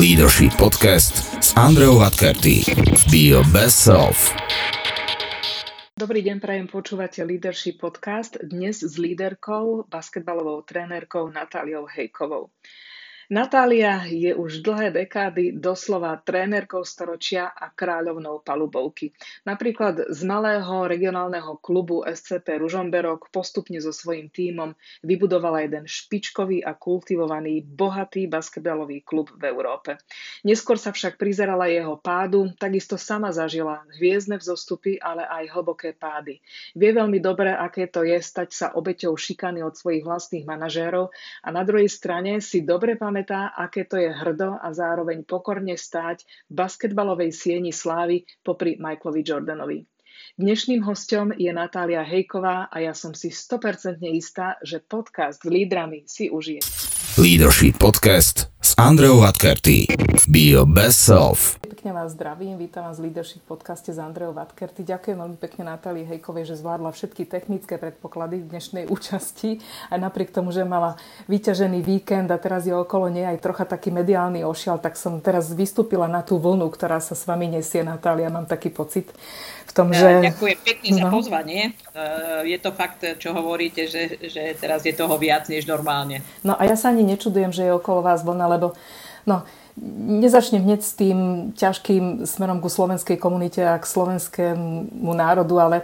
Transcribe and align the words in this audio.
Leadership 0.00 0.56
Podcast 0.56 1.44
s 1.44 1.52
Andreou 1.60 2.00
Vatkerty. 2.00 2.64
Be 3.12 3.28
your 3.36 3.44
best 3.52 3.84
self. 3.84 4.32
Dobrý 5.92 6.24
deň, 6.24 6.40
prajem 6.40 6.72
počúvate 6.72 7.20
Leadership 7.20 7.84
Podcast 7.84 8.40
dnes 8.40 8.80
s 8.80 8.96
líderkou, 8.96 9.84
basketbalovou 9.92 10.64
trénerkou 10.64 11.28
Natáliou 11.28 11.84
Hejkovou. 11.84 12.48
Natália 13.30 14.02
je 14.10 14.34
už 14.34 14.58
dlhé 14.66 14.90
dekády 14.90 15.54
doslova 15.54 16.18
trénerkou 16.18 16.82
storočia 16.82 17.46
a 17.46 17.70
kráľovnou 17.70 18.42
palubovky. 18.42 19.14
Napríklad 19.46 20.10
z 20.10 20.20
malého 20.26 20.90
regionálneho 20.90 21.62
klubu 21.62 22.02
SCP 22.02 22.58
Ružomberok 22.58 23.30
postupne 23.30 23.78
so 23.78 23.94
svojím 23.94 24.34
tímom 24.34 24.74
vybudovala 25.06 25.62
jeden 25.62 25.86
špičkový 25.86 26.66
a 26.66 26.74
kultivovaný 26.74 27.62
bohatý 27.62 28.26
basketbalový 28.26 29.06
klub 29.06 29.30
v 29.38 29.46
Európe. 29.46 30.02
Neskôr 30.42 30.74
sa 30.74 30.90
však 30.90 31.14
prizerala 31.14 31.70
jeho 31.70 32.02
pádu, 32.02 32.50
takisto 32.58 32.98
sama 32.98 33.30
zažila 33.30 33.86
hviezdne 33.94 34.42
vzostupy, 34.42 34.98
ale 34.98 35.22
aj 35.22 35.54
hlboké 35.54 35.94
pády. 35.94 36.42
Vie 36.74 36.90
veľmi 36.90 37.22
dobre, 37.22 37.54
aké 37.54 37.86
to 37.86 38.02
je 38.02 38.18
stať 38.18 38.48
sa 38.50 38.66
obeťou 38.74 39.14
šikany 39.14 39.62
od 39.62 39.78
svojich 39.78 40.02
vlastných 40.02 40.42
manažérov 40.42 41.14
a 41.46 41.48
na 41.54 41.62
druhej 41.62 41.86
strane 41.86 42.42
si 42.42 42.66
dobre 42.66 42.98
pamätá 42.98 43.19
pamätá, 43.20 43.52
aké 43.52 43.84
to 43.84 44.00
je 44.00 44.08
hrdo 44.08 44.56
a 44.56 44.72
zároveň 44.72 45.28
pokorne 45.28 45.76
stáť 45.76 46.24
v 46.48 46.52
basketbalovej 46.56 47.36
sieni 47.36 47.68
slávy 47.68 48.24
popri 48.40 48.80
Michaelovi 48.80 49.20
Jordanovi. 49.20 49.78
Dnešným 50.40 50.80
hostom 50.88 51.36
je 51.36 51.52
Natália 51.52 52.00
Hejková 52.00 52.72
a 52.72 52.76
ja 52.80 52.96
som 52.96 53.12
si 53.12 53.28
100% 53.28 54.00
istá, 54.16 54.56
že 54.64 54.80
podcast 54.80 55.44
s 55.44 55.48
lídrami 55.48 56.08
si 56.08 56.32
užije. 56.32 56.64
Leadership 57.20 57.76
Podcast 57.76 58.49
Andreou 58.80 59.20
Vatkerty. 59.20 59.84
Be 60.24 60.56
your 60.56 60.64
best 60.64 61.04
self. 61.04 61.60
Pekne 61.60 61.92
vás 61.92 62.12
zdravím, 62.16 62.56
vítam 62.56 62.88
vás 62.88 62.96
v 62.96 63.08
Leadership 63.08 63.44
podcaste 63.44 63.92
s 63.92 64.00
Andreou 64.00 64.32
Vatkerty. 64.32 64.88
Ďakujem 64.88 65.16
veľmi 65.20 65.36
pekne 65.36 65.68
Natálii 65.68 66.08
Hejkovej, 66.08 66.48
že 66.48 66.56
zvládla 66.56 66.88
všetky 66.92 67.28
technické 67.28 67.76
predpoklady 67.76 68.40
v 68.40 68.48
dnešnej 68.52 68.84
účasti. 68.88 69.60
Aj 69.92 70.00
napriek 70.00 70.32
tomu, 70.32 70.48
že 70.48 70.64
mala 70.64 70.96
vyťažený 71.28 71.84
víkend 71.84 72.32
a 72.32 72.40
teraz 72.40 72.64
je 72.64 72.72
okolo 72.72 73.12
nej 73.12 73.28
aj 73.28 73.44
trocha 73.44 73.68
taký 73.68 73.92
mediálny 73.92 74.48
ošial, 74.48 74.80
tak 74.80 74.96
som 74.96 75.20
teraz 75.20 75.52
vystúpila 75.52 76.08
na 76.08 76.24
tú 76.24 76.40
vlnu, 76.40 76.64
ktorá 76.72 77.04
sa 77.04 77.12
s 77.12 77.28
vami 77.28 77.52
nesie, 77.52 77.84
Natália, 77.84 78.32
mám 78.32 78.48
taký 78.48 78.72
pocit 78.72 79.12
v 79.64 79.72
tom, 79.72 79.94
že... 79.94 80.34
Ďakujem 80.34 80.58
pekne 80.60 80.88
no. 80.90 80.96
za 80.96 81.04
pozvanie. 81.08 81.62
Eh, 81.94 82.50
je 82.50 82.58
to 82.58 82.74
fakt, 82.74 83.06
čo 83.22 83.30
hovoríte, 83.30 83.86
že, 83.86 84.18
že 84.26 84.58
teraz 84.58 84.82
je 84.82 84.90
toho 84.90 85.14
viac 85.14 85.46
než 85.46 85.64
normálne. 85.70 86.26
No 86.42 86.58
a 86.58 86.66
ja 86.66 86.74
sa 86.74 86.90
ani 86.90 87.06
nečudujem, 87.06 87.54
že 87.54 87.70
je 87.70 87.72
okolo 87.72 88.02
vás 88.02 88.26
vlna, 88.26 88.46
lebo 88.58 88.69
no, 89.26 89.44
nezačnem 90.20 90.60
hneď 90.60 90.80
s 90.84 90.92
tým 90.92 91.18
ťažkým 91.56 92.28
smerom 92.28 92.60
ku 92.60 92.68
slovenskej 92.68 93.16
komunite 93.16 93.64
a 93.64 93.80
k 93.80 93.86
slovenskému 93.88 95.12
národu, 95.16 95.56
ale 95.56 95.76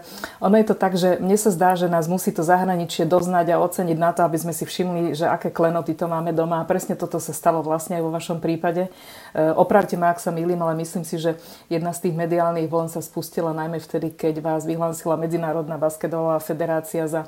ono 0.42 0.58
je 0.60 0.66
to 0.68 0.76
tak, 0.76 0.98
že 0.98 1.16
mne 1.16 1.38
sa 1.38 1.48
zdá, 1.48 1.78
že 1.78 1.88
nás 1.88 2.04
musí 2.10 2.34
to 2.34 2.44
zahraničie 2.44 3.08
doznať 3.08 3.56
a 3.56 3.62
oceniť 3.62 3.96
na 3.96 4.10
to, 4.12 4.26
aby 4.26 4.36
sme 4.36 4.52
si 4.52 4.68
všimli, 4.68 5.16
že 5.16 5.24
aké 5.24 5.48
klenoty 5.48 5.96
to 5.96 6.10
máme 6.10 6.34
doma. 6.36 6.60
A 6.60 6.68
presne 6.68 6.98
toto 6.98 7.16
sa 7.22 7.32
stalo 7.32 7.64
vlastne 7.64 7.96
aj 7.96 8.02
vo 8.04 8.12
vašom 8.12 8.38
prípade. 8.42 8.90
E, 9.32 9.40
opravte 9.56 9.96
ma, 9.96 10.12
ak 10.12 10.20
sa 10.20 10.34
milím, 10.34 10.60
ale 10.60 10.76
myslím 10.82 11.06
si, 11.06 11.16
že 11.16 11.40
jedna 11.72 11.96
z 11.96 12.08
tých 12.08 12.14
mediálnych 12.18 12.68
vln 12.68 12.92
sa 12.92 13.00
spustila 13.00 13.56
najmä 13.56 13.80
vtedy, 13.80 14.12
keď 14.12 14.44
vás 14.44 14.68
vyhlásila 14.68 15.16
Medzinárodná 15.16 15.80
basketbalová 15.80 16.42
federácia 16.42 17.08
za 17.08 17.24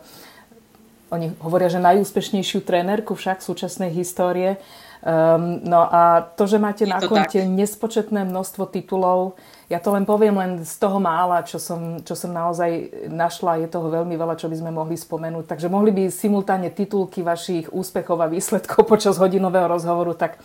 oni 1.09 1.33
hovoria, 1.41 1.73
že 1.73 1.81
najúspešnejšiu 1.81 2.65
trénerku 2.65 3.17
však 3.17 3.41
súčasnej 3.41 3.93
histórie. 3.93 4.61
Um, 4.99 5.63
no 5.63 5.87
a 5.87 6.27
to, 6.35 6.51
že 6.51 6.59
máte 6.59 6.83
na 6.83 6.99
konte 6.99 7.39
tak. 7.39 7.47
nespočetné 7.47 8.27
množstvo 8.27 8.67
titulov, 8.67 9.39
ja 9.69 9.79
to 9.79 9.93
len 9.93 10.09
poviem 10.09 10.35
len 10.41 10.65
z 10.65 10.75
toho 10.81 10.97
mála, 10.97 11.45
čo 11.45 11.61
som, 11.61 12.01
čo 12.01 12.17
som 12.17 12.33
naozaj 12.33 13.07
našla, 13.13 13.63
je 13.63 13.69
toho 13.69 13.93
veľmi 13.93 14.17
veľa, 14.17 14.41
čo 14.41 14.49
by 14.49 14.57
sme 14.59 14.73
mohli 14.73 14.97
spomenúť. 14.97 15.45
Takže 15.45 15.69
mohli 15.69 15.93
by 15.93 16.09
simultáne 16.09 16.73
titulky 16.73 17.21
vašich 17.21 17.69
úspechov 17.69 18.17
a 18.19 18.33
výsledkov 18.33 18.85
počas 18.93 19.21
hodinového 19.21 19.69
rozhovoru, 19.69 20.17
tak 20.17 20.41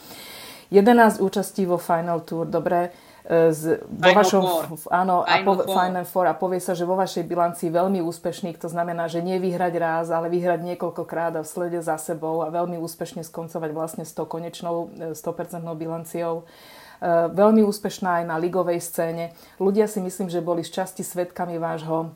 11 0.70 1.24
účastí 1.24 1.64
vo 1.64 1.80
Final 1.80 2.22
Tour, 2.28 2.46
dobre, 2.46 2.94
z, 3.30 3.80
vo 3.88 4.10
vašom, 4.12 4.44
áno, 4.92 5.24
a 5.24 5.40
po, 5.48 5.64
Final 5.64 6.04
Four 6.04 6.28
a 6.28 6.36
povie 6.36 6.60
sa, 6.60 6.76
že 6.76 6.84
vo 6.84 7.00
vašej 7.00 7.24
bilancii 7.24 7.72
veľmi 7.72 8.04
úspešný, 8.04 8.52
to 8.60 8.68
znamená, 8.68 9.08
že 9.08 9.24
nie 9.24 9.40
vyhrať 9.40 9.74
raz, 9.80 10.06
ale 10.12 10.28
vyhrať 10.28 10.60
niekoľkokrát 10.60 11.40
a 11.40 11.42
v 11.42 11.48
slede 11.48 11.80
za 11.80 11.96
sebou 11.96 12.44
a 12.44 12.52
veľmi 12.52 12.76
úspešne 12.84 13.24
skoncovať 13.24 13.72
vlastne 13.72 14.04
s 14.04 14.12
tou 14.12 14.28
konečnou 14.28 14.92
100% 15.16 15.16
e, 15.16 15.72
bilanciou. 15.72 16.44
E, 16.44 17.32
veľmi 17.32 17.64
úspešná 17.64 18.24
aj 18.24 18.26
na 18.28 18.36
ligovej 18.36 18.84
scéne. 18.84 19.32
Ľudia 19.56 19.88
si 19.88 20.04
myslím, 20.04 20.28
že 20.28 20.44
boli 20.44 20.68
z 20.68 20.84
časti 20.84 21.08
svetkami 21.08 21.56
vášho 21.56 22.12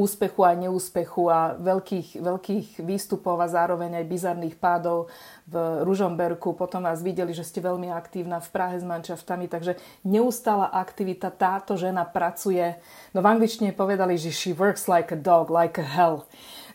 úspechu 0.00 0.48
a 0.48 0.56
neúspechu 0.56 1.28
a 1.28 1.52
veľkých, 1.60 2.24
veľkých 2.24 2.66
výstupov 2.80 3.36
a 3.36 3.52
zároveň 3.52 4.00
aj 4.00 4.10
bizarných 4.10 4.56
pádov 4.56 5.12
v 5.44 5.84
Ružomberku. 5.84 6.56
Potom 6.56 6.88
vás 6.88 7.04
videli, 7.04 7.36
že 7.36 7.44
ste 7.44 7.60
veľmi 7.60 7.92
aktívna 7.92 8.40
v 8.40 8.48
Prahe 8.48 8.80
s 8.80 8.84
mančaftami, 8.84 9.44
takže 9.44 9.76
neustála 10.08 10.72
aktivita. 10.72 11.28
Táto 11.28 11.76
žena 11.76 12.08
pracuje, 12.08 12.80
no 13.12 13.20
v 13.20 13.28
angličtine 13.28 13.76
povedali, 13.76 14.16
že 14.16 14.32
she 14.32 14.56
works 14.56 14.88
like 14.88 15.12
a 15.12 15.18
dog, 15.20 15.52
like 15.52 15.76
a 15.76 15.84
hell. 15.84 16.24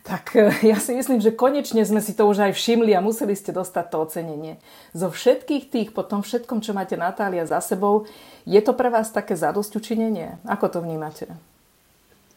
Tak 0.04 0.36
eh, 0.36 0.52
ja 0.70 0.78
si 0.78 0.94
myslím, 0.94 1.18
že 1.18 1.34
konečne 1.34 1.82
sme 1.82 1.98
si 1.98 2.14
to 2.14 2.28
už 2.28 2.46
aj 2.46 2.52
všimli 2.54 2.94
a 2.94 3.02
museli 3.02 3.34
ste 3.34 3.50
dostať 3.50 3.84
to 3.90 3.96
ocenenie. 4.04 4.62
Zo 4.94 5.10
všetkých 5.10 5.72
tých, 5.72 5.88
po 5.90 6.06
tom 6.06 6.22
všetkom, 6.22 6.62
čo 6.62 6.76
máte 6.76 6.94
Natália 6.94 7.42
za 7.48 7.58
sebou, 7.58 8.06
je 8.44 8.60
to 8.62 8.76
pre 8.76 8.92
vás 8.92 9.10
také 9.10 9.34
zadosť 9.34 9.80
učinenie? 9.80 10.38
Ako 10.46 10.68
to 10.70 10.78
vnímate? 10.84 11.53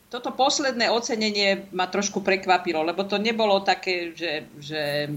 Toto 0.07 0.31
posledné 0.31 0.88
ocenenie 0.88 1.68
ma 1.75 1.88
trošku 1.88 2.23
prekvapilo, 2.23 2.79
lebo 2.84 3.03
to 3.03 3.19
nebolo 3.19 3.59
také, 3.59 4.16
že, 4.16 4.47
že 4.59 5.12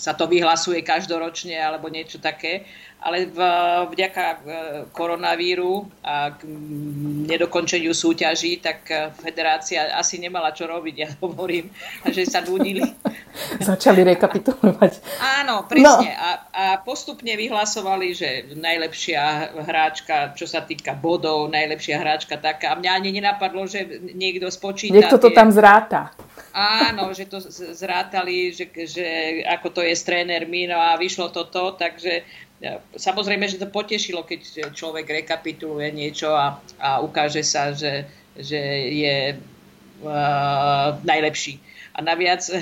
sa 0.00 0.16
to 0.16 0.24
vyhlasuje 0.24 0.80
každoročne 0.80 1.60
alebo 1.60 1.92
niečo 1.92 2.16
také 2.16 2.64
ale 3.00 3.32
v, 3.32 3.38
vďaka 3.96 4.24
e, 4.28 4.36
koronavíru 4.92 5.88
a 6.04 6.36
k 6.36 6.44
nedokončeniu 7.32 7.96
súťaží, 7.96 8.60
tak 8.60 8.84
e, 8.92 9.08
federácia 9.16 9.88
asi 9.96 10.20
nemala 10.20 10.52
čo 10.52 10.68
robiť, 10.68 10.94
ja 11.00 11.08
hovorím, 11.24 11.72
že 12.12 12.28
sa 12.28 12.44
nudili. 12.44 12.84
Začali 13.72 14.04
rekapitulovať. 14.04 15.00
Áno, 15.40 15.64
presne. 15.64 16.12
No. 16.12 16.20
A, 16.20 16.30
a 16.52 16.64
postupne 16.84 17.32
vyhlasovali, 17.40 18.12
že 18.12 18.28
najlepšia 18.52 19.56
hráčka, 19.64 20.36
čo 20.36 20.44
sa 20.44 20.60
týka 20.60 20.92
bodov, 20.92 21.48
najlepšia 21.48 21.96
hráčka 21.96 22.36
taká. 22.36 22.76
A 22.76 22.78
mňa 22.78 22.90
ani 23.00 23.10
nenapadlo, 23.16 23.64
že 23.64 23.88
niekto 24.12 24.52
spočíta. 24.52 24.92
Niekto 24.92 25.16
to 25.16 25.32
tie... 25.32 25.36
tam 25.40 25.48
zráta. 25.48 26.12
Áno, 26.50 27.14
že 27.14 27.30
to 27.30 27.38
zrátali, 27.74 28.50
že, 28.50 28.66
že 28.74 29.06
ako 29.46 29.68
to 29.70 29.80
je 29.86 29.94
s 29.94 30.02
trénermi, 30.02 30.66
no 30.66 30.78
a 30.78 30.98
vyšlo 30.98 31.30
toto, 31.30 31.78
takže 31.78 32.26
Samozrejme, 32.92 33.48
že 33.48 33.56
to 33.56 33.72
potešilo, 33.72 34.20
keď 34.28 34.68
človek 34.76 35.08
rekapituluje 35.08 35.88
niečo 35.96 36.36
a, 36.36 36.60
a 36.76 37.00
ukáže 37.00 37.40
sa, 37.40 37.72
že, 37.72 38.04
že 38.36 38.60
je 38.92 39.16
uh, 40.04 40.92
najlepší. 41.00 41.56
A 41.96 42.04
naviac, 42.04 42.44
uh, 42.52 42.60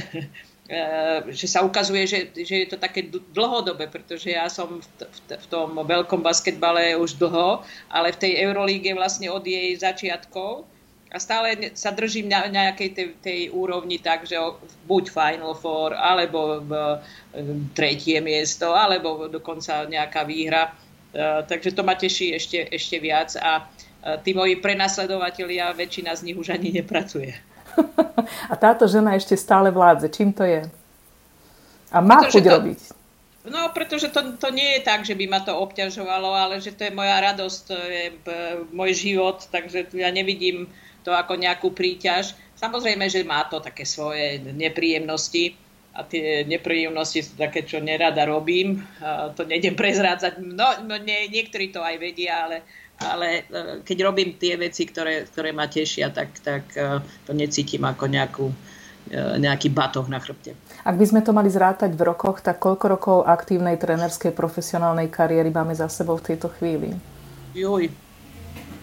že 1.38 1.46
sa 1.50 1.66
ukazuje, 1.66 2.06
že, 2.06 2.30
že 2.30 2.54
je 2.62 2.68
to 2.70 2.78
také 2.78 3.10
dlhodobé, 3.10 3.90
pretože 3.90 4.30
ja 4.30 4.46
som 4.46 4.78
v, 4.78 4.86
v, 5.02 5.18
v 5.34 5.46
tom 5.50 5.74
veľkom 5.74 6.22
basketbale 6.22 6.94
už 6.94 7.18
dlho, 7.18 7.66
ale 7.90 8.14
v 8.14 8.20
tej 8.22 8.32
Eurolíge 8.46 8.94
vlastne 8.94 9.26
od 9.34 9.42
jej 9.42 9.74
začiatkov 9.74 10.62
a 11.08 11.16
stále 11.16 11.72
sa 11.72 11.88
držím 11.88 12.28
na 12.28 12.44
nejakej 12.44 12.90
tej, 12.92 13.08
tej 13.24 13.40
úrovni 13.48 13.96
tak, 13.96 14.28
že 14.28 14.36
buď 14.84 15.04
Final 15.08 15.56
Four, 15.56 15.96
alebo 15.96 16.60
v, 16.60 16.70
tretie 17.72 18.20
miesto, 18.20 18.76
alebo 18.76 19.24
dokonca 19.32 19.88
nejaká 19.88 20.28
výhra. 20.28 20.68
Uh, 21.08 21.40
takže 21.48 21.72
to 21.72 21.80
ma 21.80 21.96
teší 21.96 22.36
ešte, 22.36 22.68
ešte 22.68 23.00
viac 23.00 23.32
a 23.40 23.64
uh, 23.64 24.20
tí 24.20 24.36
moji 24.36 24.60
prenasledovateľia, 24.60 25.72
väčšina 25.72 26.12
z 26.12 26.28
nich 26.28 26.36
už 26.36 26.52
ani 26.52 26.68
nepracuje. 26.84 27.32
A 28.52 28.54
táto 28.60 28.84
žena 28.84 29.16
ešte 29.16 29.32
stále 29.32 29.72
vládze. 29.72 30.12
Čím 30.12 30.36
to 30.36 30.44
je? 30.44 30.68
A 31.88 32.04
má 32.04 32.20
chuť 32.28 32.44
to, 32.44 32.52
robiť. 32.52 32.80
No, 33.48 33.72
pretože 33.72 34.12
to, 34.12 34.36
to 34.36 34.52
nie 34.52 34.76
je 34.76 34.80
tak, 34.84 35.08
že 35.08 35.16
by 35.16 35.24
ma 35.24 35.40
to 35.40 35.56
obťažovalo, 35.56 36.36
ale 36.36 36.60
že 36.60 36.76
to 36.76 36.84
je 36.84 36.92
moja 36.92 37.16
radosť, 37.24 37.58
to 37.64 37.76
je 37.76 38.04
môj 38.76 38.92
život, 38.92 39.48
takže 39.48 39.88
ja 39.96 40.12
nevidím 40.12 40.68
to 41.08 41.16
ako 41.16 41.40
nejakú 41.40 41.72
príťaž. 41.72 42.36
Samozrejme, 42.60 43.08
že 43.08 43.24
má 43.24 43.48
to 43.48 43.64
také 43.64 43.88
svoje 43.88 44.44
nepríjemnosti 44.44 45.56
a 45.96 46.04
tie 46.04 46.44
nepríjemnosti 46.44 47.24
sú 47.24 47.32
také, 47.40 47.64
čo 47.64 47.80
nerada 47.80 48.28
robím. 48.28 48.84
To 49.40 49.48
nejdem 49.48 49.72
prezrádzať. 49.72 50.44
No, 50.44 50.84
no 50.84 51.00
nie, 51.00 51.32
niektorí 51.32 51.72
to 51.72 51.80
aj 51.80 51.96
vedia, 51.96 52.44
ale, 52.44 52.68
ale 53.00 53.48
e, 53.48 53.82
keď 53.88 53.96
robím 54.04 54.36
tie 54.36 54.60
veci, 54.60 54.84
ktoré, 54.84 55.24
ktoré 55.32 55.56
ma 55.56 55.64
tešia, 55.64 56.12
tak, 56.12 56.38
tak 56.44 56.68
e, 56.76 57.00
to 57.24 57.32
necítim 57.32 57.88
ako 57.88 58.04
nejakú, 58.04 58.46
nejaký 59.40 59.72
batoh 59.72 60.04
na 60.06 60.20
chrbte. 60.20 60.52
Ak 60.84 61.00
by 61.00 61.06
sme 61.08 61.24
to 61.24 61.32
mali 61.32 61.48
zrátať 61.48 61.96
v 61.96 62.04
rokoch, 62.04 62.44
tak 62.44 62.60
koľko 62.60 62.84
rokov 62.86 63.16
aktívnej 63.24 63.80
trénerskej 63.80 64.36
profesionálnej 64.36 65.08
kariéry 65.08 65.48
máme 65.48 65.72
za 65.72 65.88
sebou 65.88 66.20
v 66.20 66.36
tejto 66.36 66.52
chvíli? 66.52 66.92
Juj. 67.56 67.88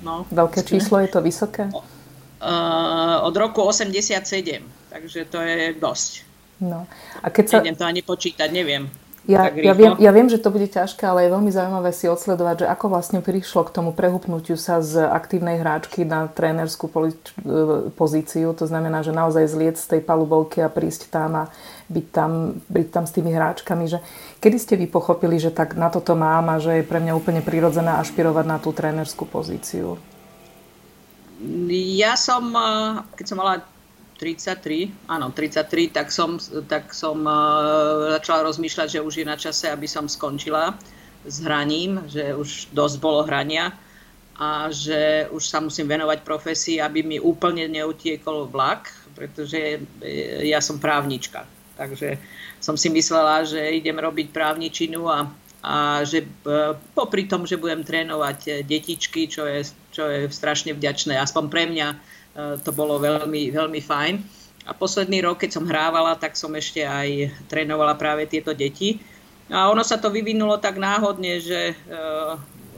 No. 0.01 0.25
Veľké 0.33 0.66
číslo, 0.66 0.98
je 1.00 1.10
to 1.13 1.22
vysoké? 1.22 1.69
Uh, 1.69 1.94
od 3.23 3.35
roku 3.37 3.61
87, 3.63 4.63
takže 4.89 5.25
to 5.25 5.39
je 5.41 5.73
dosť. 5.79 6.11
No. 6.59 6.87
A 7.23 7.27
keď 7.29 7.45
sa... 7.47 7.55
Neviem 7.59 7.75
to 7.75 7.85
ani 7.85 8.01
počítať, 8.01 8.49
neviem. 8.51 8.87
Ja, 9.25 9.49
ja, 9.49 9.73
viem, 9.73 9.97
ja 9.97 10.13
viem, 10.13 10.29
že 10.29 10.37
to 10.37 10.53
bude 10.53 10.69
ťažké, 10.69 11.01
ale 11.01 11.25
je 11.25 11.33
veľmi 11.33 11.49
zaujímavé 11.49 11.89
si 11.89 12.05
odsledovať, 12.05 12.61
že 12.61 12.67
ako 12.69 12.93
vlastne 12.93 13.19
prišlo 13.25 13.65
k 13.65 13.73
tomu 13.73 13.89
prehupnutiu 13.89 14.53
sa 14.53 14.85
z 14.85 15.01
aktívnej 15.01 15.57
hráčky 15.57 16.05
na 16.05 16.29
trénerskú 16.29 16.85
e, 16.85 17.09
pozíciu. 17.89 18.53
To 18.53 18.65
znamená, 18.69 19.01
že 19.01 19.17
naozaj 19.17 19.49
zliec 19.49 19.81
z 19.81 19.97
tej 19.97 20.01
palubovky 20.05 20.61
a 20.61 20.69
prísť 20.69 21.09
tam 21.09 21.41
a 21.41 21.43
byť 21.89 22.05
tam, 22.13 22.61
byť 22.69 22.88
tam 22.93 23.03
s 23.09 23.11
tými 23.17 23.33
hráčkami. 23.33 23.83
Že 23.89 23.99
kedy 24.45 24.57
ste 24.61 24.77
vy 24.77 24.85
pochopili, 24.93 25.41
že 25.41 25.49
tak 25.49 25.73
na 25.73 25.89
toto 25.89 26.13
mám 26.13 26.45
a 26.53 26.61
že 26.61 26.85
je 26.85 26.85
pre 26.85 27.01
mňa 27.01 27.17
úplne 27.17 27.41
prirodzené 27.41 27.97
ašpirovať 27.97 28.45
na 28.45 28.61
tú 28.61 28.77
trénerskú 28.77 29.25
pozíciu? 29.25 29.97
Ja 31.99 32.15
som, 32.15 32.55
e, 32.55 32.67
keď 33.19 33.25
som 33.27 33.37
mala 33.39 33.63
33, 34.15 35.11
áno, 35.11 35.31
33, 35.35 35.91
tak 35.91 36.07
som, 36.07 36.39
tak 36.71 36.95
som 36.95 37.27
uh, 37.27 38.15
začala 38.15 38.47
rozmýšľať, 38.47 38.87
že 38.95 39.03
už 39.03 39.13
je 39.19 39.25
na 39.27 39.35
čase, 39.35 39.67
aby 39.67 39.91
som 39.91 40.07
skončila 40.07 40.71
s 41.27 41.43
hraním, 41.43 41.99
že 42.07 42.31
už 42.31 42.71
dosť 42.71 42.95
bolo 43.03 43.27
hrania 43.27 43.75
a 44.39 44.71
že 44.71 45.27
už 45.35 45.43
sa 45.43 45.59
musím 45.59 45.91
venovať 45.91 46.23
profesii, 46.23 46.79
aby 46.79 47.03
mi 47.03 47.17
úplne 47.19 47.67
neutiekol 47.67 48.47
vlak, 48.47 48.88
pretože 49.19 49.83
ja 50.43 50.63
som 50.63 50.79
právnička. 50.79 51.43
Takže 51.75 52.15
som 52.63 52.79
si 52.79 52.88
myslela, 52.88 53.43
že 53.43 53.59
idem 53.59 53.99
robiť 53.99 54.31
právničinu 54.31 55.11
a, 55.11 55.27
a 55.65 56.06
že 56.06 56.21
uh, 56.21 56.77
popri 56.94 57.25
tom, 57.25 57.50
že 57.50 57.57
budem 57.57 57.81
trénovať 57.81 58.62
detičky, 58.69 59.25
čo 59.25 59.50
je, 59.50 59.65
čo 59.89 60.06
je 60.06 60.29
strašne 60.29 60.77
vďačné, 60.77 61.17
aspoň 61.17 61.44
pre 61.50 61.65
mňa, 61.65 61.88
Eh, 62.35 62.59
to 62.59 62.75
bolo 62.75 63.00
veľmi, 63.00 63.47
veľmi 63.47 63.79
fajn. 63.79 64.15
A 64.67 64.75
posledný 64.75 65.23
rok, 65.23 65.39
keď 65.39 65.56
som 65.56 65.69
hrávala, 65.69 66.19
tak 66.19 66.35
som 66.35 66.51
ešte 66.51 66.83
aj 66.83 67.31
trénovala 67.47 67.95
práve 67.95 68.27
tieto 68.27 68.51
deti. 68.51 69.00
A 69.47 69.71
ono 69.71 69.85
sa 69.85 69.95
to 70.01 70.09
vyvinulo 70.09 70.57
tak 70.57 70.81
náhodne, 70.81 71.38
že 71.38 71.77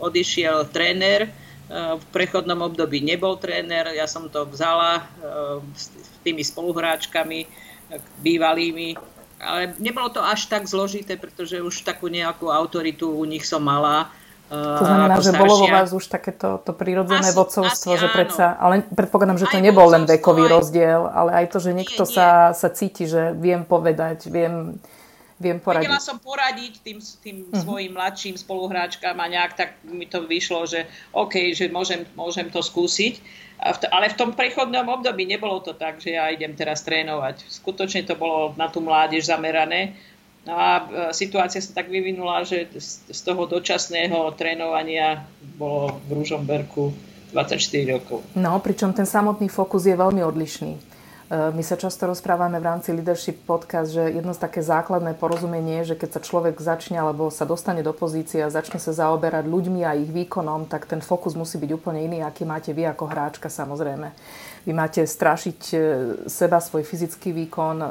odišiel 0.03 0.67
tréner, 0.67 1.31
v 1.71 2.05
prechodnom 2.11 2.59
období 2.59 2.99
nebol 2.99 3.39
tréner, 3.39 3.87
ja 3.95 4.03
som 4.03 4.27
to 4.27 4.43
vzala 4.51 5.07
s 5.71 5.87
tými 6.27 6.43
spoluhráčkami, 6.43 7.47
bývalými, 8.19 8.99
ale 9.37 9.77
nebolo 9.77 10.09
to 10.09 10.21
až 10.21 10.49
tak 10.49 10.65
zložité, 10.65 11.17
pretože 11.17 11.61
už 11.61 11.85
takú 11.85 12.09
nejakú 12.09 12.49
autoritu 12.49 13.13
u 13.13 13.25
nich 13.25 13.45
som 13.45 13.61
mala 13.61 14.09
to 14.47 14.83
znamená, 14.87 15.19
že 15.19 15.35
staršia. 15.35 15.43
bolo 15.43 15.55
vo 15.59 15.67
vás 15.67 15.89
už 15.91 16.05
takéto 16.07 16.63
to 16.63 16.71
prírodzené 16.71 17.19
asi, 17.19 17.35
vodcovstvo, 17.35 17.99
asi 17.99 17.99
že 17.99 18.07
predsa, 18.07 18.55
ale 18.55 18.79
predpokladám, 18.95 19.43
že 19.43 19.47
to 19.51 19.59
aj 19.59 19.63
nebol 19.67 19.91
len 19.91 20.07
vekový 20.07 20.47
aj, 20.47 20.51
rozdiel, 20.55 21.01
ale 21.03 21.43
aj 21.43 21.45
to, 21.51 21.57
že 21.59 21.75
niekto 21.75 22.03
nie, 22.07 22.11
nie. 22.11 22.15
Sa, 22.15 22.55
sa 22.55 22.69
cíti, 22.71 23.11
že 23.11 23.35
viem 23.35 23.67
povedať, 23.67 24.31
viem, 24.31 24.79
viem 25.37 25.57
poradiť. 25.61 25.87
Vedela 25.87 26.01
som 26.01 26.17
poradiť 26.17 26.73
tým, 26.81 26.97
tým 26.99 27.37
uh-huh. 27.47 27.61
svojim 27.61 27.93
mladším 27.93 28.35
spoluhráčkám 28.37 29.17
a 29.17 29.25
nejak 29.29 29.53
tak 29.53 29.69
mi 29.85 30.09
to 30.09 30.25
vyšlo, 30.25 30.65
že 30.65 30.89
OK, 31.13 31.53
že 31.53 31.69
môžem, 31.69 32.05
môžem 32.17 32.49
to 32.49 32.59
skúsiť. 32.61 33.45
Ale 33.89 34.13
v 34.13 34.17
tom 34.17 34.37
prechodnom 34.37 34.85
období 34.85 35.25
nebolo 35.25 35.57
to 35.65 35.73
tak, 35.73 35.97
že 35.97 36.13
ja 36.13 36.29
idem 36.29 36.53
teraz 36.53 36.85
trénovať. 36.85 37.41
Skutočne 37.49 38.05
to 38.05 38.13
bolo 38.13 38.53
na 38.53 38.69
tú 38.69 38.85
mládež 38.85 39.25
zamerané 39.25 39.97
No 40.47 40.55
a 40.55 40.69
e, 40.79 40.83
situácia 41.11 41.59
sa 41.59 41.75
tak 41.75 41.91
vyvinula, 41.91 42.47
že 42.47 42.71
z 42.79 43.19
toho 43.19 43.43
dočasného 43.43 44.31
trénovania 44.39 45.27
bolo 45.59 45.99
v 46.07 46.23
Ružomberku 46.23 46.95
24 47.35 47.59
rokov. 47.91 48.23
No, 48.39 48.55
pričom 48.63 48.95
ten 48.95 49.03
samotný 49.03 49.51
fokus 49.51 49.83
je 49.83 49.91
veľmi 49.91 50.23
odlišný. 50.23 50.79
E, 51.27 51.51
my 51.51 51.63
sa 51.63 51.75
často 51.75 52.07
rozprávame 52.07 52.55
v 52.59 52.67
rámci 52.71 52.95
Leadership 52.95 53.43
Podcast, 53.43 53.91
že 53.91 54.15
jedno 54.15 54.31
z 54.31 54.39
také 54.39 54.63
základné 54.63 55.19
porozumenie 55.19 55.83
je, 55.83 55.93
že 55.93 55.99
keď 55.99 56.09
sa 56.17 56.21
človek 56.23 56.55
začne 56.55 57.03
alebo 57.03 57.27
sa 57.27 57.43
dostane 57.43 57.83
do 57.83 57.91
pozície 57.91 58.39
a 58.39 58.53
začne 58.53 58.79
sa 58.79 58.95
zaoberať 58.95 59.43
ľuďmi 59.43 59.83
a 59.83 59.99
ich 59.99 60.07
výkonom, 60.07 60.71
tak 60.71 60.87
ten 60.87 61.03
fokus 61.03 61.35
musí 61.35 61.59
byť 61.59 61.71
úplne 61.75 61.99
iný, 61.99 62.23
aký 62.23 62.47
máte 62.47 62.71
vy 62.71 62.87
ako 62.87 63.11
hráčka 63.11 63.51
samozrejme. 63.51 64.15
Vy 64.65 64.71
máte 64.73 65.03
strašiť 65.05 65.59
e, 65.71 65.77
seba, 66.25 66.57
svoj 66.57 66.87
fyzický 66.87 67.35
výkon, 67.35 67.77
e, 67.79 67.87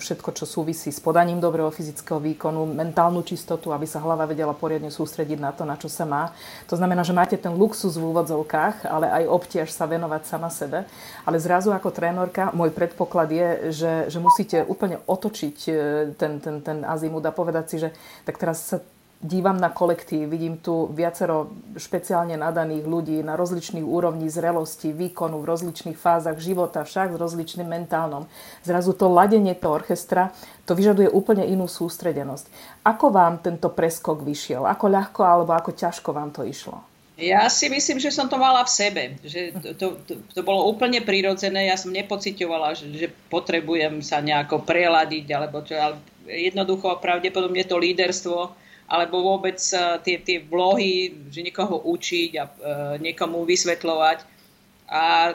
všetko, 0.00 0.30
čo 0.32 0.44
súvisí 0.48 0.88
s 0.88 1.02
podaním 1.02 1.42
dobrého 1.42 1.68
fyzického 1.68 2.22
výkonu, 2.22 2.64
mentálnu 2.72 3.20
čistotu, 3.26 3.74
aby 3.74 3.84
sa 3.84 4.00
hlava 4.00 4.24
vedela 4.24 4.56
poriadne 4.56 4.88
sústrediť 4.88 5.38
na 5.42 5.52
to, 5.52 5.68
na 5.68 5.76
čo 5.76 5.92
sa 5.92 6.08
má. 6.08 6.32
To 6.70 6.78
znamená, 6.78 7.04
že 7.04 7.12
máte 7.12 7.36
ten 7.36 7.52
luxus 7.52 7.98
v 7.98 8.08
úvodzovkách, 8.08 8.88
ale 8.88 9.10
aj 9.10 9.24
obtiež 9.28 9.68
sa 9.68 9.84
venovať 9.84 10.22
sama 10.24 10.48
sebe. 10.48 10.88
Ale 11.28 11.36
zrazu 11.36 11.74
ako 11.74 11.92
trénorka, 11.92 12.54
môj 12.56 12.72
predpoklad 12.72 13.28
je, 13.28 13.48
že, 13.74 13.92
že 14.08 14.18
musíte 14.22 14.64
úplne 14.64 15.02
otočiť 15.04 15.58
e, 15.68 15.72
ten, 16.16 16.40
ten, 16.40 16.62
ten 16.64 16.86
azimut 16.86 17.26
a 17.26 17.34
povedať 17.34 17.64
si, 17.66 17.76
že 17.82 17.88
tak 18.24 18.40
teraz 18.40 18.72
sa 18.72 18.78
dívam 19.20 19.56
na 19.56 19.70
kolektív, 19.70 20.28
vidím 20.28 20.58
tu 20.58 20.90
viacero 20.92 21.52
špeciálne 21.76 22.36
nadaných 22.36 22.84
ľudí 22.84 23.18
na 23.22 23.38
rozličných 23.38 23.84
úrovni 23.84 24.28
zrelosti, 24.28 24.92
výkonu 24.92 25.40
v 25.40 25.48
rozličných 25.48 25.96
fázach 25.96 26.36
života, 26.42 26.84
však 26.84 27.14
s 27.14 27.20
rozličným 27.20 27.68
mentálnom. 27.68 28.28
Zrazu 28.66 28.92
to 28.92 29.08
ladenie 29.08 29.56
toho 29.56 29.80
orchestra, 29.80 30.34
to 30.68 30.76
vyžaduje 30.76 31.08
úplne 31.08 31.46
inú 31.46 31.70
sústredenosť. 31.70 32.48
Ako 32.84 33.14
vám 33.14 33.40
tento 33.40 33.72
preskok 33.72 34.20
vyšiel? 34.20 34.66
Ako 34.66 34.90
ľahko 34.90 35.20
alebo 35.24 35.52
ako 35.54 35.72
ťažko 35.72 36.10
vám 36.12 36.34
to 36.34 36.44
išlo? 36.44 36.84
Ja 37.14 37.46
si 37.46 37.70
myslím, 37.70 38.02
že 38.02 38.10
som 38.10 38.26
to 38.26 38.34
mala 38.34 38.66
v 38.66 38.74
sebe. 38.74 39.02
Že 39.22 39.40
to, 39.78 39.86
to, 40.02 40.14
to 40.34 40.40
bolo 40.42 40.66
úplne 40.66 40.98
prirodzené. 40.98 41.70
Ja 41.70 41.78
som 41.78 41.94
nepocitovala, 41.94 42.74
že, 42.74 42.90
že 42.90 43.06
potrebujem 43.30 44.02
sa 44.02 44.18
nejako 44.18 44.66
preladiť, 44.66 45.26
alebo 45.30 45.62
čo, 45.62 45.78
ale 45.78 46.02
jednoducho 46.26 46.98
pravdepodobne 46.98 47.62
to 47.62 47.78
líderstvo 47.78 48.63
alebo 48.84 49.24
vôbec 49.24 49.56
e, 49.56 49.78
tie, 50.04 50.16
tie 50.20 50.38
vlohy, 50.44 51.28
že 51.32 51.40
niekoho 51.40 51.80
učiť 51.88 52.30
a 52.36 52.44
e, 52.44 52.50
niekomu 53.00 53.48
vysvetľovať 53.48 54.18
a 54.84 55.04
e, 55.04 55.32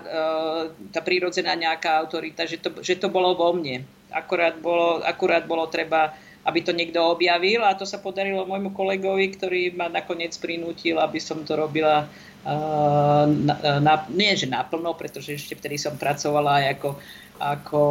tá 0.94 1.00
prírodzená 1.02 1.58
nejaká 1.58 1.98
autorita, 1.98 2.46
že 2.46 2.62
to, 2.62 2.70
že 2.86 3.02
to 3.02 3.10
bolo 3.10 3.34
vo 3.34 3.58
mne. 3.58 3.82
Akurát 4.14 4.58
bolo, 4.58 5.02
akurát 5.02 5.50
bolo 5.50 5.66
treba, 5.66 6.14
aby 6.46 6.62
to 6.62 6.74
niekto 6.74 7.02
objavil 7.02 7.66
a 7.66 7.78
to 7.78 7.90
sa 7.90 7.98
podarilo 7.98 8.46
môjmu 8.46 8.74
kolegovi, 8.74 9.34
ktorý 9.34 9.62
ma 9.74 9.90
nakoniec 9.90 10.34
prinútil, 10.38 11.02
aby 11.02 11.18
som 11.18 11.42
to 11.46 11.58
robila 11.58 12.10
na, 12.40 13.56
na, 13.84 13.94
nie 14.16 14.32
že 14.32 14.48
naplno, 14.48 14.96
pretože 14.96 15.36
ešte 15.36 15.60
vtedy 15.60 15.76
som 15.76 16.00
pracovala 16.00 16.64
aj 16.64 16.66
ako, 16.80 16.90
ako 17.36 17.82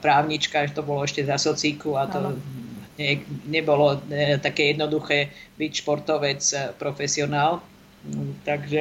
právnička, 0.00 0.64
to 0.72 0.80
bolo 0.80 1.04
ešte 1.04 1.20
za 1.22 1.36
socíku 1.36 1.92
a 2.00 2.08
to 2.08 2.18
ano 2.18 2.30
ne, 2.98 3.10
nebolo 3.46 4.00
ne, 4.08 4.38
také 4.38 4.74
jednoduché 4.74 5.30
byť 5.58 5.72
športovec, 5.82 6.42
e, 6.52 6.58
profesionál. 6.78 7.62
Mm, 8.04 8.44
takže 8.44 8.80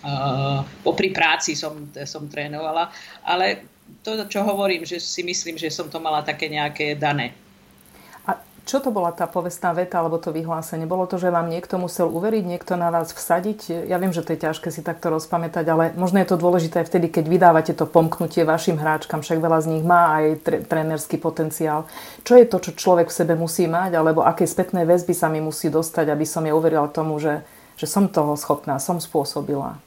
uh, 0.00 0.64
popri 0.80 1.12
práci 1.12 1.52
som, 1.52 1.92
som 2.08 2.24
trénovala, 2.32 2.88
ale 3.28 3.68
to, 4.00 4.24
čo 4.24 4.40
hovorím, 4.40 4.88
že 4.88 4.96
si 4.96 5.20
myslím, 5.20 5.60
že 5.60 5.68
som 5.68 5.92
to 5.92 6.00
mala 6.00 6.24
také 6.24 6.48
nejaké 6.48 6.96
dané. 6.96 7.36
Čo 8.66 8.82
to 8.82 8.90
bola 8.90 9.14
tá 9.14 9.30
povestná 9.30 9.70
veta 9.70 10.02
alebo 10.02 10.18
to 10.18 10.34
vyhlásenie? 10.34 10.90
Bolo 10.90 11.06
to, 11.06 11.22
že 11.22 11.30
vám 11.30 11.46
niekto 11.46 11.78
musel 11.78 12.10
uveriť, 12.10 12.42
niekto 12.42 12.74
na 12.74 12.90
vás 12.90 13.14
vsadiť? 13.14 13.86
Ja 13.86 13.94
viem, 14.02 14.10
že 14.10 14.26
to 14.26 14.34
je 14.34 14.42
ťažké 14.42 14.74
si 14.74 14.82
takto 14.82 15.06
rozpamätať, 15.14 15.62
ale 15.70 15.94
možno 15.94 16.18
je 16.18 16.26
to 16.26 16.34
dôležité 16.34 16.82
aj 16.82 16.90
vtedy, 16.90 17.06
keď 17.06 17.30
vydávate 17.30 17.78
to 17.78 17.86
pomknutie 17.86 18.42
vašim 18.42 18.74
hráčkam, 18.74 19.22
však 19.22 19.38
veľa 19.38 19.62
z 19.62 19.70
nich 19.70 19.86
má 19.86 20.18
aj 20.18 20.42
tre- 20.42 20.62
trénerský 20.66 21.14
potenciál. 21.14 21.86
Čo 22.26 22.42
je 22.42 22.46
to, 22.50 22.58
čo 22.58 22.74
človek 22.74 23.06
v 23.06 23.14
sebe 23.14 23.38
musí 23.38 23.70
mať, 23.70 24.02
alebo 24.02 24.26
aké 24.26 24.42
spätné 24.42 24.82
väzby 24.82 25.14
sa 25.14 25.30
mi 25.30 25.38
musí 25.38 25.70
dostať, 25.70 26.10
aby 26.10 26.26
som 26.26 26.42
je 26.42 26.50
uverila 26.50 26.90
tomu, 26.90 27.22
že, 27.22 27.46
že 27.78 27.86
som 27.86 28.10
toho 28.10 28.34
schopná, 28.34 28.82
som 28.82 28.98
spôsobila? 28.98 29.78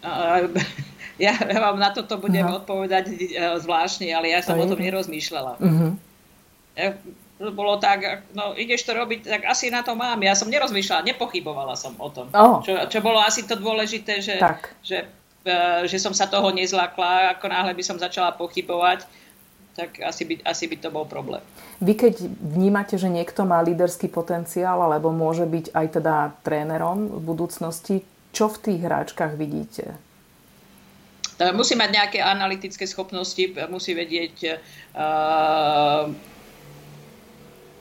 Ja 1.20 1.36
vám 1.36 1.76
na 1.76 1.92
toto 1.92 2.16
budem 2.16 2.48
uh-huh. 2.48 2.64
odpovedať 2.64 3.12
e, 3.12 3.44
zvláštne, 3.60 4.08
ale 4.08 4.32
ja 4.32 4.40
som 4.40 4.56
to 4.56 4.64
o 4.64 4.72
tom 4.72 4.80
nerozmýšľala. 4.80 5.60
Uh-huh 5.60 5.92
bolo 7.48 7.80
tak, 7.80 8.28
no 8.36 8.52
ideš 8.52 8.84
to 8.84 8.92
robiť, 8.92 9.24
tak 9.24 9.42
asi 9.48 9.72
na 9.72 9.80
to 9.80 9.96
mám. 9.96 10.20
Ja 10.20 10.36
som 10.36 10.52
nerozmýšľala, 10.52 11.08
nepochybovala 11.08 11.72
som 11.72 11.96
o 11.96 12.12
tom. 12.12 12.28
Oh. 12.36 12.60
Čo, 12.60 12.84
čo 12.92 13.00
bolo 13.00 13.16
asi 13.16 13.48
to 13.48 13.56
dôležité, 13.56 14.20
že, 14.20 14.36
tak. 14.36 14.76
že, 14.84 15.08
uh, 15.48 15.88
že 15.88 15.96
som 15.96 16.12
sa 16.12 16.28
toho 16.28 16.52
nezlakla, 16.52 17.32
ako 17.40 17.48
náhle 17.48 17.72
by 17.72 17.80
som 17.80 17.96
začala 17.96 18.36
pochybovať, 18.36 19.08
tak 19.72 20.04
asi 20.04 20.28
by, 20.28 20.34
asi 20.44 20.68
by 20.68 20.76
to 20.76 20.92
bol 20.92 21.08
problém. 21.08 21.40
Vy 21.80 21.96
keď 21.96 22.14
vnímate, 22.28 23.00
že 23.00 23.08
niekto 23.08 23.48
má 23.48 23.64
líderský 23.64 24.12
potenciál, 24.12 24.76
alebo 24.84 25.08
môže 25.08 25.48
byť 25.48 25.72
aj 25.72 25.86
teda 25.96 26.14
trénerom 26.44 27.08
v 27.08 27.20
budúcnosti, 27.24 28.04
čo 28.36 28.52
v 28.52 28.56
tých 28.68 28.80
hráčkach 28.84 29.40
vidíte? 29.40 29.96
musí 31.56 31.72
mať 31.72 31.88
nejaké 31.88 32.18
analytické 32.20 32.84
schopnosti, 32.84 33.40
musí 33.72 33.96
vedieť 33.96 34.60
uh, 34.92 36.12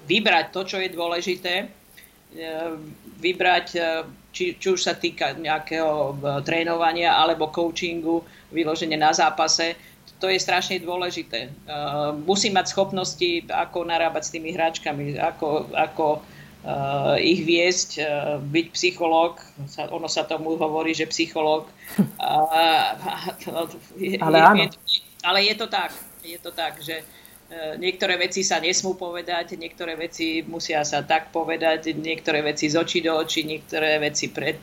vybrať 0.09 0.49
to, 0.49 0.61
čo 0.65 0.77
je 0.81 0.89
dôležité, 0.89 1.69
uh, 1.69 2.73
vybrať, 3.21 3.67
uh, 3.77 4.09
či, 4.33 4.57
či 4.57 4.67
už 4.73 4.81
sa 4.81 4.97
týka 4.97 5.37
nejakého 5.37 6.17
trénovania 6.45 7.13
alebo 7.17 7.53
coachingu, 7.53 8.25
vyloženie 8.49 8.97
na 8.97 9.13
zápase, 9.13 9.77
to 10.19 10.27
je 10.27 10.37
strašne 10.37 10.83
dôležité. 10.83 11.47
Musí 12.27 12.51
mať 12.51 12.75
schopnosti, 12.75 13.47
ako 13.47 13.87
narábať 13.87 14.23
s 14.27 14.33
tými 14.35 14.51
hráčkami, 14.51 15.15
ako, 15.15 15.71
ako 15.71 16.19
ich 17.23 17.47
viesť, 17.47 18.03
byť 18.43 18.67
psychológ. 18.75 19.39
Ono 19.79 20.11
sa 20.11 20.27
tomu 20.27 20.59
hovorí, 20.59 20.91
že 20.91 21.07
psychológ. 21.07 21.71
Ale 24.19 24.37
áno. 24.43 24.63
Je, 24.67 24.99
ale 25.19 25.39
je 25.43 25.55
to 25.55 25.67
tak. 25.67 25.91
Je 26.23 26.39
to 26.39 26.51
tak, 26.55 26.79
že 26.79 27.03
niektoré 27.77 28.15
veci 28.17 28.45
sa 28.45 28.61
nesmú 28.61 28.93
povedať, 28.93 29.57
niektoré 29.57 29.97
veci 29.97 30.45
musia 30.45 30.85
sa 30.85 31.01
tak 31.01 31.33
povedať, 31.33 31.97
niektoré 31.97 32.45
veci 32.45 32.69
z 32.69 32.77
očí 32.77 33.01
do 33.01 33.17
očí, 33.17 33.45
niektoré 33.45 33.97
veci 33.97 34.29
pred, 34.29 34.61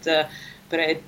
pred 0.71 1.03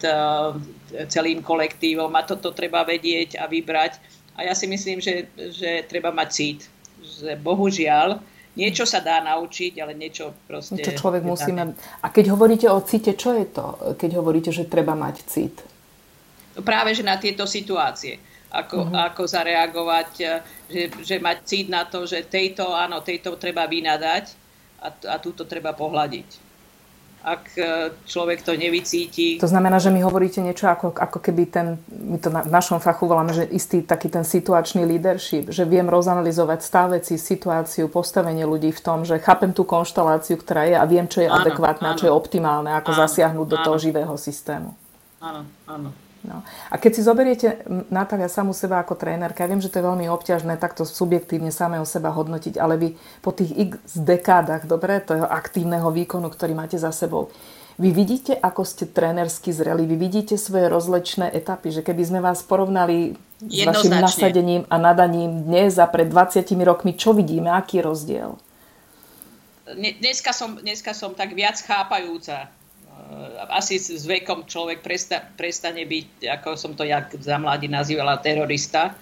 celým 1.07 1.41
kolektívom 1.43 2.11
a 2.15 2.23
toto 2.27 2.51
treba 2.51 2.83
vedieť 2.83 3.39
a 3.39 3.47
vybrať 3.47 4.19
a 4.39 4.47
ja 4.47 4.55
si 4.55 4.71
myslím, 4.71 5.03
že, 5.03 5.27
že 5.35 5.83
treba 5.91 6.15
mať 6.15 6.29
cít. 6.31 6.61
Že 7.03 7.43
bohužiaľ, 7.43 8.23
niečo 8.55 8.87
sa 8.87 9.03
dá 9.03 9.19
naučiť, 9.27 9.83
ale 9.83 9.99
niečo 9.99 10.31
proste... 10.47 10.79
Niečo 10.79 10.95
človek 10.95 11.27
musí 11.27 11.51
mať. 11.51 11.75
A 11.75 12.07
keď 12.15 12.39
hovoríte 12.39 12.71
o 12.71 12.79
cite, 12.87 13.19
čo 13.19 13.35
je 13.35 13.51
to, 13.51 13.99
keď 13.99 14.23
hovoríte, 14.23 14.55
že 14.55 14.71
treba 14.71 14.95
mať 14.95 15.17
cít? 15.27 15.59
No 16.55 16.63
práve, 16.63 16.95
že 16.95 17.03
na 17.03 17.19
tieto 17.19 17.51
situácie. 17.51 18.23
Ako, 18.49 18.89
uh-huh. 18.89 19.13
ako 19.13 19.29
zareagovať, 19.29 20.09
že, 20.73 20.83
že 21.05 21.17
mať 21.21 21.39
cít 21.45 21.69
na 21.69 21.85
to, 21.85 22.09
že 22.09 22.25
tejto, 22.25 22.73
áno, 22.73 23.05
tejto 23.05 23.37
treba 23.37 23.69
vynadať 23.69 24.25
a, 24.81 24.89
a 24.89 25.15
túto 25.21 25.45
treba 25.45 25.77
pohľadiť 25.77 26.49
ak 27.19 27.45
e, 27.59 27.63
človek 28.07 28.47
to 28.47 28.55
nevycíti. 28.55 29.43
To 29.43 29.51
znamená, 29.51 29.83
že 29.83 29.91
mi 29.91 30.01
hovoríte 30.01 30.39
niečo 30.39 30.71
ako, 30.71 30.95
ako 30.95 31.19
keby 31.19 31.43
ten, 31.51 31.67
my 31.91 32.19
to 32.23 32.31
na, 32.31 32.47
v 32.47 32.51
našom 32.51 32.79
fachu 32.79 33.11
voláme, 33.11 33.35
že 33.35 33.45
istý 33.51 33.83
taký 33.83 34.07
ten 34.09 34.23
situačný 34.23 34.87
leadership, 34.87 35.51
že 35.51 35.67
viem 35.67 35.91
rozanalizovať 35.91 36.59
stav 36.63 36.95
veci, 36.95 37.19
situáciu, 37.19 37.91
postavenie 37.91 38.47
ľudí 38.47 38.71
v 38.71 38.81
tom, 38.81 39.03
že 39.03 39.19
chápem 39.19 39.51
tú 39.51 39.67
konšteláciu, 39.67 40.39
ktorá 40.39 40.71
je 40.71 40.77
a 40.79 40.85
viem, 40.87 41.11
čo 41.11 41.21
je 41.21 41.29
áno, 41.29 41.43
adekvátne, 41.43 41.89
áno. 41.93 41.99
čo 41.99 42.07
je 42.07 42.15
optimálne, 42.15 42.71
ako 42.73 42.91
áno, 42.95 43.01
zasiahnuť 43.05 43.47
do 43.51 43.57
áno. 43.59 43.65
toho 43.67 43.77
živého 43.77 44.15
systému. 44.15 44.71
Áno, 45.19 45.43
áno. 45.67 45.91
No. 46.29 46.45
A 46.69 46.77
keď 46.77 46.93
si 46.93 47.01
zoberiete, 47.01 47.65
Natália, 47.89 48.29
samú 48.29 48.53
seba 48.53 48.85
ako 48.85 49.01
trénerka, 49.01 49.41
ja 49.41 49.49
viem, 49.49 49.65
že 49.65 49.73
to 49.73 49.81
je 49.81 49.89
veľmi 49.89 50.05
obťažné 50.13 50.61
takto 50.61 50.85
subjektívne 50.85 51.49
samého 51.49 51.89
seba 51.89 52.13
hodnotiť, 52.13 52.61
ale 52.61 52.77
vy 52.77 52.89
po 53.25 53.33
tých 53.33 53.57
x 53.57 53.97
dekádach, 53.97 54.69
dobre, 54.69 55.01
toho 55.01 55.25
aktívneho 55.25 55.89
výkonu, 55.89 56.29
ktorý 56.29 56.53
máte 56.53 56.77
za 56.77 56.93
sebou, 56.93 57.33
vy 57.79 57.95
vidíte, 57.95 58.35
ako 58.35 58.67
ste 58.67 58.91
trénersky 58.91 59.55
zreli, 59.55 59.87
vy 59.87 59.95
vidíte 59.95 60.35
svoje 60.35 60.67
rozlečné 60.67 61.31
etapy, 61.31 61.71
že 61.71 61.87
keby 61.87 62.03
sme 62.03 62.21
vás 62.21 62.43
porovnali 62.43 63.15
s 63.39 63.63
vašim 63.63 63.95
nasadením 63.95 64.67
a 64.67 64.83
nadaním 64.83 65.47
dnes 65.47 65.79
a 65.79 65.87
pred 65.87 66.11
20 66.11 66.43
rokmi, 66.67 66.99
čo 66.99 67.15
vidíme, 67.15 67.55
aký 67.55 67.79
je 67.79 67.87
rozdiel? 67.87 68.31
Dneska 69.79 70.35
som, 70.35 70.59
dneska 70.59 70.91
som 70.91 71.15
tak 71.15 71.39
viac 71.39 71.55
chápajúca 71.63 72.51
asi 73.49 73.81
s 73.81 74.05
vekom 74.05 74.45
človek 74.45 74.85
presta, 74.85 75.23
prestane 75.23 75.89
byť, 75.89 76.29
ako 76.41 76.49
som 76.55 76.73
to 76.77 76.85
ja 76.85 77.05
za 77.09 77.41
mladí 77.41 77.71
nazývala, 77.71 78.21
terorista. 78.21 78.95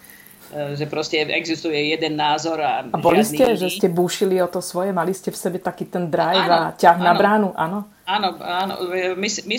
E, 0.47 0.79
že 0.79 0.87
proste 0.87 1.19
existuje 1.27 1.91
jeden 1.91 2.15
názor 2.15 2.63
a, 2.63 2.87
a 2.87 2.99
boli 3.03 3.27
ste, 3.27 3.43
iný. 3.43 3.59
že 3.59 3.83
ste 3.83 3.89
búšili 3.91 4.39
o 4.39 4.47
to 4.47 4.63
svoje? 4.63 4.95
Mali 4.95 5.11
ste 5.11 5.35
v 5.35 5.39
sebe 5.39 5.59
taký 5.59 5.91
ten 5.91 6.07
drive 6.07 6.47
áno, 6.47 6.71
a 6.71 6.79
ťah 6.79 6.99
áno, 7.03 7.07
na 7.07 7.13
bránu? 7.19 7.49
Áno? 7.59 7.79
Áno, 8.07 8.29
áno. 8.39 8.75
My, 9.19 9.27
my, 9.27 9.57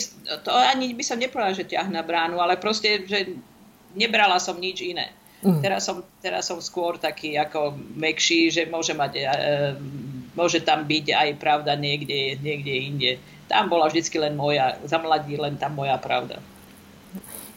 to 0.48 0.50
ani 0.56 0.96
by 0.96 1.04
som 1.04 1.20
nepovedala, 1.20 1.60
že 1.60 1.68
ťah 1.68 1.92
na 1.92 2.08
bránu, 2.08 2.40
ale 2.40 2.56
proste, 2.56 3.04
že 3.04 3.36
nebrala 4.00 4.40
som 4.40 4.56
nič 4.56 4.80
iné. 4.80 5.12
Mm. 5.44 5.60
Teraz, 5.60 5.86
som, 5.86 6.02
teraz 6.24 6.48
som 6.48 6.58
skôr 6.64 6.96
taký 6.98 7.36
ako 7.36 7.76
mekší, 8.00 8.50
že 8.50 8.64
môže, 8.72 8.96
mať, 8.96 9.12
e, 9.20 9.24
môže 10.38 10.62
tam 10.62 10.86
byť 10.86 11.06
aj 11.12 11.30
pravda 11.42 11.74
niekde, 11.74 12.38
niekde 12.38 12.74
inde 12.78 13.12
tam 13.48 13.72
bola 13.72 13.88
vždycky 13.88 14.20
len 14.20 14.36
moja, 14.36 14.76
za 14.84 15.00
mladí 15.00 15.40
len 15.40 15.56
tá 15.56 15.72
moja 15.72 15.96
pravda. 15.98 16.44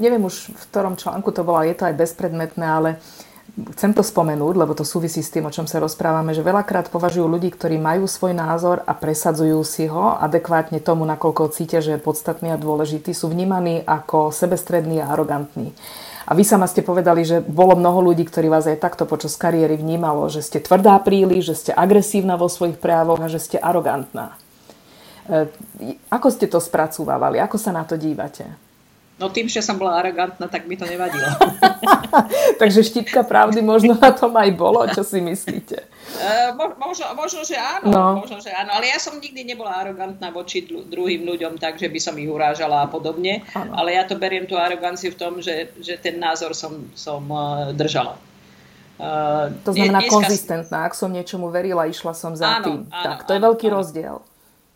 Neviem 0.01 0.23
už 0.25 0.55
v 0.55 0.65
ktorom 0.73 0.97
článku 0.97 1.29
to 1.35 1.45
bolo, 1.45 1.61
je 1.61 1.77
to 1.77 1.85
aj 1.85 1.99
bezpredmetné, 1.99 2.65
ale 2.65 2.91
chcem 3.77 3.93
to 3.93 4.01
spomenúť, 4.01 4.55
lebo 4.57 4.73
to 4.73 4.87
súvisí 4.87 5.21
s 5.21 5.29
tým, 5.29 5.45
o 5.45 5.53
čom 5.53 5.69
sa 5.69 5.83
rozprávame, 5.83 6.33
že 6.33 6.47
veľakrát 6.47 6.89
považujú 6.89 7.27
ľudí, 7.27 7.53
ktorí 7.53 7.77
majú 7.77 8.09
svoj 8.09 8.33
názor 8.33 8.81
a 8.87 8.97
presadzujú 8.97 9.61
si 9.67 9.91
ho 9.91 10.17
adekvátne 10.17 10.81
tomu, 10.81 11.05
nakoľko 11.05 11.53
cítia, 11.53 11.85
že 11.85 11.99
je 11.99 12.01
podstatný 12.01 12.55
a 12.55 12.63
dôležitý, 12.63 13.13
sú 13.13 13.29
vnímaní 13.29 13.85
ako 13.85 14.33
sebestrední 14.33 15.05
a 15.05 15.13
arogantní. 15.13 15.75
A 16.31 16.33
vy 16.39 16.47
sama 16.47 16.71
ste 16.71 16.87
povedali, 16.87 17.27
že 17.27 17.43
bolo 17.43 17.75
mnoho 17.75 18.07
ľudí, 18.07 18.23
ktorí 18.23 18.47
vás 18.47 18.71
aj 18.71 18.79
takto 18.79 19.03
počas 19.03 19.35
kariéry 19.35 19.75
vnímalo, 19.75 20.31
že 20.31 20.47
ste 20.47 20.63
tvrdá 20.63 20.95
príliš, 21.03 21.51
že 21.51 21.59
ste 21.59 21.73
agresívna 21.75 22.39
vo 22.39 22.47
svojich 22.47 22.79
právoch 22.79 23.19
a 23.19 23.27
že 23.27 23.43
ste 23.43 23.59
arogantná. 23.59 24.39
E, 25.27 25.51
ako 26.07 26.29
ste 26.31 26.47
to 26.47 26.63
spracúvali? 26.63 27.43
Ako 27.43 27.59
sa 27.59 27.75
na 27.75 27.83
to 27.83 27.99
dívate? 27.99 28.47
No 29.21 29.29
tým, 29.29 29.53
že 29.53 29.61
som 29.61 29.77
bola 29.77 30.01
arogantná, 30.01 30.49
tak 30.49 30.65
mi 30.65 30.81
to 30.81 30.89
nevadilo. 30.89 31.29
Takže 32.61 32.81
štipka 32.81 33.21
pravdy 33.21 33.61
možno 33.61 33.93
na 33.93 34.17
tom 34.17 34.33
aj 34.33 34.49
bolo, 34.57 34.81
čo 34.89 35.05
si 35.05 35.21
myslíte? 35.21 35.85
Uh, 36.17 36.57
možno, 36.81 37.05
možno, 37.13 37.45
že 37.45 37.61
áno, 37.61 37.93
no. 37.93 38.05
možno, 38.25 38.41
že 38.41 38.49
áno, 38.49 38.73
ale 38.81 38.89
ja 38.89 38.97
som 38.97 39.21
nikdy 39.21 39.45
nebola 39.45 39.77
arogantná 39.77 40.33
voči 40.33 40.65
druhým 40.65 41.29
ľuďom, 41.29 41.61
takže 41.61 41.93
by 41.93 42.01
som 42.01 42.17
ich 42.17 42.33
urážala 42.33 42.81
a 42.81 42.89
podobne, 42.89 43.45
ano. 43.53 43.77
ale 43.77 44.01
ja 44.01 44.09
to 44.09 44.17
beriem 44.17 44.49
tú 44.49 44.57
aroganciu 44.57 45.13
v 45.13 45.21
tom, 45.21 45.45
že, 45.45 45.69
že 45.85 46.01
ten 46.01 46.17
názor 46.17 46.57
som, 46.57 46.89
som 46.97 47.21
uh, 47.29 47.77
držala. 47.77 48.17
Uh, 48.97 49.53
to 49.69 49.77
znamená 49.77 50.01
dneska... 50.01 50.17
konzistentná, 50.17 50.89
ak 50.89 50.97
som 50.97 51.13
niečomu 51.13 51.53
verila, 51.53 51.85
išla 51.85 52.17
som 52.17 52.33
za 52.33 52.61
áno, 52.61 52.65
tým. 52.65 52.81
Áno, 52.89 53.05
tak, 53.05 53.29
to 53.29 53.33
áno, 53.33 53.37
je 53.37 53.41
veľký 53.45 53.67
áno. 53.69 53.77
rozdiel. 53.77 54.17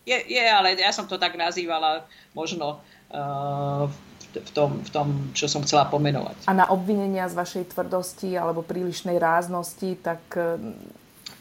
Je, 0.05 0.21
je, 0.21 0.45
ale 0.45 0.77
ja 0.77 0.93
som 0.93 1.09
to 1.09 1.17
tak 1.17 1.33
nazývala 1.33 2.05
možno 2.37 2.77
uh, 3.09 3.89
v, 4.35 4.51
tom, 4.51 4.71
v 4.83 4.91
tom, 4.91 5.09
čo 5.37 5.47
som 5.47 5.63
chcela 5.63 5.87
pomenovať. 5.87 6.51
A 6.51 6.53
na 6.53 6.67
obvinenia 6.71 7.31
z 7.31 7.35
vašej 7.39 7.65
tvrdosti 7.71 8.35
alebo 8.35 8.67
prílišnej 8.67 9.17
ráznosti, 9.17 9.91
tak... 10.03 10.21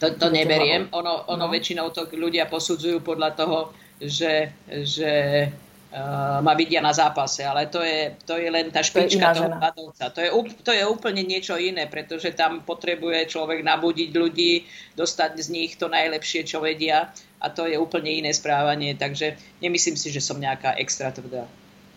To, 0.01 0.07
to 0.19 0.27
neberiem. 0.29 0.91
Ono, 0.91 1.25
ono 1.31 1.45
no. 1.47 1.51
väčšinou 1.51 1.89
to 1.95 2.05
ľudia 2.11 2.45
posudzujú 2.51 2.99
podľa 2.99 3.29
toho, 3.39 3.57
že, 4.03 4.51
že 4.67 5.11
uh, 5.47 6.43
ma 6.43 6.53
vidia 6.57 6.81
na 6.83 6.91
zápase, 6.91 7.45
ale 7.45 7.71
to 7.71 7.79
je, 7.79 8.17
to 8.25 8.35
je 8.35 8.49
len 8.49 8.67
tá 8.73 8.83
špička 8.83 9.31
to 9.31 9.47
toho 9.47 9.55
ľadovca. 9.55 10.05
To 10.11 10.19
je, 10.19 10.29
to 10.65 10.71
je 10.73 10.83
úplne 10.83 11.23
niečo 11.23 11.55
iné, 11.55 11.87
pretože 11.87 12.35
tam 12.35 12.65
potrebuje 12.65 13.29
človek 13.29 13.63
nabudiť 13.63 14.09
ľudí, 14.11 14.67
dostať 14.97 15.31
z 15.39 15.47
nich 15.53 15.71
to 15.79 15.87
najlepšie, 15.87 16.43
čo 16.43 16.59
vedia 16.59 17.13
a 17.43 17.51
to 17.51 17.67
je 17.67 17.75
úplne 17.75 18.09
iné 18.09 18.31
správanie, 18.31 18.95
takže 18.95 19.35
nemyslím 19.59 19.99
si, 19.99 20.09
že 20.09 20.23
som 20.23 20.39
nejaká 20.39 20.79
extra 20.79 21.11
tvrdá. 21.11 21.43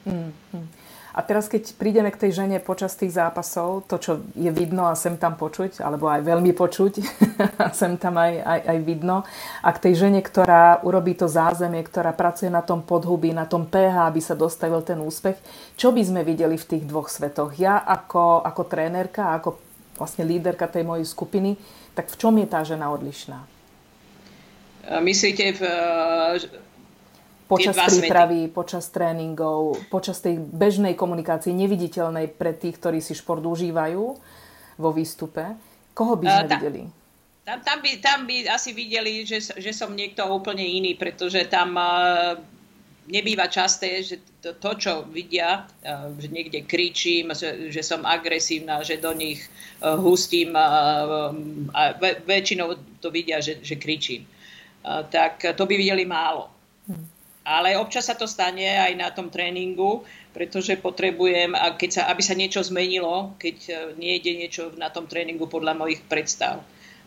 Mm, 0.07 0.35
mm. 0.55 0.67
A 1.17 1.25
teraz, 1.25 1.49
keď 1.49 1.73
prídeme 1.81 2.13
k 2.13 2.29
tej 2.29 2.45
žene 2.45 2.61
počas 2.61 2.93
tých 2.93 3.17
zápasov, 3.17 3.89
to, 3.89 3.97
čo 3.97 4.13
je 4.37 4.53
vidno 4.53 4.85
a 4.85 4.93
sem 4.93 5.17
tam 5.17 5.33
počuť, 5.33 5.81
alebo 5.81 6.13
aj 6.13 6.21
veľmi 6.21 6.53
počuť, 6.53 6.93
a 7.65 7.73
sem 7.73 7.97
tam 7.97 8.21
aj, 8.21 8.37
aj, 8.37 8.61
aj 8.69 8.79
vidno, 8.85 9.25
a 9.65 9.69
k 9.73 9.81
tej 9.89 10.07
žene, 10.07 10.21
ktorá 10.21 10.85
urobí 10.85 11.17
to 11.17 11.25
zázemie, 11.25 11.81
ktorá 11.89 12.13
pracuje 12.13 12.53
na 12.53 12.61
tom 12.61 12.85
podhubí, 12.85 13.33
na 13.33 13.49
tom 13.49 13.65
pH, 13.65 14.13
aby 14.13 14.21
sa 14.21 14.37
dostavil 14.37 14.85
ten 14.85 15.01
úspech, 15.01 15.41
čo 15.81 15.89
by 15.89 16.05
sme 16.05 16.21
videli 16.21 16.61
v 16.61 16.69
tých 16.69 16.85
dvoch 16.85 17.09
svetoch? 17.09 17.57
Ja 17.57 17.81
ako, 17.81 18.45
ako 18.45 18.63
trénerka, 18.69 19.33
ako 19.41 19.57
vlastne 19.97 20.29
líderka 20.29 20.69
tej 20.69 20.85
mojej 20.85 21.09
skupiny, 21.09 21.57
tak 21.97 22.13
v 22.13 22.17
čom 22.21 22.37
je 22.37 22.45
tá 22.45 22.61
žena 22.61 22.93
odlišná? 22.93 23.41
Myslíte 25.01 25.57
v 25.57 25.63
počas 27.47 27.75
prípravy, 27.79 28.47
svety. 28.47 28.55
počas 28.55 28.85
tréningov, 28.91 29.79
počas 29.89 30.19
tej 30.19 30.39
bežnej 30.39 30.99
komunikácie, 30.99 31.55
neviditeľnej 31.55 32.35
pre 32.35 32.53
tých, 32.53 32.77
ktorí 32.79 32.99
si 32.99 33.15
šport 33.15 33.43
užívajú 33.43 34.05
vo 34.77 34.91
výstupe. 34.93 35.57
Koho 35.95 36.19
by 36.21 36.27
sme 36.27 36.45
uh, 36.45 36.51
videli? 36.51 36.83
Tam, 37.47 37.59
tam, 37.63 37.79
by, 37.79 37.91
tam 38.03 38.19
by 38.27 38.37
asi 38.51 38.75
videli, 38.75 39.23
že, 39.23 39.41
že 39.41 39.71
som 39.71 39.95
niekto 39.95 40.27
úplne 40.27 40.67
iný, 40.67 40.99
pretože 40.99 41.47
tam 41.47 41.79
uh, 41.79 42.35
nebýva 43.07 43.47
časté, 43.47 44.03
že 44.03 44.19
to, 44.43 44.59
to 44.59 44.71
čo 44.77 44.93
vidia, 45.07 45.65
uh, 45.87 46.11
že 46.19 46.29
niekde 46.29 46.67
kričím, 46.67 47.31
že, 47.33 47.71
že 47.71 47.81
som 47.87 48.03
agresívna, 48.03 48.83
že 48.83 48.99
do 48.99 49.15
nich 49.15 49.47
uh, 49.81 49.95
hustím 49.95 50.53
uh, 50.53 51.31
a 51.73 51.81
väčšinou 52.27 52.75
to 52.99 53.09
vidia, 53.09 53.39
že, 53.39 53.63
že 53.63 53.79
kričím 53.79 54.27
tak 55.11 55.43
to 55.57 55.67
by 55.67 55.75
videli 55.75 56.07
málo. 56.07 56.56
Ale 57.47 57.79
občas 57.79 58.11
sa 58.11 58.19
to 58.19 58.27
stane 58.27 58.67
aj 58.67 58.93
na 58.99 59.15
tom 59.15 59.31
tréningu, 59.31 60.03
pretože 60.35 60.75
potrebujem, 60.83 61.55
keď 61.79 61.91
sa, 61.95 62.03
aby 62.11 62.23
sa 62.27 62.35
niečo 62.35 62.61
zmenilo, 62.67 63.39
keď 63.39 63.57
e, 63.71 63.73
nejde 63.95 64.35
niečo 64.35 64.75
na 64.75 64.91
tom 64.91 65.07
tréningu 65.07 65.47
podľa 65.47 65.79
mojich 65.79 66.03
predstav. 66.11 66.67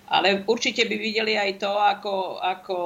Ale 0.10 0.48
určite 0.48 0.88
by 0.88 0.96
videli 0.96 1.38
aj 1.38 1.62
to, 1.62 1.69
ako, 1.69 2.41
ako 2.41 2.77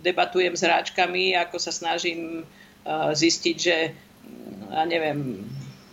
debatujem 0.00 0.56
s 0.56 0.64
hráčkami, 0.64 1.36
ako 1.36 1.60
sa 1.60 1.68
snažím 1.68 2.40
uh, 2.40 3.12
zistiť, 3.12 3.56
že 3.60 3.76
ja 4.72 4.82
neviem, 4.88 5.44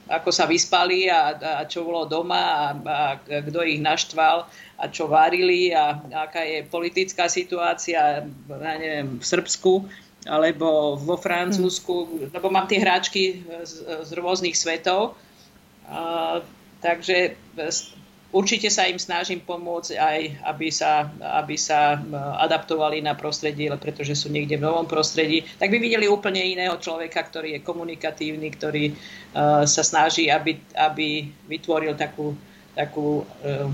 ako 0.07 0.29
sa 0.31 0.45
vyspali 0.45 1.11
a, 1.11 1.33
a 1.35 1.61
čo 1.67 1.83
bolo 1.83 2.07
doma 2.07 2.39
a, 2.39 2.59
a 2.71 2.99
kto 3.19 3.67
ich 3.67 3.81
naštval 3.81 4.45
a 4.77 4.83
čo 4.87 5.09
varili 5.09 5.73
a 5.73 5.97
aká 6.23 6.45
je 6.45 6.61
politická 6.61 7.25
situácia 7.25 8.21
ja 8.23 8.75
neviem, 8.77 9.17
v 9.17 9.25
Srbsku 9.25 9.89
alebo 10.25 10.97
vo 10.97 11.15
Francúzsku, 11.21 12.25
lebo 12.33 12.49
mám 12.49 12.65
tie 12.65 12.81
hráčky 12.81 13.45
z, 13.61 13.73
z 14.05 14.09
rôznych 14.17 14.57
svetov. 14.57 15.13
A, 15.85 16.41
takže 16.81 17.37
určite 18.33 18.67
sa 18.67 18.89
im 18.89 18.99
snažím 18.99 19.39
pomôcť 19.39 19.95
aj, 19.95 20.19
aby 20.49 20.67
sa, 20.67 21.07
aby 21.39 21.55
sa 21.55 22.01
adaptovali 22.41 22.99
na 22.99 23.15
prostredie, 23.15 23.69
pretože 23.79 24.17
sú 24.17 24.27
niekde 24.27 24.59
v 24.59 24.65
novom 24.65 24.89
prostredí, 24.89 25.47
tak 25.55 25.71
by 25.71 25.77
videli 25.79 26.09
úplne 26.09 26.43
iného 26.43 26.75
človeka, 26.75 27.21
ktorý 27.21 27.55
je 27.55 27.63
komunikatívny, 27.63 28.49
ktorý 28.59 28.91
uh, 28.91 29.63
sa 29.63 29.83
snaží, 29.87 30.27
aby, 30.27 30.59
aby 30.75 31.31
vytvoril 31.47 31.95
takú, 31.95 32.35
takú 32.75 33.23
uh, 33.23 33.69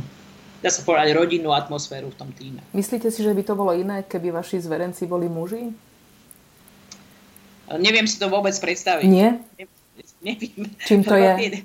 dá 0.62 0.70
sa 0.70 0.86
povedať, 0.86 1.18
rodinnú 1.18 1.58
atmosféru 1.58 2.14
v 2.14 2.18
tom 2.22 2.30
týme. 2.30 2.62
Myslíte 2.78 3.10
si, 3.10 3.26
že 3.26 3.34
by 3.34 3.42
to 3.42 3.58
bolo 3.58 3.74
iné, 3.74 4.06
keby 4.06 4.30
vaši 4.30 4.62
zverenci 4.62 5.10
boli 5.10 5.26
muži? 5.26 5.74
Neviem 7.78 8.08
si 8.10 8.18
to 8.20 8.28
vôbec 8.28 8.56
predstaviť. 8.58 9.08
Nie? 9.08 9.40
Neviem. 10.24 10.70
Čím 10.88 11.02
to 11.06 11.16
je? 11.16 11.64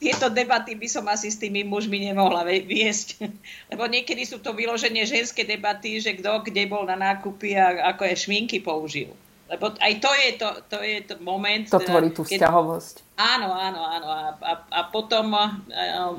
Tieto 0.00 0.32
debaty 0.32 0.80
by 0.80 0.88
som 0.88 1.04
asi 1.12 1.28
s 1.28 1.36
tými 1.36 1.60
mužmi 1.60 2.00
nemohla 2.00 2.40
viesť. 2.48 3.20
Lebo 3.72 3.84
niekedy 3.84 4.24
sú 4.24 4.40
to 4.40 4.56
vyloženie 4.56 5.04
ženské 5.04 5.44
debaty, 5.44 6.00
že 6.00 6.16
kto 6.16 6.40
kde 6.40 6.64
bol 6.64 6.88
na 6.88 6.96
nákupy 6.96 7.52
a 7.52 7.92
ako 7.92 8.08
je 8.08 8.14
šminky 8.16 8.64
použil. 8.64 9.12
Lebo 9.50 9.74
aj 9.76 9.92
to 9.98 10.10
je, 10.14 10.28
to, 10.38 10.48
to 10.70 10.78
je 10.80 10.98
to 11.04 11.14
moment... 11.20 11.66
To 11.68 11.82
tvorí 11.82 12.14
tú 12.14 12.22
keď... 12.22 12.46
vzťahovosť. 12.46 12.94
Áno, 13.18 13.50
áno, 13.50 13.80
áno. 13.82 14.08
A, 14.08 14.22
a, 14.40 14.52
a 14.70 14.80
potom 14.88 15.34
a, 15.34 15.58
a, 15.58 16.14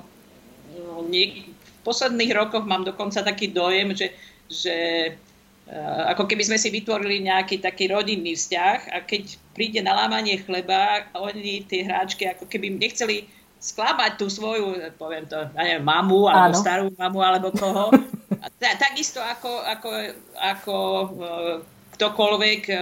niek- 1.07 1.47
v 1.49 1.81
posledných 1.81 2.31
rokoch 2.37 2.67
mám 2.67 2.85
dokonca 2.85 3.25
taký 3.25 3.49
dojem, 3.49 3.97
že, 3.97 4.13
že 4.45 4.75
ako 6.11 6.27
keby 6.27 6.43
sme 6.43 6.57
si 6.59 6.67
vytvorili 6.67 7.23
nejaký 7.23 7.63
taký 7.63 7.87
rodinný 7.87 8.35
vzťah 8.35 8.91
a 8.91 8.97
keď 9.07 9.39
príde 9.55 9.79
na 9.79 9.95
lámanie 9.95 10.43
chleba, 10.43 11.07
oni, 11.15 11.63
tie 11.63 11.87
hráčky, 11.87 12.27
ako 12.27 12.43
keby 12.51 12.75
nechceli 12.75 13.23
sklamať 13.61 14.11
tú 14.19 14.27
svoju, 14.27 14.75
poviem 14.97 15.29
to, 15.29 15.37
ja 15.37 15.61
neviem, 15.63 15.85
mamu, 15.85 16.27
alebo 16.27 16.57
Áno. 16.57 16.63
starú 16.65 16.85
mamu, 16.97 17.19
alebo 17.23 17.47
koho. 17.55 17.93
A 18.41 18.77
takisto 18.77 19.21
ako, 19.21 19.61
ako, 19.69 19.89
ako 20.37 20.75
eh, 21.21 21.55
ktokoľvek 21.97 22.61
eh, 22.73 22.79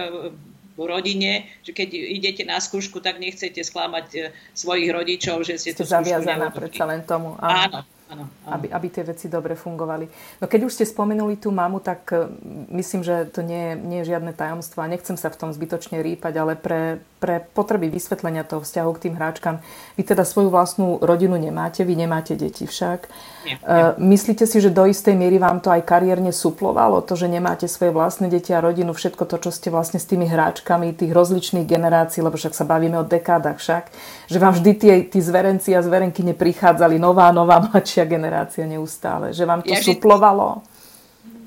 v 0.80 0.80
rodine, 0.88 1.52
že 1.60 1.76
keď 1.76 1.88
idete 1.92 2.42
na 2.48 2.56
skúšku, 2.56 3.04
tak 3.04 3.20
nechcete 3.20 3.60
sklamať 3.60 4.32
svojich 4.56 4.88
rodičov, 4.88 5.44
že 5.44 5.60
ste, 5.60 5.76
ste 5.76 5.84
zaviazaná 5.84 6.48
predsa 6.48 6.88
len 6.88 7.04
tomu. 7.04 7.36
Áno. 7.44 7.84
Áno. 7.84 7.99
Ano. 8.10 8.26
Aby, 8.50 8.66
aby 8.74 8.86
tie 8.90 9.06
veci 9.06 9.30
dobre 9.30 9.54
fungovali. 9.54 10.10
No 10.42 10.50
keď 10.50 10.66
už 10.66 10.74
ste 10.74 10.84
spomenuli 10.84 11.38
tú 11.38 11.54
mamu, 11.54 11.78
tak 11.78 12.10
e, 12.10 12.26
myslím, 12.74 13.06
že 13.06 13.30
to 13.30 13.46
nie 13.46 13.78
nie 13.78 14.02
je 14.02 14.10
žiadne 14.10 14.34
tajomstvo 14.34 14.82
a 14.82 14.90
nechcem 14.90 15.14
sa 15.14 15.30
v 15.30 15.38
tom 15.38 15.50
zbytočne 15.54 16.02
rýpať, 16.02 16.34
ale 16.42 16.58
pre, 16.58 16.98
pre 17.20 17.44
potreby 17.52 17.92
vysvetlenia 17.92 18.48
toho 18.48 18.64
vzťahu 18.64 18.90
k 18.96 19.02
tým 19.06 19.14
hráčkam, 19.20 19.60
vy 20.00 20.02
teda 20.02 20.24
svoju 20.24 20.48
vlastnú 20.48 20.96
rodinu 21.04 21.36
nemáte, 21.36 21.84
vy 21.84 21.92
nemáte 21.92 22.32
deti 22.32 22.64
však. 22.64 23.06
Nie, 23.44 23.60
e, 23.60 23.76
nie. 24.00 24.16
Myslíte 24.16 24.48
si, 24.48 24.56
že 24.56 24.72
do 24.72 24.88
istej 24.88 25.12
miery 25.12 25.36
vám 25.36 25.60
to 25.60 25.68
aj 25.68 25.84
kariérne 25.84 26.32
suplovalo, 26.32 27.04
to, 27.04 27.20
že 27.20 27.28
nemáte 27.28 27.68
svoje 27.68 27.92
vlastné 27.92 28.32
deti 28.32 28.56
a 28.56 28.64
rodinu, 28.64 28.96
všetko 28.96 29.28
to, 29.28 29.36
čo 29.36 29.52
ste 29.52 29.68
vlastne 29.68 30.00
s 30.00 30.08
tými 30.08 30.24
hráčkami 30.24 30.96
tých 30.96 31.12
rozličných 31.12 31.68
generácií, 31.68 32.24
lebo 32.24 32.40
však 32.40 32.56
sa 32.56 32.64
bavíme 32.64 32.96
o 32.96 33.04
dekádach 33.04 33.60
však, 33.60 33.92
že 34.32 34.38
vám 34.40 34.56
vždy 34.56 34.72
tie, 34.80 34.94
tí 35.04 35.20
zverenci 35.20 35.76
a 35.76 35.84
zverenky 35.84 36.24
neprichádzali 36.24 36.96
nová, 36.96 37.28
nová, 37.36 37.60
mladšia 37.68 38.08
generácia 38.08 38.64
neustále? 38.64 39.36
Že 39.36 39.44
vám 39.44 39.60
to 39.60 39.76
ja 39.76 39.84
suplovalo? 39.84 40.64
Že 40.64 40.79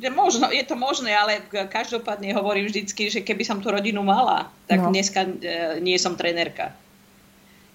možno, 0.09 0.51
je 0.51 0.63
to 0.65 0.75
možné, 0.75 1.15
ale 1.15 1.45
každopádne 1.51 2.35
hovorím 2.35 2.67
vždycky, 2.67 3.07
že 3.07 3.21
keby 3.21 3.45
som 3.45 3.61
tú 3.63 3.71
rodinu 3.71 4.03
mala, 4.03 4.51
tak 4.67 4.83
no. 4.83 4.89
dneska 4.91 5.23
e, 5.23 5.31
nie 5.79 5.95
som 5.95 6.17
trenérka. 6.17 6.75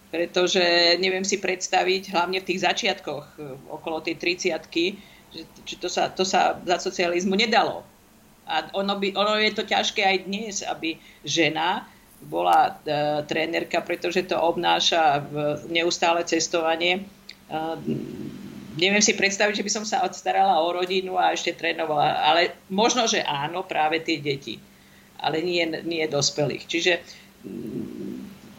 Pretože 0.08 0.96
neviem 1.00 1.24
si 1.24 1.40
predstaviť, 1.40 2.12
hlavne 2.12 2.40
v 2.42 2.48
tých 2.48 2.64
začiatkoch, 2.64 3.24
e, 3.36 3.40
okolo 3.72 4.04
tej 4.04 4.18
30 4.20 4.58
že, 5.28 5.44
že 5.68 5.76
to, 5.76 5.88
sa, 5.92 6.08
to 6.08 6.24
sa 6.24 6.56
za 6.64 6.80
socializmu 6.80 7.36
nedalo. 7.36 7.84
A 8.48 8.64
ono, 8.72 8.96
by, 8.96 9.12
ono 9.12 9.36
je 9.36 9.52
to 9.52 9.68
ťažké 9.68 10.00
aj 10.00 10.18
dnes, 10.24 10.64
aby 10.64 10.96
žena 11.20 11.84
bola 12.24 12.72
e, 12.72 13.22
trénerka, 13.28 13.84
pretože 13.84 14.26
to 14.26 14.40
obnáša 14.40 15.20
v 15.20 15.34
neustále 15.68 16.24
cestovanie. 16.24 17.04
E, 17.04 17.56
neviem 18.78 19.02
si 19.02 19.18
predstaviť, 19.18 19.54
že 19.58 19.66
by 19.66 19.72
som 19.74 19.84
sa 19.84 20.06
odstarala 20.06 20.62
o 20.62 20.70
rodinu 20.70 21.18
a 21.18 21.34
ešte 21.34 21.52
trénovala. 21.52 22.22
Ale 22.22 22.54
možno, 22.70 23.10
že 23.10 23.20
áno, 23.26 23.66
práve 23.66 24.00
tie 24.00 24.22
deti. 24.22 24.62
Ale 25.18 25.42
nie, 25.42 25.66
nie 25.82 26.06
dospelých. 26.06 26.64
Čiže 26.70 26.92
mm, 27.42 28.18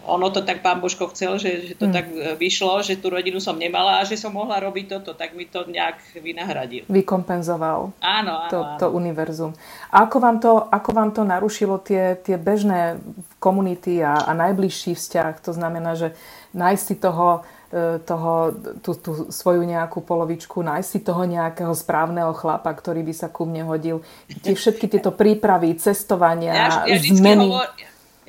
ono 0.10 0.28
to 0.34 0.42
tak 0.42 0.66
pán 0.66 0.82
Božko 0.82 1.08
chcel, 1.14 1.38
že, 1.38 1.72
že 1.72 1.74
to 1.78 1.88
hmm. 1.88 1.96
tak 1.96 2.06
vyšlo, 2.42 2.82
že 2.82 2.98
tú 2.98 3.14
rodinu 3.14 3.38
som 3.38 3.56
nemala 3.56 4.02
a 4.02 4.08
že 4.08 4.18
som 4.18 4.34
mohla 4.34 4.58
robiť 4.58 4.86
toto, 4.90 5.14
tak 5.14 5.38
mi 5.38 5.46
to 5.46 5.70
nejak 5.70 6.02
vynahradil. 6.18 6.90
Vykompenzoval 6.90 7.94
áno, 8.02 8.34
áno, 8.48 8.50
to, 8.50 8.60
áno. 8.60 8.80
to 8.82 8.88
univerzum. 8.90 9.52
A 9.94 10.10
ako 10.10 10.18
vám 10.18 10.38
to, 10.42 10.52
ako 10.66 10.90
vám 10.92 11.10
to 11.14 11.22
narušilo 11.22 11.80
tie, 11.86 12.18
tie 12.26 12.42
bežné 12.42 12.98
komunity 13.38 14.02
a, 14.02 14.26
a 14.26 14.32
najbližší 14.34 14.98
vzťah? 14.98 15.34
To 15.46 15.52
znamená, 15.54 15.94
že 15.94 16.18
nájsť 16.58 16.84
si 16.84 16.96
toho 16.98 17.46
E, 17.46 17.59
toho, 18.06 18.34
tú, 18.82 18.98
tú 18.98 19.12
svoju 19.30 19.62
nejakú 19.62 20.02
polovičku, 20.02 20.66
nájsť 20.66 20.90
si 20.90 21.00
toho 21.06 21.22
nejakého 21.30 21.70
správneho 21.78 22.34
chlapa, 22.34 22.74
ktorý 22.74 23.06
by 23.06 23.14
sa 23.14 23.30
ku 23.30 23.46
mne 23.46 23.70
hodil. 23.70 24.02
Tie 24.42 24.58
všetky 24.58 24.90
tieto 24.90 25.14
prípravy, 25.14 25.78
cestovania, 25.78 26.50
ja, 26.50 26.68
ja 26.90 26.98
zmeny. 26.98 27.46
Hovor, 27.46 27.70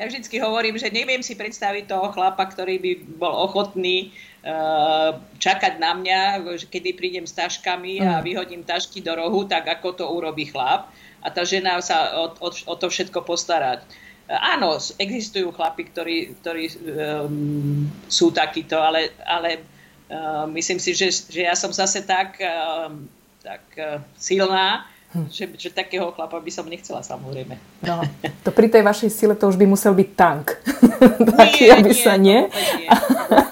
ja 0.01 0.05
vždycky 0.09 0.41
hovorím, 0.41 0.77
že 0.81 0.89
neviem 0.89 1.21
si 1.21 1.37
predstaviť 1.37 1.89
toho 1.89 2.13
chlapa, 2.13 2.45
ktorý 2.49 2.81
by 2.81 2.93
bol 3.21 3.33
ochotný 3.49 4.17
uh, 4.45 5.17
čakať 5.37 5.77
na 5.77 5.93
mňa, 5.93 6.21
kedy 6.69 6.97
prídem 6.97 7.29
s 7.29 7.37
taškami 7.37 8.01
a 8.01 8.21
mm. 8.21 8.25
vyhodím 8.25 8.65
tašky 8.65 9.05
do 9.05 9.13
rohu, 9.13 9.45
tak 9.45 9.69
ako 9.69 9.89
to 9.93 10.05
urobí 10.09 10.49
chlap. 10.49 10.89
A 11.21 11.29
tá 11.29 11.45
žena 11.45 11.77
sa 11.85 12.17
o, 12.17 12.33
o, 12.33 12.49
o 12.49 12.75
to 12.81 12.89
všetko 12.89 13.25
postarať. 13.29 13.85
Áno, 14.31 14.79
existujú 14.79 15.51
chlapi, 15.51 15.91
ktorí, 15.91 16.39
ktorí 16.39 16.65
um, 16.87 17.91
sú 18.07 18.31
takíto, 18.31 18.79
ale, 18.79 19.19
ale 19.27 19.67
uh, 20.07 20.47
myslím 20.55 20.79
si, 20.79 20.95
že, 20.95 21.11
že 21.11 21.51
ja 21.51 21.59
som 21.59 21.75
zase 21.75 22.07
tak, 22.07 22.39
uh, 22.39 22.95
tak 23.43 23.67
uh, 23.75 23.99
silná, 24.15 24.87
hm. 25.11 25.27
že, 25.27 25.51
že 25.59 25.75
takého 25.75 26.15
chlapa 26.15 26.39
by 26.39 26.53
som 26.55 26.71
nechcela 26.71 27.03
samozrejme. 27.03 27.59
No, 27.83 28.07
to 28.47 28.55
pri 28.55 28.71
tej 28.71 28.87
vašej 28.87 29.11
sile 29.11 29.35
to 29.35 29.51
už 29.51 29.59
by 29.59 29.67
musel 29.67 29.99
byť 29.99 30.09
tank. 30.15 30.55
Taký, 31.35 31.67
nie, 31.67 31.75
aby 31.75 31.91
nie, 31.91 31.99
sa 31.99 32.15
nie. 32.15 32.47
nie, 32.47 32.87
nie 32.87 32.89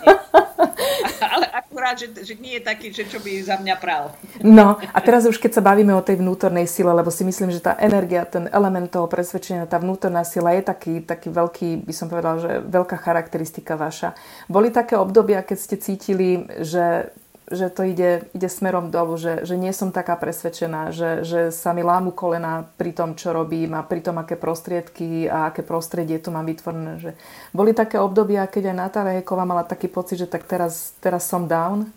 akurát, 1.89 1.97
že, 1.97 2.09
že 2.21 2.35
nie 2.37 2.61
je 2.61 2.63
taký, 2.63 2.93
že 2.93 3.09
čo 3.09 3.19
by 3.25 3.33
za 3.41 3.57
mňa 3.57 3.75
pral. 3.81 4.13
No 4.45 4.77
a 4.77 4.99
teraz 5.01 5.25
už 5.25 5.41
keď 5.41 5.61
sa 5.61 5.63
bavíme 5.65 5.97
o 5.97 6.05
tej 6.05 6.21
vnútornej 6.21 6.69
sile, 6.69 6.93
lebo 6.93 7.09
si 7.09 7.25
myslím, 7.25 7.49
že 7.49 7.65
tá 7.65 7.73
energia, 7.81 8.29
ten 8.29 8.51
element 8.53 8.93
toho 8.93 9.09
presvedčenia, 9.09 9.65
tá 9.65 9.81
vnútorná 9.81 10.23
sila 10.29 10.53
je 10.53 10.63
taký, 10.69 11.01
taký 11.01 11.33
veľký, 11.33 11.89
by 11.89 11.95
som 11.97 12.13
povedal, 12.13 12.37
že 12.45 12.53
veľká 12.69 12.97
charakteristika 13.01 13.81
vaša. 13.81 14.13
Boli 14.53 14.69
také 14.69 15.01
obdobia, 15.01 15.41
keď 15.41 15.59
ste 15.59 15.77
cítili, 15.81 16.45
že 16.61 17.09
že 17.49 17.73
to 17.73 17.83
ide, 17.89 18.29
ide 18.37 18.49
smerom 18.49 18.93
dolu, 18.93 19.17
že, 19.17 19.45
že 19.49 19.57
nie 19.57 19.73
som 19.73 19.89
taká 19.89 20.21
presvedčená, 20.21 20.93
že, 20.93 21.25
že 21.25 21.41
sa 21.49 21.73
mi 21.73 21.81
lámu 21.81 22.13
kolena 22.13 22.69
pri 22.77 22.93
tom, 22.93 23.17
čo 23.17 23.33
robím 23.33 23.73
a 23.73 23.85
pri 23.85 24.05
tom, 24.05 24.21
aké 24.21 24.37
prostriedky 24.37 25.29
a 25.29 25.49
aké 25.49 25.65
prostredie 25.65 26.21
tu 26.21 26.29
mám 26.29 26.45
vytvorené. 26.45 27.01
Že 27.01 27.11
boli 27.57 27.73
také 27.73 27.97
obdobia, 27.97 28.45
keď 28.45 28.73
aj 28.73 28.77
Natália 28.77 29.17
Heková 29.21 29.49
mala 29.49 29.65
taký 29.65 29.89
pocit, 29.89 30.21
že 30.21 30.29
tak 30.29 30.45
teraz, 30.45 30.93
teraz 31.01 31.25
som 31.25 31.49
down? 31.49 31.89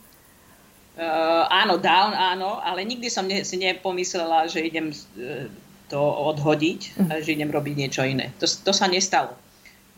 Uh, 0.95 1.47
áno, 1.51 1.75
down, 1.79 2.15
áno, 2.15 2.59
ale 2.63 2.87
nikdy 2.87 3.11
som 3.11 3.27
ne, 3.27 3.43
si 3.43 3.59
nepomyslela, 3.59 4.47
že 4.47 4.63
idem 4.63 4.91
uh, 4.91 5.47
to 5.91 5.99
odhodiť, 5.99 6.79
uh-huh. 6.95 7.19
že 7.19 7.35
idem 7.35 7.51
robiť 7.51 7.75
niečo 7.75 8.03
iné. 8.07 8.31
To, 8.39 8.47
to 8.47 8.71
sa 8.71 8.87
nestalo. 8.87 9.35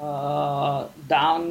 Uh, 0.01 0.89
down 1.05 1.45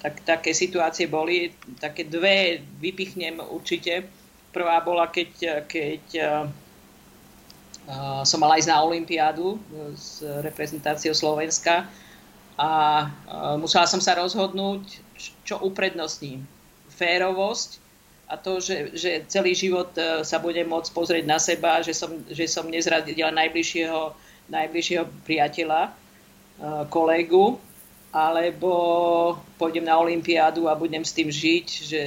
tak 0.00 0.24
také 0.24 0.56
situácie 0.56 1.04
boli, 1.06 1.52
také 1.76 2.08
dve 2.08 2.64
vypichnem 2.80 3.40
určite. 3.52 4.08
Prvá 4.50 4.80
bola, 4.80 5.06
keď, 5.12 5.62
keď 5.68 6.04
uh, 6.18 6.48
som 8.24 8.38
mala 8.40 8.58
ísť 8.58 8.70
na 8.70 8.82
Olympiádu 8.82 9.58
s 9.96 10.22
reprezentáciou 10.22 11.12
Slovenska 11.16 11.88
a 12.60 12.70
musela 13.56 13.88
som 13.88 13.98
sa 13.98 14.14
rozhodnúť, 14.20 15.00
čo 15.44 15.58
uprednostním. 15.64 16.44
Férovosť 16.92 17.80
a 18.30 18.38
to, 18.38 18.62
že, 18.62 18.94
že 18.94 19.26
celý 19.26 19.56
život 19.56 19.90
sa 20.22 20.38
budem 20.38 20.68
môcť 20.68 20.90
pozrieť 20.94 21.24
na 21.26 21.40
seba, 21.40 21.82
že 21.82 21.96
som, 21.96 22.14
že 22.30 22.46
som 22.46 22.68
nezradila 22.68 23.34
najbližšieho, 23.34 24.14
najbližšieho 24.52 25.04
priateľa, 25.26 25.90
kolegu, 26.92 27.58
alebo 28.10 28.70
pôjdem 29.54 29.86
na 29.86 29.94
Olympiádu 29.98 30.66
a 30.66 30.74
budem 30.74 31.06
s 31.06 31.14
tým 31.14 31.30
žiť, 31.30 31.66
že 31.86 32.00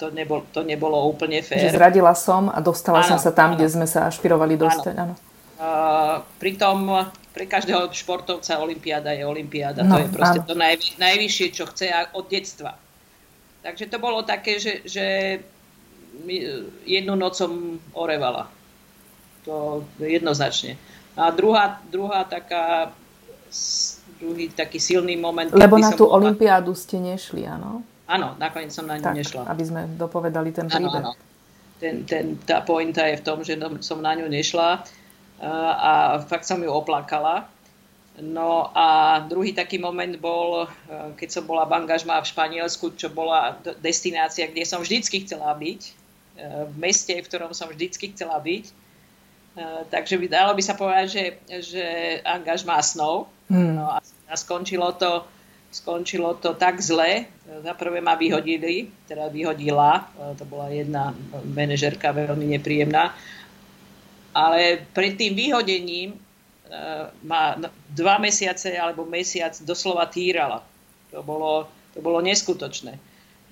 to, 0.00 0.08
nebol, 0.12 0.44
to 0.48 0.64
nebolo 0.64 0.96
úplne 1.08 1.44
fér. 1.44 1.68
Že 1.68 1.76
zradila 1.76 2.16
som 2.16 2.48
a 2.48 2.58
dostala 2.64 3.04
áno, 3.04 3.16
som 3.16 3.18
sa 3.20 3.32
tam, 3.32 3.52
áno. 3.52 3.60
kde 3.60 3.68
sme 3.68 3.86
sa 3.88 4.08
ašpirovali 4.08 4.56
dostať. 4.56 4.96
Áno. 4.96 5.12
Áno. 5.12 5.14
Uh, 5.56 6.20
pritom 6.36 7.08
pre 7.36 7.44
každého 7.44 7.92
športovca 7.92 8.60
Olympiáda 8.60 9.12
je 9.12 9.24
Olympiáda. 9.28 9.84
No, 9.84 10.00
to 10.00 10.04
je 10.04 10.08
proste 10.12 10.40
áno. 10.40 10.48
to 10.48 10.54
najvy, 10.56 10.86
najvyššie, 10.96 11.46
čo 11.52 11.64
chce 11.68 11.86
od 12.16 12.24
detstva. 12.28 12.80
Takže 13.60 13.92
to 13.92 13.98
bolo 14.00 14.24
také, 14.24 14.56
že, 14.56 14.84
že 14.88 15.04
jednu 16.88 17.12
noc 17.12 17.36
som 17.36 17.76
orevala. 17.92 18.48
To 19.44 19.84
jednoznačne. 20.00 20.80
A 21.16 21.32
druhá, 21.32 21.80
druhá 21.88 22.24
taká, 22.24 22.92
druhý 24.20 24.52
taký 24.52 24.80
silný 24.80 25.16
moment... 25.16 25.48
Lebo 25.52 25.76
na 25.76 25.92
tú 25.92 26.08
olympiádu 26.08 26.72
ste 26.72 27.00
nešli, 27.00 27.44
áno? 27.44 27.84
Áno, 28.06 28.38
nakoniec 28.38 28.70
som 28.70 28.86
na 28.86 28.96
ňu 28.98 29.04
tak, 29.04 29.16
nešla. 29.18 29.42
aby 29.50 29.62
sme 29.66 29.82
dopovedali 29.98 30.54
ten 30.54 30.70
príbeh. 30.70 31.02
Áno, 31.02 31.12
áno. 31.12 31.24
Ten, 31.76 32.08
ten, 32.08 32.40
tá 32.40 32.64
pointa 32.64 33.04
je 33.04 33.20
v 33.20 33.22
tom, 33.26 33.44
že 33.44 33.58
som 33.84 34.00
na 34.00 34.16
ňu 34.16 34.32
nešla 34.32 34.80
a 35.76 36.16
fakt 36.24 36.48
som 36.48 36.56
ju 36.64 36.72
oplakala 36.72 37.52
No 38.16 38.72
a 38.72 39.20
druhý 39.28 39.52
taký 39.52 39.76
moment 39.76 40.16
bol, 40.16 40.64
eh, 40.64 40.68
keď 41.20 41.28
som 41.28 41.44
bola 41.44 41.68
v 41.68 41.84
angažmá 41.84 42.16
v 42.24 42.30
Španielsku, 42.32 42.96
čo 42.96 43.12
bola 43.12 43.60
destinácia, 43.84 44.48
kde 44.48 44.64
som 44.64 44.80
vždycky 44.80 45.28
chcela 45.28 45.52
byť, 45.52 45.80
eh, 46.40 46.64
v 46.64 46.74
meste, 46.80 47.12
v 47.12 47.28
ktorom 47.28 47.52
som 47.52 47.68
vždycky 47.68 48.12
chcela 48.12 48.40
byť. 48.40 48.88
Takže 49.88 50.20
by 50.20 50.28
dalo 50.28 50.52
by 50.52 50.60
sa 50.60 50.76
povedať, 50.76 51.06
že, 51.08 51.24
že 51.64 51.84
angažmá 52.20 52.76
snov. 52.84 53.32
Hmm. 53.46 53.78
No 53.78 53.92
a, 53.94 53.98
a 54.02 54.34
skončilo 54.34 54.92
to, 54.98 55.24
skončilo 55.70 56.38
to 56.38 56.54
tak 56.54 56.82
zle. 56.82 57.30
Za 57.46 57.72
prvé 57.78 58.02
ma 58.02 58.18
vyhodili, 58.18 58.90
teda 59.06 59.30
vyhodila, 59.30 60.10
to 60.34 60.42
bola 60.44 60.66
jedna 60.68 61.14
manažerka 61.46 62.10
veľmi 62.10 62.58
nepríjemná. 62.58 63.14
Ale 64.36 64.82
pred 64.92 65.16
tým 65.16 65.32
vyhodením 65.32 66.26
Eh, 66.66 67.06
ma 67.22 67.54
dva 67.94 68.18
mesiace 68.18 68.74
alebo 68.74 69.06
mesiac 69.06 69.54
doslova 69.62 70.02
týrala. 70.10 70.66
To 71.14 71.22
bolo, 71.22 71.70
to 71.94 72.02
bolo 72.02 72.18
neskutočné. 72.18 72.98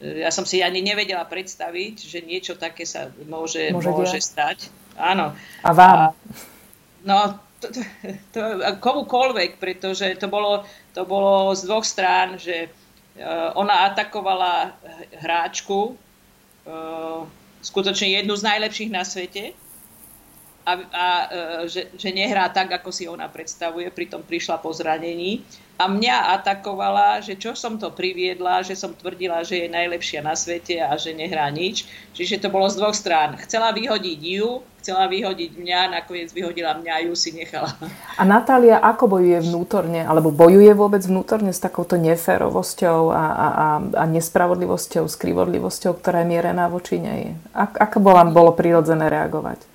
Eh, 0.02 0.26
ja 0.26 0.34
som 0.34 0.42
si 0.42 0.66
ani 0.66 0.82
nevedela 0.82 1.22
predstaviť, 1.22 1.94
že 1.94 2.26
niečo 2.26 2.58
také 2.58 2.82
sa 2.82 3.14
môže, 3.30 3.70
môže, 3.70 3.94
môže 3.94 4.18
stať. 4.18 4.66
Áno. 4.98 5.30
A 5.62 5.70
vám? 5.70 5.98
A, 6.02 6.06
no, 7.06 7.38
to, 7.72 7.80
to, 8.32 8.40
komukoľvek, 8.80 9.56
pretože 9.56 10.18
to 10.20 10.26
bolo, 10.28 10.64
to 10.92 11.02
bolo 11.08 11.56
z 11.56 11.64
dvoch 11.64 11.86
strán, 11.86 12.36
že 12.36 12.68
uh, 12.68 13.54
ona 13.56 13.88
atakovala 13.92 14.76
hráčku, 15.24 15.94
uh, 15.94 17.24
skutočne 17.64 18.20
jednu 18.20 18.36
z 18.36 18.44
najlepších 18.44 18.90
na 18.92 19.04
svete, 19.08 19.56
a, 20.64 20.72
a 20.80 21.06
e, 21.28 21.68
že, 21.68 21.92
že 21.92 22.08
nehrá 22.08 22.48
tak, 22.48 22.72
ako 22.72 22.88
si 22.88 23.04
ona 23.04 23.28
predstavuje, 23.28 23.92
pritom 23.92 24.24
prišla 24.24 24.58
po 24.64 24.72
zranení. 24.72 25.44
A 25.74 25.90
mňa 25.90 26.38
atakovala, 26.40 27.18
že 27.18 27.34
čo 27.34 27.52
som 27.58 27.76
to 27.76 27.90
priviedla, 27.90 28.62
že 28.62 28.78
som 28.78 28.94
tvrdila, 28.94 29.42
že 29.42 29.66
je 29.66 29.68
najlepšia 29.68 30.22
na 30.22 30.38
svete 30.38 30.78
a 30.78 30.94
že 30.94 31.10
nehrá 31.10 31.50
nič. 31.50 31.84
Čiže 32.14 32.46
to 32.46 32.48
bolo 32.48 32.70
z 32.70 32.78
dvoch 32.78 32.94
strán. 32.94 33.34
Chcela 33.42 33.74
vyhodiť 33.74 34.20
ju, 34.22 34.62
chcela 34.78 35.10
vyhodiť 35.10 35.58
mňa, 35.58 35.80
nakoniec 35.98 36.30
vyhodila 36.30 36.78
mňa 36.78 36.92
a 36.94 37.00
ju 37.10 37.14
si 37.18 37.34
nechala. 37.34 37.74
A 38.14 38.22
Natália 38.22 38.78
ako 38.78 39.18
bojuje 39.18 39.42
vnútorne, 39.42 40.06
alebo 40.06 40.30
bojuje 40.30 40.70
vôbec 40.78 41.02
vnútorne 41.02 41.50
s 41.50 41.58
takouto 41.58 41.98
neférovosťou 41.98 43.10
a, 43.10 43.24
a, 43.34 43.46
a, 43.98 44.04
nespravodlivosťou, 44.06 45.10
skrivodlivosťou, 45.10 45.98
ktorá 45.98 46.22
je 46.22 46.30
mierená 46.30 46.70
voči 46.70 47.02
nej? 47.02 47.34
Ako 47.56 47.98
bola, 47.98 48.22
bolo 48.30 48.54
prirodzené 48.54 49.10
reagovať? 49.10 49.73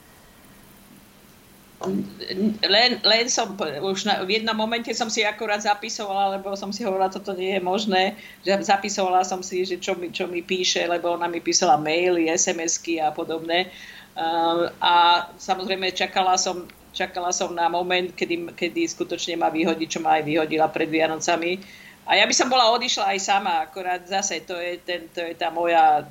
Len, 2.67 2.99
len 2.99 3.25
som, 3.31 3.55
už 3.79 4.03
na, 4.03 4.19
v 4.27 4.39
jednom 4.39 4.51
momente 4.51 4.91
som 4.91 5.07
si 5.07 5.23
akorát 5.23 5.63
zapisovala, 5.63 6.35
lebo 6.35 6.51
som 6.59 6.75
si 6.75 6.83
hovorila, 6.83 7.07
toto 7.07 7.31
nie 7.31 7.55
je 7.55 7.63
možné, 7.63 8.03
že 8.43 8.51
zapisovala 8.59 9.23
som 9.23 9.39
si, 9.39 9.63
že 9.63 9.79
čo 9.79 9.95
mi, 9.95 10.11
čo 10.11 10.27
mi 10.27 10.43
píše, 10.43 10.83
lebo 10.83 11.15
ona 11.15 11.31
mi 11.31 11.39
písala 11.39 11.79
maily, 11.79 12.27
SMS-ky 12.27 12.99
a 12.99 13.15
podobné. 13.15 13.71
Uh, 14.19 14.67
a 14.83 14.95
samozrejme 15.39 15.95
čakala 15.95 16.35
som, 16.35 16.67
čakala 16.91 17.31
som 17.31 17.55
na 17.55 17.71
moment, 17.71 18.11
kedy, 18.11 18.51
kedy 18.59 18.83
skutočne 18.83 19.39
ma 19.39 19.47
vyhodí, 19.47 19.87
čo 19.87 20.03
ma 20.03 20.19
aj 20.19 20.27
vyhodila 20.27 20.67
pred 20.67 20.91
Vianocami. 20.91 21.63
A 22.03 22.19
ja 22.19 22.27
by 22.27 22.35
som 22.35 22.51
bola 22.51 22.75
odišla 22.75 23.15
aj 23.15 23.19
sama, 23.23 23.63
akorát 23.63 24.03
zase 24.03 24.43
to 24.43 24.59
je, 24.59 24.83
ten, 24.83 25.07
to 25.15 25.23
je 25.23 25.31
tá 25.31 25.47
moja 25.47 26.03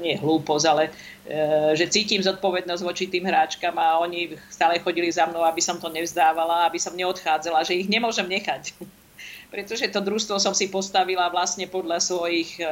nie 0.00 0.20
hlúposť, 0.20 0.64
ale 0.68 0.82
e, 0.88 0.90
že 1.76 1.88
cítim 1.88 2.20
zodpovednosť 2.20 2.82
voči 2.84 3.08
tým 3.08 3.24
hráčkam 3.24 3.74
a 3.80 4.00
oni 4.04 4.36
stále 4.52 4.76
chodili 4.80 5.08
za 5.08 5.24
mnou, 5.24 5.40
aby 5.44 5.60
som 5.64 5.80
to 5.80 5.88
nevzdávala, 5.88 6.68
aby 6.68 6.76
som 6.76 6.92
neodchádzala, 6.92 7.64
že 7.64 7.78
ich 7.78 7.88
nemôžem 7.88 8.28
nechať. 8.28 8.76
Pretože 9.54 9.86
to 9.86 10.02
družstvo 10.02 10.42
som 10.42 10.50
si 10.50 10.66
postavila 10.66 11.30
vlastne 11.30 11.70
podľa 11.70 12.02
svojich 12.02 12.60
e, 12.60 12.64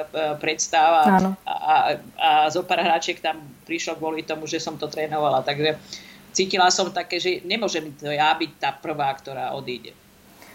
predstav 0.42 0.90
a, 0.92 1.04
a, 1.46 1.48
a, 1.48 1.76
a 2.18 2.30
zo 2.50 2.66
pár 2.66 2.82
hráčiek 2.82 3.22
tam 3.22 3.40
prišlo 3.64 3.96
kvôli 3.96 4.26
tomu, 4.26 4.44
že 4.44 4.60
som 4.60 4.76
to 4.76 4.90
trénovala. 4.90 5.46
Takže 5.46 5.78
cítila 6.34 6.68
som 6.68 6.90
také, 6.90 7.22
že 7.22 7.40
nemôžem 7.46 7.94
to 7.96 8.10
ja 8.10 8.34
byť 8.34 8.50
tá 8.60 8.74
prvá, 8.74 9.14
ktorá 9.14 9.54
odíde 9.54 9.94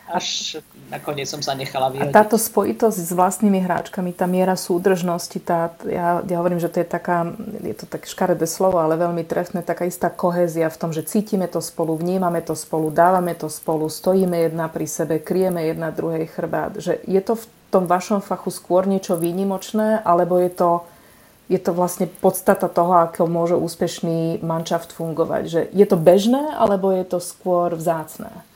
až 0.08 0.60
nakoniec 0.88 1.28
som 1.28 1.44
sa 1.44 1.52
nechala 1.52 1.92
vyhodiť. 1.92 2.12
A 2.12 2.16
táto 2.16 2.40
spojitosť 2.40 2.96
s 2.96 3.12
vlastnými 3.12 3.60
hráčkami, 3.60 4.16
tá 4.16 4.24
miera 4.24 4.56
súdržnosti, 4.56 5.36
tá, 5.44 5.76
ja, 5.84 6.24
ja 6.24 6.38
hovorím, 6.40 6.64
že 6.64 6.72
to 6.72 6.80
je 6.80 6.88
taká, 6.88 7.36
je 7.60 7.76
to 7.76 7.86
také 7.86 8.08
škaredé 8.08 8.48
slovo, 8.48 8.80
ale 8.80 8.96
veľmi 8.96 9.28
trefné, 9.28 9.60
taká 9.68 9.84
istá 9.84 10.08
kohézia 10.08 10.72
v 10.72 10.80
tom, 10.80 10.96
že 10.96 11.04
cítime 11.04 11.52
to 11.52 11.60
spolu, 11.60 12.00
vnímame 12.00 12.40
to 12.40 12.56
spolu, 12.56 12.88
dávame 12.88 13.36
to 13.36 13.52
spolu, 13.52 13.92
stojíme 13.92 14.48
jedna 14.48 14.72
pri 14.72 14.88
sebe, 14.88 15.20
kryjeme 15.20 15.68
jedna 15.68 15.92
druhej 15.92 16.32
chrbát. 16.32 16.80
Že 16.80 17.04
je 17.04 17.22
to 17.22 17.36
v 17.36 17.46
tom 17.68 17.84
vašom 17.84 18.24
fachu 18.24 18.48
skôr 18.48 18.88
niečo 18.88 19.20
výnimočné, 19.20 20.00
alebo 20.08 20.40
je 20.40 20.52
to, 20.56 20.72
je 21.52 21.60
to 21.60 21.76
vlastne 21.76 22.08
podstata 22.08 22.72
toho, 22.72 23.12
ako 23.12 23.28
môže 23.28 23.60
úspešný 23.60 24.40
manšaft 24.40 24.96
fungovať? 24.96 25.44
Že 25.52 25.62
je 25.76 25.86
to 25.88 25.98
bežné, 26.00 26.56
alebo 26.56 26.96
je 26.96 27.04
to 27.04 27.20
skôr 27.20 27.76
vzácné? 27.76 28.47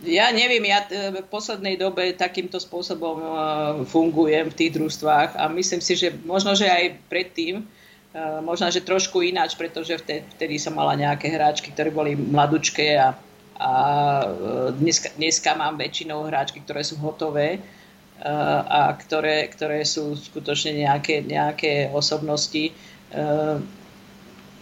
Ja 0.00 0.32
neviem, 0.32 0.64
ja 0.64 0.80
v 0.88 1.20
poslednej 1.28 1.76
dobe 1.76 2.16
takýmto 2.16 2.56
spôsobom 2.56 3.16
e, 3.20 3.28
fungujem 3.84 4.48
v 4.48 4.56
tých 4.56 4.72
družstvách 4.80 5.36
a 5.36 5.44
myslím 5.52 5.84
si, 5.84 5.92
že 5.92 6.08
možno, 6.24 6.56
že 6.56 6.72
aj 6.72 7.04
predtým, 7.12 7.60
e, 7.60 7.64
možno, 8.40 8.72
že 8.72 8.80
trošku 8.80 9.20
ináč, 9.20 9.60
pretože 9.60 10.00
vtedy 10.00 10.56
som 10.56 10.72
mala 10.72 10.96
nejaké 10.96 11.28
hráčky, 11.28 11.76
ktoré 11.76 11.92
boli 11.92 12.16
mladučké 12.16 12.96
a, 12.96 13.12
a 13.60 13.72
e, 14.24 14.26
dneska, 14.80 15.12
dneska 15.20 15.52
mám 15.52 15.76
väčšinou 15.76 16.24
hráčky, 16.24 16.64
ktoré 16.64 16.80
sú 16.80 16.96
hotové 17.04 17.60
a 18.20 18.92
ktoré, 19.00 19.48
ktoré 19.48 19.80
sú 19.80 20.12
skutočne 20.12 20.84
nejaké, 20.84 21.24
nejaké 21.24 21.88
osobnosti 21.88 22.68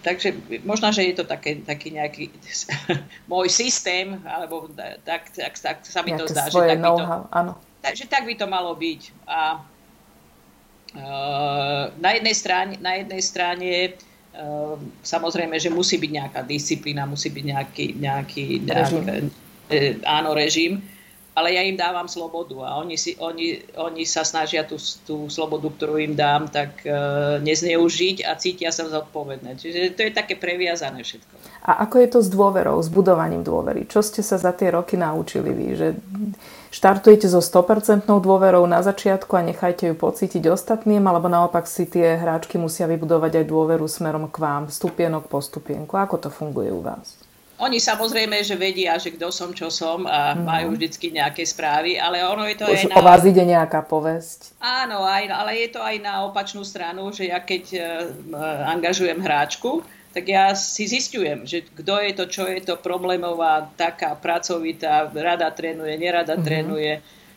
takže 0.02 0.34
možno, 0.62 0.90
že 0.94 1.11
je 1.11 1.14
to 1.18 1.24
také, 1.26 1.58
taký 1.62 1.94
nejaký 1.94 2.30
môj 3.32 3.50
systém, 3.50 4.18
alebo 4.24 4.70
tak, 5.04 5.30
tak, 5.34 5.52
tak 5.58 5.76
sa 5.82 6.00
mi 6.06 6.14
to 6.14 6.26
zdá, 6.30 6.46
že 6.50 6.58
tak, 6.58 6.78
by 6.78 6.84
to, 6.84 6.94
áno. 7.34 7.52
že 7.94 8.04
tak 8.06 8.22
by 8.26 8.34
to 8.38 8.46
malo 8.46 8.72
byť. 8.74 9.02
A 9.26 9.40
uh, 10.94 11.84
na 11.98 12.11
jednej 12.14 12.34
strane, 12.37 12.74
na 12.78 12.98
jednej 12.98 13.22
strane 13.22 13.70
uh, 14.38 14.76
samozrejme, 15.02 15.58
že 15.58 15.70
musí 15.70 15.98
byť 15.98 16.11
nejaká 16.11 16.40
disciplína, 16.46 17.06
musí 17.06 17.30
byť 17.30 17.44
nejaký, 17.44 17.87
nejaký, 17.98 18.44
nejaký 18.62 18.74
režim. 18.74 19.02
Uh, 19.68 19.98
áno, 20.06 20.32
režim, 20.32 20.80
ale 21.38 21.55
ja 21.55 21.62
im 21.62 21.79
dávam 21.79 22.11
slobodu 22.11 22.66
a 22.66 22.83
oni, 22.83 22.98
si, 22.98 23.14
oni, 23.22 23.62
oni 23.79 24.03
sa 24.03 24.27
snažia 24.27 24.66
tú, 24.66 24.74
tú 25.07 25.31
slobodu, 25.31 25.70
ktorú 25.70 26.03
im 26.03 26.18
dám, 26.18 26.51
tak 26.51 26.83
uh, 26.83 27.38
nezneužiť 27.38 28.27
a 28.27 28.35
cítia 28.35 28.74
sa 28.74 28.90
zodpovedné. 28.90 29.55
Čiže 29.55 29.94
to 29.94 30.03
je 30.03 30.11
také 30.11 30.35
previazané 30.35 31.07
všetko. 31.07 31.35
A 31.68 31.85
ako 31.85 31.96
je 32.01 32.09
to 32.09 32.20
s 32.24 32.29
dôverou, 32.33 32.81
s 32.83 32.90
budovaním 32.90 33.46
dôvery? 33.46 33.87
Čo 33.87 34.03
ste 34.03 34.24
sa 34.24 34.40
za 34.40 34.51
tie 34.57 34.72
roky 34.72 34.98
naučili 34.98 35.53
vy? 35.53 35.66
Že 35.77 35.88
štartujete 36.74 37.29
so 37.29 37.44
100% 37.44 38.09
dôverou 38.09 38.64
na 38.64 38.81
začiatku 38.81 39.37
a 39.37 39.44
nechajte 39.44 39.92
ju 39.92 39.94
pocítiť 39.94 40.48
ostatným, 40.48 41.05
alebo 41.05 41.29
naopak 41.29 41.68
si 41.68 41.85
tie 41.85 42.16
hráčky 42.16 42.57
musia 42.57 42.88
vybudovať 42.88 43.44
aj 43.44 43.46
dôveru 43.46 43.85
smerom 43.85 44.33
k 44.33 44.40
vám, 44.40 44.72
stupienok 44.72 45.29
po 45.29 45.44
stupienku? 45.44 45.92
Ako 45.94 46.16
to 46.16 46.33
funguje 46.33 46.72
u 46.72 46.81
vás? 46.81 47.17
Oni 47.59 47.83
samozrejme, 47.83 48.38
že 48.47 48.55
vedia, 48.55 48.94
že 49.03 49.11
kto 49.11 49.35
som, 49.35 49.51
čo 49.51 49.66
som 49.66 50.07
a 50.07 50.31
mm. 50.31 50.47
majú 50.47 50.68
vždycky 50.79 51.11
nejaké 51.11 51.42
správy, 51.42 51.99
ale 51.99 52.23
ono 52.23 52.47
je 52.47 52.55
to 52.55 52.71
Už 52.71 52.87
aj 52.87 52.94
na... 52.94 52.94
o 52.94 53.03
vás 53.03 53.27
ide 53.27 53.42
nejaká 53.42 53.83
povesť. 53.83 54.55
Áno, 54.62 55.03
aj, 55.03 55.27
ale 55.27 55.66
je 55.66 55.68
to 55.75 55.83
aj 55.83 55.97
na 55.99 56.23
opačnú 56.23 56.62
stranu, 56.62 57.11
že 57.11 57.27
ja 57.27 57.42
keď 57.42 57.64
uh, 57.75 57.83
angažujem 58.79 59.18
hráčku, 59.18 59.83
tak 60.14 60.31
ja 60.31 60.55
si 60.55 60.87
zistujem, 60.87 61.51
že 61.51 61.66
kto 61.66 61.99
je 61.99 62.12
to, 62.14 62.25
čo 62.31 62.47
je 62.47 62.62
to 62.62 62.79
problémová, 62.79 63.66
taká 63.75 64.14
pracovitá, 64.14 65.11
rada 65.11 65.51
trénuje, 65.51 65.99
nerada 65.99 66.38
mm. 66.38 66.42
trénuje. 66.47 66.92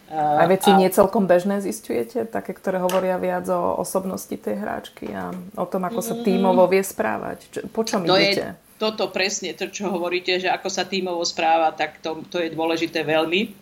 Uh, 0.06 0.38
a 0.38 0.46
veci 0.46 0.70
a... 0.70 0.78
nie 0.78 0.94
celkom 0.94 1.26
bežné 1.26 1.66
zistujete? 1.66 2.30
Také, 2.30 2.54
ktoré 2.54 2.78
hovoria 2.78 3.18
viac 3.18 3.50
o 3.50 3.74
osobnosti 3.82 4.38
tej 4.38 4.54
hráčky 4.54 5.10
a 5.18 5.34
o 5.58 5.66
tom, 5.66 5.82
ako 5.82 6.06
sa 6.06 6.14
tímovo 6.22 6.70
vie 6.70 6.86
správať? 6.86 7.66
Po 7.74 7.82
čom 7.82 8.06
to 8.06 8.14
idete? 8.22 8.54
Je 8.54 8.70
toto 8.82 9.13
presne, 9.13 9.54
to 9.54 9.70
čo 9.70 9.94
hovoríte, 9.94 10.41
že 10.41 10.50
ako 10.50 10.65
sa 10.74 10.89
tímovo 10.89 11.22
správa, 11.22 11.70
tak 11.70 12.02
to, 12.02 12.26
to 12.34 12.41
je 12.41 12.50
dôležité 12.50 13.06
veľmi, 13.06 13.54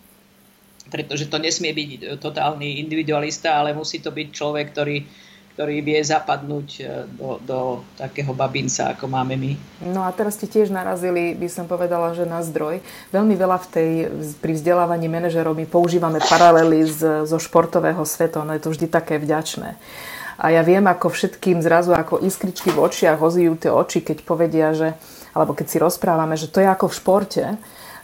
pretože 0.88 1.28
to 1.28 1.36
nesmie 1.36 1.76
byť 1.76 2.16
totálny 2.16 2.80
individualista, 2.80 3.60
ale 3.60 3.76
musí 3.76 4.00
to 4.00 4.08
byť 4.08 4.28
človek, 4.32 4.72
ktorý, 4.72 5.04
ktorý 5.60 5.76
vie 5.84 6.00
zapadnúť 6.00 6.68
e, 6.80 6.82
do, 7.20 7.36
do 7.44 7.58
takého 8.00 8.32
babinca, 8.32 8.96
ako 8.96 9.12
máme 9.12 9.36
my. 9.36 9.52
No 9.92 10.08
a 10.08 10.10
teraz 10.16 10.40
ste 10.40 10.48
tiež 10.48 10.72
narazili, 10.72 11.36
by 11.36 11.52
som 11.52 11.68
povedala, 11.68 12.16
že 12.16 12.24
na 12.24 12.40
zdroj. 12.40 12.80
Veľmi 13.12 13.36
veľa 13.36 13.60
v 13.60 13.66
tej, 13.68 13.90
pri 14.40 14.56
vzdelávaní 14.56 15.12
manažerov 15.12 15.52
my 15.52 15.68
používame 15.68 16.16
paralely 16.24 16.88
z, 16.88 17.28
zo 17.28 17.36
športového 17.36 18.08
sveta, 18.08 18.40
no 18.40 18.56
je 18.56 18.64
to 18.64 18.72
vždy 18.72 18.88
také 18.88 19.20
vďačné. 19.20 19.76
A 20.40 20.48
ja 20.48 20.64
viem, 20.64 20.88
ako 20.88 21.12
všetkým 21.12 21.60
zrazu 21.60 21.92
ako 21.92 22.24
iskričky 22.24 22.72
v 22.72 22.80
očiach 22.80 23.20
ozijú 23.20 23.60
tie 23.60 23.68
oči, 23.68 24.00
keď 24.00 24.24
povedia, 24.24 24.72
že, 24.72 24.96
alebo 25.36 25.52
keď 25.52 25.66
si 25.68 25.76
rozprávame, 25.76 26.32
že 26.40 26.48
to 26.48 26.64
je 26.64 26.68
ako 26.72 26.88
v 26.88 26.96
športe, 26.96 27.44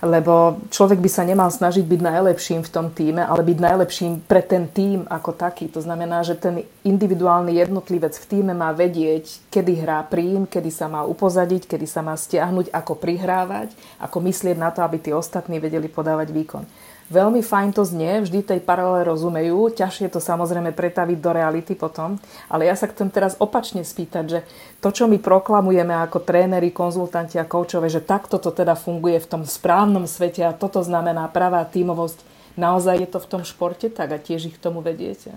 lebo 0.05 0.61
človek 0.69 1.01
by 1.01 1.09
sa 1.09 1.25
nemal 1.25 1.49
snažiť 1.49 1.81
byť 1.81 2.01
najlepším 2.05 2.61
v 2.61 2.73
tom 2.73 2.93
týme, 2.93 3.25
ale 3.25 3.41
byť 3.41 3.59
najlepším 3.59 4.13
pre 4.29 4.45
ten 4.45 4.69
tým 4.69 5.09
ako 5.09 5.33
taký. 5.33 5.73
To 5.73 5.81
znamená, 5.81 6.21
že 6.21 6.37
ten 6.37 6.69
individuálny 6.85 7.57
jednotlivec 7.57 8.13
v 8.13 8.29
týme 8.29 8.53
má 8.53 8.77
vedieť, 8.77 9.49
kedy 9.49 9.73
hrá 9.81 10.05
príjm, 10.05 10.45
kedy 10.45 10.69
sa 10.69 10.93
má 10.93 11.09
upozadiť, 11.09 11.65
kedy 11.65 11.89
sa 11.89 12.05
má 12.05 12.13
stiahnuť, 12.13 12.69
ako 12.69 12.93
prihrávať, 13.01 13.73
ako 13.97 14.17
myslieť 14.21 14.57
na 14.61 14.69
to, 14.69 14.85
aby 14.85 15.01
tí 15.01 15.11
ostatní 15.17 15.57
vedeli 15.57 15.89
podávať 15.89 16.29
výkon. 16.29 16.65
Veľmi 17.07 17.39
fajn 17.39 17.71
to 17.71 17.87
znie, 17.87 18.27
vždy 18.27 18.43
tej 18.43 18.61
paralele 18.67 19.07
rozumejú, 19.07 19.71
ťažšie 19.71 20.11
to 20.11 20.19
samozrejme 20.19 20.75
pretaviť 20.75 21.19
do 21.23 21.31
reality 21.31 21.79
potom, 21.79 22.19
ale 22.51 22.67
ja 22.67 22.75
sa 22.75 22.91
chcem 22.91 23.07
teraz 23.15 23.39
opačne 23.39 23.87
spýtať, 23.87 24.25
že 24.27 24.41
to, 24.83 24.91
čo 24.91 25.07
my 25.07 25.23
proklamujeme 25.23 25.95
ako 26.03 26.27
tréneri, 26.27 26.75
konzultanti 26.75 27.39
a 27.39 27.47
koučové, 27.47 27.87
že 27.87 28.03
takto 28.03 28.43
to 28.43 28.51
teda 28.51 28.75
funguje 28.75 29.23
v 29.23 29.31
tom 29.31 29.43
správnom 29.47 30.03
svete 30.11 30.43
a 30.43 30.51
toto 30.51 30.83
znamená 30.83 31.31
pravá 31.31 31.63
tímovosť, 31.63 32.19
naozaj 32.59 32.99
je 32.99 33.09
to 33.15 33.19
v 33.23 33.31
tom 33.31 33.43
športe 33.47 33.87
tak 33.95 34.11
a 34.11 34.19
tiež 34.19 34.51
ich 34.51 34.59
k 34.59 34.65
tomu 34.67 34.83
vediete? 34.83 35.31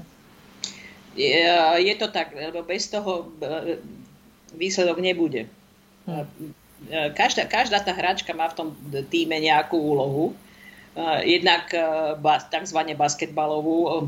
Je, 1.13 1.93
to 2.01 2.09
tak, 2.09 2.33
lebo 2.33 2.65
bez 2.65 2.89
toho 2.89 3.29
e, 3.45 3.77
výsledok 4.57 4.97
nebude. 4.97 5.45
Hm. 6.09 6.25
E, 6.89 7.13
každá, 7.13 7.45
každá 7.45 7.77
tá 7.77 7.93
hráčka 7.93 8.33
má 8.33 8.49
v 8.49 8.57
tom 8.57 8.67
týme 9.05 9.37
nejakú 9.37 9.77
úlohu 9.77 10.33
jednak 11.23 11.71
tzv. 12.49 12.79
basketbalovú, 12.97 14.07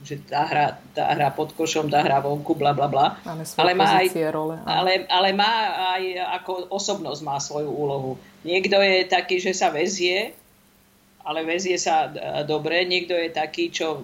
že 0.00 0.16
tá 0.24 0.48
hra, 0.48 0.66
tá 0.96 1.12
hra 1.12 1.28
pod 1.36 1.52
košom, 1.52 1.92
tá 1.92 2.00
hra 2.00 2.24
vonku, 2.24 2.56
bla 2.56 2.72
bla 2.72 2.88
bla. 2.88 3.20
Ale 3.60 3.76
má, 3.76 4.00
aj, 4.00 4.08
role, 4.32 4.56
ale, 4.64 5.04
ale 5.12 5.36
má 5.36 5.52
aj 5.96 6.04
ako 6.40 6.72
osobnosť 6.72 7.20
má 7.20 7.36
svoju 7.36 7.68
úlohu. 7.68 8.16
Niekto 8.40 8.80
je 8.80 9.04
taký, 9.04 9.36
že 9.36 9.52
sa 9.52 9.68
vezie, 9.68 10.32
ale 11.20 11.44
vezie 11.44 11.76
sa 11.76 12.08
dobre. 12.48 12.88
Niekto 12.88 13.12
je 13.12 13.28
taký, 13.28 13.68
čo 13.68 14.00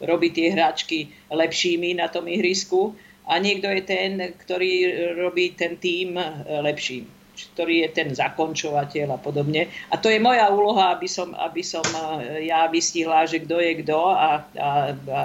robí 0.00 0.32
tie 0.32 0.48
hráčky 0.48 1.12
lepšími 1.28 1.92
na 2.00 2.08
tom 2.08 2.24
ihrisku 2.24 2.96
a 3.28 3.36
niekto 3.36 3.68
je 3.68 3.82
ten, 3.84 4.16
ktorý 4.40 4.72
robí 5.20 5.52
ten 5.52 5.76
tým 5.76 6.16
lepším 6.64 7.04
ktorý 7.34 7.86
je 7.86 7.90
ten 7.90 8.08
zakončovateľ 8.14 9.14
a 9.14 9.18
podobne. 9.18 9.66
A 9.90 9.98
to 9.98 10.06
je 10.06 10.22
moja 10.22 10.46
úloha, 10.54 10.94
aby 10.94 11.10
som, 11.10 11.34
aby 11.34 11.66
som 11.66 11.82
eh, 11.82 12.46
ja 12.46 12.70
vystihla, 12.70 13.26
že 13.26 13.42
kto 13.42 13.58
je 13.58 13.72
kto 13.82 13.98
a, 13.98 14.14
a, 14.14 14.70
a, 14.94 15.22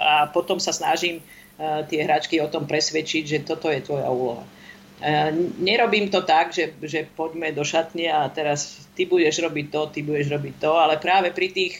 a 0.00 0.12
potom 0.32 0.56
sa 0.56 0.72
snažím 0.72 1.20
eh, 1.20 1.84
tie 1.86 2.00
hračky 2.08 2.40
o 2.40 2.48
tom 2.48 2.64
presvedčiť, 2.64 3.22
že 3.28 3.38
toto 3.44 3.68
je 3.68 3.84
tvoja 3.84 4.08
úloha. 4.08 4.44
Eh, 5.04 5.32
nerobím 5.60 6.08
to 6.08 6.24
tak, 6.24 6.56
že, 6.56 6.72
že 6.80 7.04
poďme 7.04 7.52
do 7.52 7.64
šatne 7.64 8.08
a 8.08 8.28
teraz 8.32 8.88
ty 8.96 9.04
budeš 9.04 9.44
robiť 9.44 9.66
to, 9.68 9.80
ty 9.92 10.00
budeš 10.00 10.32
robiť 10.32 10.54
to, 10.56 10.72
ale 10.80 10.96
práve 10.96 11.30
pri 11.36 11.52
tých 11.52 11.74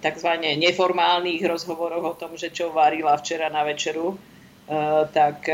tzv. 0.00 0.30
neformálnych 0.40 1.44
rozhovoroch 1.44 2.00
o 2.00 2.16
tom, 2.16 2.40
že 2.40 2.48
čo 2.48 2.72
varila 2.72 3.12
včera 3.20 3.52
na 3.52 3.60
večeru, 3.68 4.16
tak 5.12 5.44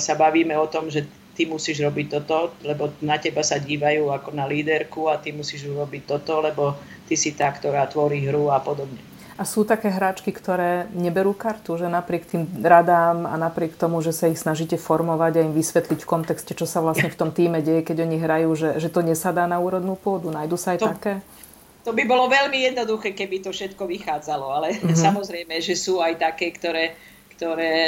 sa 0.00 0.14
bavíme 0.16 0.56
o 0.56 0.64
tom, 0.72 0.88
že 0.88 1.04
ty 1.38 1.46
musíš 1.46 1.86
robiť 1.86 2.18
toto, 2.18 2.58
lebo 2.66 2.90
na 2.98 3.14
teba 3.22 3.46
sa 3.46 3.62
dívajú 3.62 4.10
ako 4.10 4.34
na 4.34 4.42
líderku 4.50 5.06
a 5.06 5.22
ty 5.22 5.30
musíš 5.30 5.70
urobiť 5.70 6.02
toto, 6.02 6.42
lebo 6.42 6.74
ty 7.06 7.14
si 7.14 7.38
tá, 7.38 7.46
ktorá 7.54 7.86
tvorí 7.86 8.26
hru 8.26 8.50
a 8.50 8.58
podobne. 8.58 8.98
A 9.38 9.46
sú 9.46 9.62
také 9.62 9.86
hráčky, 9.86 10.34
ktoré 10.34 10.90
neberú 10.90 11.30
kartu, 11.30 11.78
že 11.78 11.86
napriek 11.86 12.26
tým 12.26 12.42
radám 12.58 13.22
a 13.22 13.38
napriek 13.38 13.78
tomu, 13.78 14.02
že 14.02 14.10
sa 14.10 14.26
ich 14.26 14.34
snažíte 14.34 14.74
formovať 14.74 15.38
a 15.38 15.46
im 15.46 15.54
vysvetliť 15.54 16.02
v 16.02 16.10
kontexte, 16.10 16.58
čo 16.58 16.66
sa 16.66 16.82
vlastne 16.82 17.06
v 17.06 17.14
tom 17.14 17.30
týme 17.30 17.62
deje, 17.62 17.86
keď 17.86 18.02
oni 18.02 18.18
hrajú, 18.18 18.50
že, 18.58 18.70
že 18.82 18.90
to 18.90 18.98
nesadá 19.06 19.46
na 19.46 19.62
úrodnú 19.62 19.94
pôdu. 19.94 20.34
Nájdu 20.34 20.58
sa 20.58 20.74
aj 20.74 20.78
to, 20.82 20.90
také? 20.90 21.22
To 21.86 21.94
by 21.94 22.02
bolo 22.02 22.26
veľmi 22.26 22.66
jednoduché, 22.66 23.14
keby 23.14 23.46
to 23.46 23.54
všetko 23.54 23.86
vychádzalo, 23.86 24.46
ale 24.58 24.74
mm-hmm. 24.74 24.98
samozrejme, 24.98 25.54
že 25.62 25.78
sú 25.78 26.02
aj 26.02 26.18
také, 26.18 26.50
ktoré, 26.50 26.98
ktoré 27.38 27.78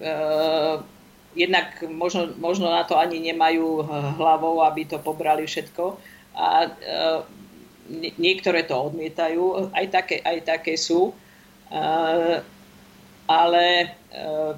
uh, 0.00 0.93
jednak 1.34 1.82
možno, 1.90 2.30
možno 2.38 2.70
na 2.70 2.86
to 2.86 2.94
ani 2.94 3.18
nemajú 3.20 3.82
hlavou, 4.18 4.62
aby 4.62 4.86
to 4.86 5.02
pobrali 5.02 5.44
všetko. 5.44 5.98
A 6.34 6.66
e, 6.66 6.70
niektoré 8.18 8.66
to 8.66 8.90
odmietajú, 8.90 9.70
aj 9.70 9.86
také, 9.90 10.16
aj 10.22 10.38
také 10.46 10.74
sú. 10.74 11.10
E, 11.10 11.14
ale 13.26 13.66
e, 13.82 13.86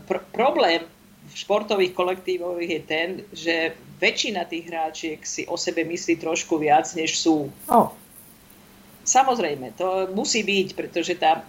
pr- 0.04 0.24
problém 0.32 0.84
v 1.26 1.34
športových 1.34 1.92
kolektívoch 1.92 2.60
je 2.62 2.80
ten, 2.80 3.08
že 3.34 3.76
väčšina 4.00 4.46
tých 4.46 4.64
hráčiek 4.70 5.20
si 5.26 5.42
o 5.48 5.56
sebe 5.56 5.84
myslí 5.84 6.16
trošku 6.20 6.56
viac, 6.60 6.86
než 6.94 7.18
sú. 7.18 7.50
Oh. 7.68 7.92
Samozrejme, 9.06 9.74
to 9.78 10.10
musí 10.14 10.42
byť, 10.42 10.68
pretože 10.74 11.14
tá, 11.14 11.46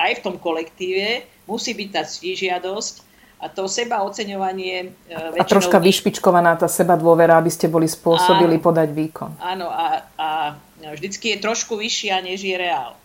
aj 0.00 0.12
v 0.16 0.24
tom 0.24 0.40
kolektíve 0.40 1.28
musí 1.44 1.76
byť 1.76 1.88
tá 1.92 2.02
stížiadosť, 2.08 3.09
a 3.40 3.48
to 3.48 3.64
seba 3.64 4.04
oceňovanie... 4.04 4.92
E, 5.08 5.40
a 5.40 5.44
troška 5.48 5.80
vyšpičkovaná 5.80 6.60
tá 6.60 6.68
seba 6.68 6.92
dôvera, 7.00 7.40
aby 7.40 7.48
ste 7.48 7.72
boli 7.72 7.88
spôsobili 7.88 8.60
áno, 8.60 8.64
podať 8.64 8.88
výkon. 8.92 9.30
Áno, 9.40 9.72
a, 9.72 10.04
a 10.20 10.28
vždycky 10.76 11.32
je 11.34 11.38
trošku 11.40 11.80
vyššia, 11.80 12.20
než 12.20 12.44
je 12.44 12.52
reál. 12.60 13.00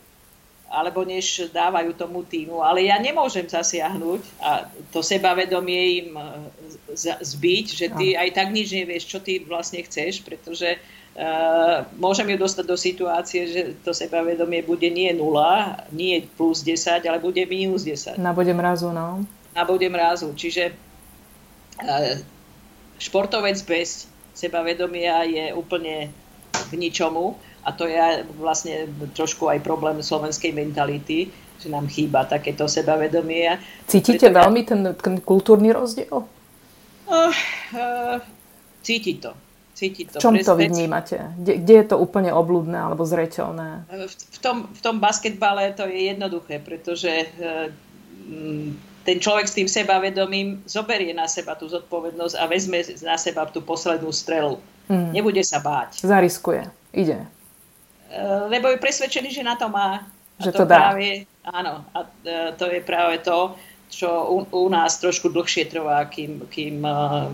Alebo 0.67 1.07
než 1.07 1.47
dávajú 1.55 1.95
tomu 1.95 2.27
týmu. 2.27 2.59
Ale 2.59 2.83
ja 2.83 2.99
nemôžem 2.99 3.47
zasiahnuť 3.47 4.21
a 4.43 4.67
to 4.91 4.99
sebavedomie 4.99 6.03
im 6.03 6.19
e, 6.19 6.23
zbiť, 7.23 7.65
že 7.71 7.87
ty 7.95 8.19
aj 8.19 8.35
tak 8.35 8.51
nič 8.51 8.75
nevieš, 8.75 9.07
čo 9.07 9.23
ty 9.23 9.39
vlastne 9.39 9.81
chceš, 9.87 10.21
pretože 10.21 10.77
Uh, 11.15 11.87
môžem 11.95 12.27
ju 12.27 12.35
dostať 12.35 12.65
do 12.67 12.75
situácie, 12.75 13.47
že 13.47 13.61
to 13.87 13.95
sebavedomie 13.95 14.59
bude 14.67 14.91
nie 14.91 15.07
0, 15.15 15.31
nie 15.95 16.19
plus 16.35 16.59
10, 16.59 17.07
ale 17.07 17.23
bude 17.23 17.39
minus 17.47 17.87
10. 17.87 18.19
Na 18.19 18.35
bude 18.35 18.51
mrazu, 18.51 18.91
no 18.91 19.23
na 19.55 19.63
bode 19.63 19.87
mrazu. 19.87 20.35
Čiže 20.35 20.63
e, 20.69 20.73
športovec 22.99 23.55
bez 23.63 24.11
sebavedomia 24.35 25.23
je 25.23 25.55
úplne 25.55 26.11
k 26.51 26.71
ničomu 26.75 27.39
a 27.63 27.71
to 27.71 27.87
je 27.87 28.27
vlastne 28.35 28.91
trošku 29.15 29.47
aj 29.47 29.63
problém 29.63 30.03
slovenskej 30.03 30.51
mentality, 30.51 31.31
že 31.57 31.71
nám 31.71 31.87
chýba 31.87 32.27
takéto 32.27 32.67
sebavedomie. 32.67 33.57
Cítite 33.87 34.29
Preto 34.29 34.37
veľmi 34.43 34.61
ten, 34.67 34.81
ten 34.99 35.15
kultúrny 35.23 35.71
rozdiel? 35.71 36.27
Uh, 37.07 37.31
uh, 37.73 38.17
cíti 38.83 39.17
to. 39.17 39.33
cítiť 39.75 40.05
to. 40.15 40.17
V 40.19 40.23
čom 40.23 40.35
to 40.39 40.53
vy 40.55 40.71
vnímate? 40.71 41.19
Kde, 41.37 41.53
kde 41.61 41.73
je 41.79 41.85
to 41.91 41.95
úplne 41.99 42.31
oblúdne 42.31 42.79
alebo 42.79 43.03
zreteľné? 43.03 43.87
V, 43.91 44.13
v, 44.13 44.39
tom, 44.39 44.57
v 44.71 44.81
tom 44.81 44.97
basketbale 45.03 45.75
to 45.75 45.85
je 45.85 46.15
jednoduché, 46.15 46.63
pretože 46.63 47.29
ten 49.05 49.21
človek 49.21 49.45
s 49.45 49.53
tým 49.53 49.69
sebavedomím 49.69 50.65
zoberie 50.65 51.13
na 51.13 51.29
seba 51.29 51.53
tú 51.53 51.69
zodpovednosť 51.69 52.35
a 52.41 52.43
vezme 52.49 52.81
na 53.05 53.15
seba 53.21 53.45
tú 53.45 53.61
poslednú 53.61 54.09
strelu. 54.09 54.57
Mm. 54.89 55.13
Nebude 55.13 55.41
sa 55.45 55.61
báť. 55.61 56.01
Zariskuje. 56.01 56.65
Ide. 56.89 57.21
Lebo 58.49 58.73
je 58.73 58.81
presvedčený, 58.81 59.29
že 59.29 59.43
na 59.45 59.53
to 59.53 59.69
má. 59.69 60.09
Že 60.41 60.49
a 60.49 60.53
to, 60.53 60.59
to 60.59 60.65
dá. 60.65 60.77
Práve, 60.89 61.29
áno. 61.45 61.85
A 61.93 61.99
to 62.57 62.65
je 62.65 62.81
práve 62.81 63.21
to, 63.21 63.53
čo 63.93 64.09
u, 64.09 64.37
u 64.49 64.67
nás 64.67 64.97
trošku 64.97 65.29
dlhšie 65.29 65.69
trvá, 65.69 66.01
kým, 66.09 66.41
kým 66.49 66.81
uh, 66.81 67.29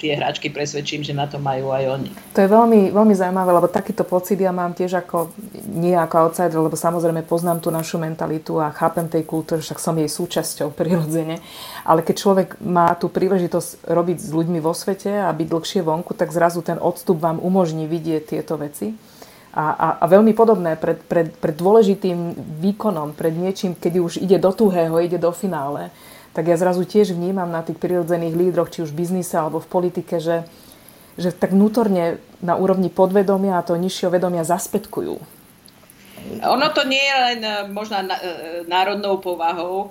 tie 0.00 0.16
hráčky 0.16 0.48
presvedčím, 0.48 1.04
že 1.04 1.12
na 1.12 1.28
to 1.28 1.36
majú 1.36 1.76
aj 1.76 1.84
oni. 2.00 2.10
To 2.32 2.40
je 2.40 2.48
veľmi, 2.48 2.88
veľmi 2.88 3.12
zaujímavé, 3.12 3.52
lebo 3.52 3.68
takýto 3.68 4.08
pocit 4.08 4.40
ja 4.40 4.48
mám 4.48 4.72
tiež 4.72 4.96
ako, 5.04 5.28
nie 5.68 5.92
ako 5.92 6.32
outsider, 6.32 6.56
lebo 6.56 6.72
samozrejme 6.72 7.20
poznám 7.28 7.60
tú 7.60 7.68
našu 7.68 8.00
mentalitu 8.00 8.56
a 8.56 8.72
chápem 8.72 9.04
tej 9.04 9.28
kultúry, 9.28 9.60
však 9.60 9.76
som 9.76 10.00
jej 10.00 10.08
súčasťou 10.08 10.72
prirodzene. 10.78 11.44
Ale 11.84 12.00
keď 12.00 12.16
človek 12.16 12.48
má 12.64 12.96
tú 12.96 13.12
príležitosť 13.12 13.84
robiť 13.84 14.18
s 14.18 14.32
ľuďmi 14.32 14.58
vo 14.64 14.72
svete 14.72 15.12
a 15.12 15.28
byť 15.28 15.46
dlhšie 15.52 15.80
vonku, 15.84 16.16
tak 16.16 16.32
zrazu 16.32 16.64
ten 16.64 16.80
odstup 16.80 17.20
vám 17.20 17.36
umožní 17.36 17.84
vidieť 17.84 18.32
tieto 18.32 18.56
veci. 18.56 18.96
A, 19.50 19.74
a, 19.74 19.88
a 19.98 20.04
veľmi 20.06 20.30
podobné 20.30 20.78
pred, 20.78 21.02
pred, 21.02 21.26
pred 21.34 21.58
dôležitým 21.58 22.38
výkonom, 22.62 23.18
pred 23.18 23.34
niečím, 23.34 23.74
keď 23.74 23.92
už 23.98 24.12
ide 24.22 24.38
do 24.38 24.54
tuhého, 24.54 24.94
ide 25.02 25.18
do 25.18 25.34
finále, 25.34 25.90
tak 26.30 26.46
ja 26.46 26.56
zrazu 26.56 26.86
tiež 26.86 27.14
vnímam 27.14 27.50
na 27.50 27.66
tých 27.66 27.78
prirodzených 27.78 28.34
lídroch, 28.38 28.70
či 28.70 28.86
už 28.86 28.94
v 28.94 29.02
biznise 29.02 29.34
alebo 29.34 29.58
v 29.58 29.70
politike, 29.70 30.22
že, 30.22 30.46
že 31.18 31.34
tak 31.34 31.50
vnútorne 31.50 32.22
na 32.38 32.54
úrovni 32.54 32.88
podvedomia 32.88 33.58
a 33.58 33.66
to 33.66 33.74
nižšieho 33.74 34.14
vedomia 34.14 34.46
zaspätkujú. 34.46 35.18
Ono 36.44 36.66
to 36.76 36.84
nie 36.84 37.00
je 37.00 37.16
len 37.16 37.40
e, 37.40 37.52
možno 37.72 37.96
e, 37.96 38.06
národnou 38.68 39.18
povahou, 39.18 39.88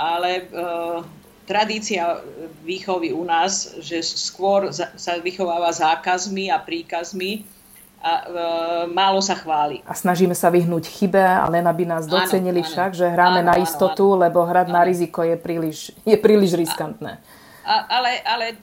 ale 0.00 0.48
uh, 0.48 1.04
tradícia 1.44 2.24
výchovy 2.64 3.12
u 3.12 3.20
nás, 3.20 3.76
že 3.84 4.00
skôr 4.00 4.72
sa 4.72 5.12
vychováva 5.20 5.68
zákazmi 5.76 6.48
a 6.48 6.56
príkazmi, 6.56 7.44
a 8.00 8.12
e, 8.16 8.24
málo 8.88 9.20
sa 9.20 9.36
chváli. 9.36 9.84
A 9.84 9.92
snažíme 9.92 10.32
sa 10.32 10.48
vyhnúť 10.48 10.88
chybe, 10.88 11.20
ale 11.20 11.60
len 11.60 11.66
aby 11.68 11.84
nás 11.84 12.08
docenili 12.08 12.64
áno, 12.64 12.68
však, 12.72 12.90
že 12.96 13.06
hráme 13.06 13.44
áno, 13.44 13.48
na 13.52 13.54
istotu, 13.60 14.16
áno, 14.16 14.24
lebo 14.24 14.48
hrať 14.48 14.72
áno. 14.72 14.76
na 14.80 14.82
riziko 14.88 15.20
je 15.20 15.36
príliš, 15.36 15.92
je 16.08 16.16
príliš 16.16 16.56
riskantné. 16.56 17.20
A, 17.60 17.86
ale, 18.00 18.24
ale 18.24 18.46
e, 18.50 18.56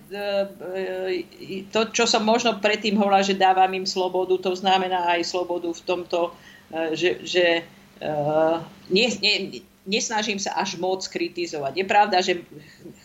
e, 1.46 1.64
to, 1.70 1.94
čo 1.94 2.10
som 2.10 2.26
možno 2.26 2.58
predtým 2.58 2.98
hovorila, 2.98 3.22
že 3.22 3.38
dávam 3.38 3.70
im 3.78 3.86
slobodu, 3.86 4.42
to 4.42 4.58
znamená 4.58 5.06
aj 5.14 5.22
slobodu 5.22 5.70
v 5.70 5.82
tomto, 5.86 6.34
e, 6.74 6.98
že, 6.98 7.12
že 7.24 7.46
nie, 8.94 9.10
nie, 9.26 9.66
nesnažím 9.88 10.38
sa 10.38 10.54
až 10.60 10.76
moc 10.78 11.02
kritizovať. 11.08 11.80
Je 11.80 11.86
pravda, 11.88 12.20
že 12.20 12.44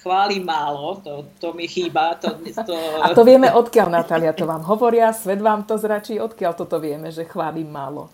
chválim 0.02 0.42
málo, 0.42 0.98
to, 0.98 1.30
to 1.38 1.54
mi 1.54 1.70
chýba. 1.70 2.18
To, 2.18 2.36
to... 2.66 2.74
A 3.00 3.14
to 3.14 3.22
vieme 3.22 3.48
odkiaľ, 3.48 3.88
Natália, 3.88 4.34
to 4.34 4.44
vám 4.44 4.66
hovoria, 4.66 5.14
svet 5.14 5.38
vám 5.38 5.62
to 5.64 5.78
zračí, 5.78 6.18
odkiaľ 6.18 6.52
toto 6.58 6.82
vieme, 6.82 7.14
že 7.14 7.22
chválim 7.24 7.70
málo. 7.70 8.10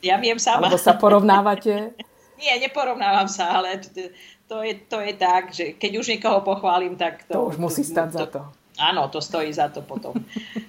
Ja 0.00 0.16
viem 0.16 0.40
sama. 0.40 0.66
Alebo 0.66 0.80
sa 0.80 0.96
porovnávate? 0.96 1.92
Nie, 2.40 2.56
neporovnávam 2.62 3.26
sa, 3.26 3.60
ale 3.60 3.82
to 4.48 4.62
je, 4.62 4.72
to 4.86 4.98
je 5.02 5.12
tak, 5.18 5.50
že 5.50 5.74
keď 5.74 5.92
už 5.98 6.06
niekoho 6.16 6.40
pochválim, 6.46 6.94
tak 6.94 7.26
to... 7.26 7.34
To 7.34 7.42
už 7.50 7.58
musí 7.58 7.82
stať 7.82 8.08
to, 8.08 8.16
za 8.16 8.26
to. 8.30 8.40
Áno, 8.78 9.10
to 9.10 9.18
stojí 9.18 9.50
za 9.50 9.68
to 9.68 9.82
potom. 9.82 10.14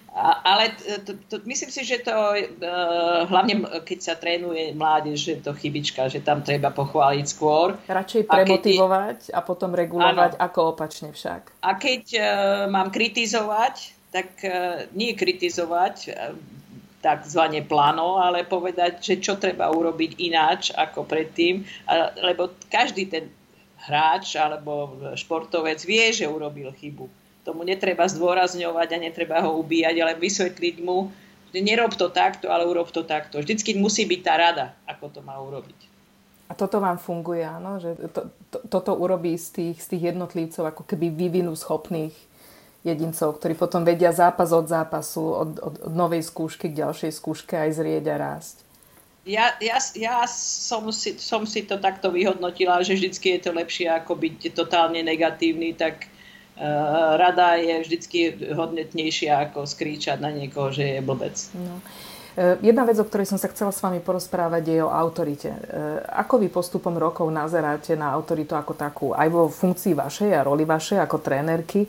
A, 0.09 0.41
ale 0.43 0.75
to, 1.05 1.15
to, 1.29 1.35
myslím 1.45 1.71
si, 1.71 1.85
že 1.85 2.03
to 2.03 2.11
uh, 2.11 3.23
hlavne 3.29 3.63
keď 3.85 3.99
sa 4.01 4.13
trénuje 4.17 4.75
mládež, 4.75 5.15
že 5.15 5.33
to 5.39 5.53
chybička, 5.53 6.09
že 6.09 6.19
tam 6.19 6.41
treba 6.41 6.73
pochváliť 6.73 7.25
skôr. 7.29 7.77
Radšej 7.87 8.27
premotivovať 8.27 9.19
a, 9.29 9.31
keď, 9.31 9.37
a 9.37 9.39
potom 9.45 9.71
regulovať, 9.71 10.31
áno. 10.35 10.41
ako 10.41 10.59
opačne 10.75 11.13
však. 11.13 11.63
A 11.63 11.71
keď 11.77 12.03
uh, 12.17 12.23
mám 12.67 12.89
kritizovať, 12.89 13.95
tak 14.09 14.29
uh, 14.43 14.89
nie 14.97 15.13
kritizovať 15.13 15.95
uh, 16.09 16.33
takzvané 16.99 17.63
plano, 17.63 18.19
ale 18.19 18.43
povedať, 18.43 18.99
že 18.99 19.15
čo 19.23 19.39
treba 19.39 19.71
urobiť 19.71 20.19
ináč 20.19 20.75
ako 20.75 21.07
predtým, 21.07 21.63
uh, 21.63 22.11
lebo 22.25 22.57
každý 22.67 23.07
ten 23.07 23.31
hráč 23.87 24.35
alebo 24.35 24.99
športovec 25.15 25.79
vie, 25.87 26.11
že 26.11 26.27
urobil 26.27 26.75
chybu 26.75 27.18
tomu 27.49 27.65
netreba 27.65 28.05
zdôrazňovať 28.05 28.89
a 28.93 29.01
netreba 29.01 29.41
ho 29.41 29.57
ubíjať, 29.57 29.95
ale 29.97 30.13
vysvetliť 30.21 30.75
mu, 30.85 31.09
že 31.49 31.65
nerob 31.65 31.97
to 31.97 32.13
takto, 32.13 32.53
ale 32.53 32.69
urob 32.69 32.93
to 32.93 33.01
takto. 33.01 33.41
Vždycky 33.41 33.73
musí 33.73 34.05
byť 34.05 34.21
tá 34.21 34.37
rada, 34.37 34.65
ako 34.85 35.09
to 35.09 35.19
má 35.25 35.33
urobiť. 35.41 35.89
A 36.49 36.53
toto 36.53 36.77
vám 36.77 37.01
funguje, 37.01 37.41
áno? 37.41 37.81
Že 37.81 38.09
to, 38.13 38.21
to, 38.53 38.57
toto 38.69 38.91
urobí 38.93 39.33
z 39.33 39.49
tých, 39.53 39.77
z 39.81 39.97
tých 39.97 40.13
jednotlivcov 40.13 40.69
ako 40.69 40.85
keby 40.85 41.09
vyvinú 41.09 41.57
schopných 41.57 42.13
jedincov, 42.85 43.41
ktorí 43.41 43.57
potom 43.57 43.81
vedia 43.81 44.13
zápas 44.13 44.53
od 44.53 44.69
zápasu, 44.69 45.25
od, 45.25 45.49
od, 45.61 45.75
od 45.89 45.93
novej 45.93 46.21
skúšky 46.25 46.69
k 46.69 46.85
ďalšej 46.85 47.11
skúške 47.17 47.53
aj 47.57 47.69
zrieť 47.75 48.05
a 48.13 48.15
rásť. 48.17 48.55
Ja, 49.29 49.53
ja, 49.61 49.77
ja 49.93 50.25
som, 50.31 50.89
si, 50.89 51.21
som 51.21 51.45
si 51.45 51.67
to 51.67 51.77
takto 51.77 52.09
vyhodnotila, 52.09 52.81
že 52.81 52.97
vždycky 52.97 53.37
je 53.37 53.39
to 53.45 53.51
lepšie 53.53 53.85
ako 53.85 54.17
byť 54.17 54.55
totálne 54.57 55.05
negatívny, 55.05 55.77
tak 55.77 56.09
rada 57.15 57.55
je 57.55 57.75
vždycky 57.79 58.51
hodnotnejšia 58.51 59.47
ako 59.47 59.63
skríčať 59.63 60.19
na 60.19 60.29
niekoho, 60.29 60.75
že 60.75 60.97
je 60.97 60.99
blbec. 60.99 61.35
No. 61.55 61.79
Eh, 62.39 62.55
jedna 62.61 62.87
vec, 62.87 62.95
o 62.95 63.03
ktorej 63.03 63.27
som 63.27 63.35
sa 63.35 63.51
chcela 63.51 63.73
s 63.73 63.83
vami 63.83 63.99
porozprávať, 63.99 64.63
je 64.63 64.79
o 64.79 64.87
autorite. 64.87 65.51
Eh, 65.51 65.59
ako 66.07 66.39
vy 66.39 66.47
postupom 66.47 66.95
rokov 66.95 67.27
nazeráte 67.27 67.99
na 67.99 68.15
autoritu 68.15 68.55
ako 68.55 68.73
takú, 68.79 69.07
aj 69.11 69.27
vo 69.27 69.51
funkcii 69.51 69.91
vašej 69.91 70.31
a 70.37 70.47
roli 70.47 70.63
vašej 70.63 71.03
ako 71.03 71.19
trénerky? 71.19 71.83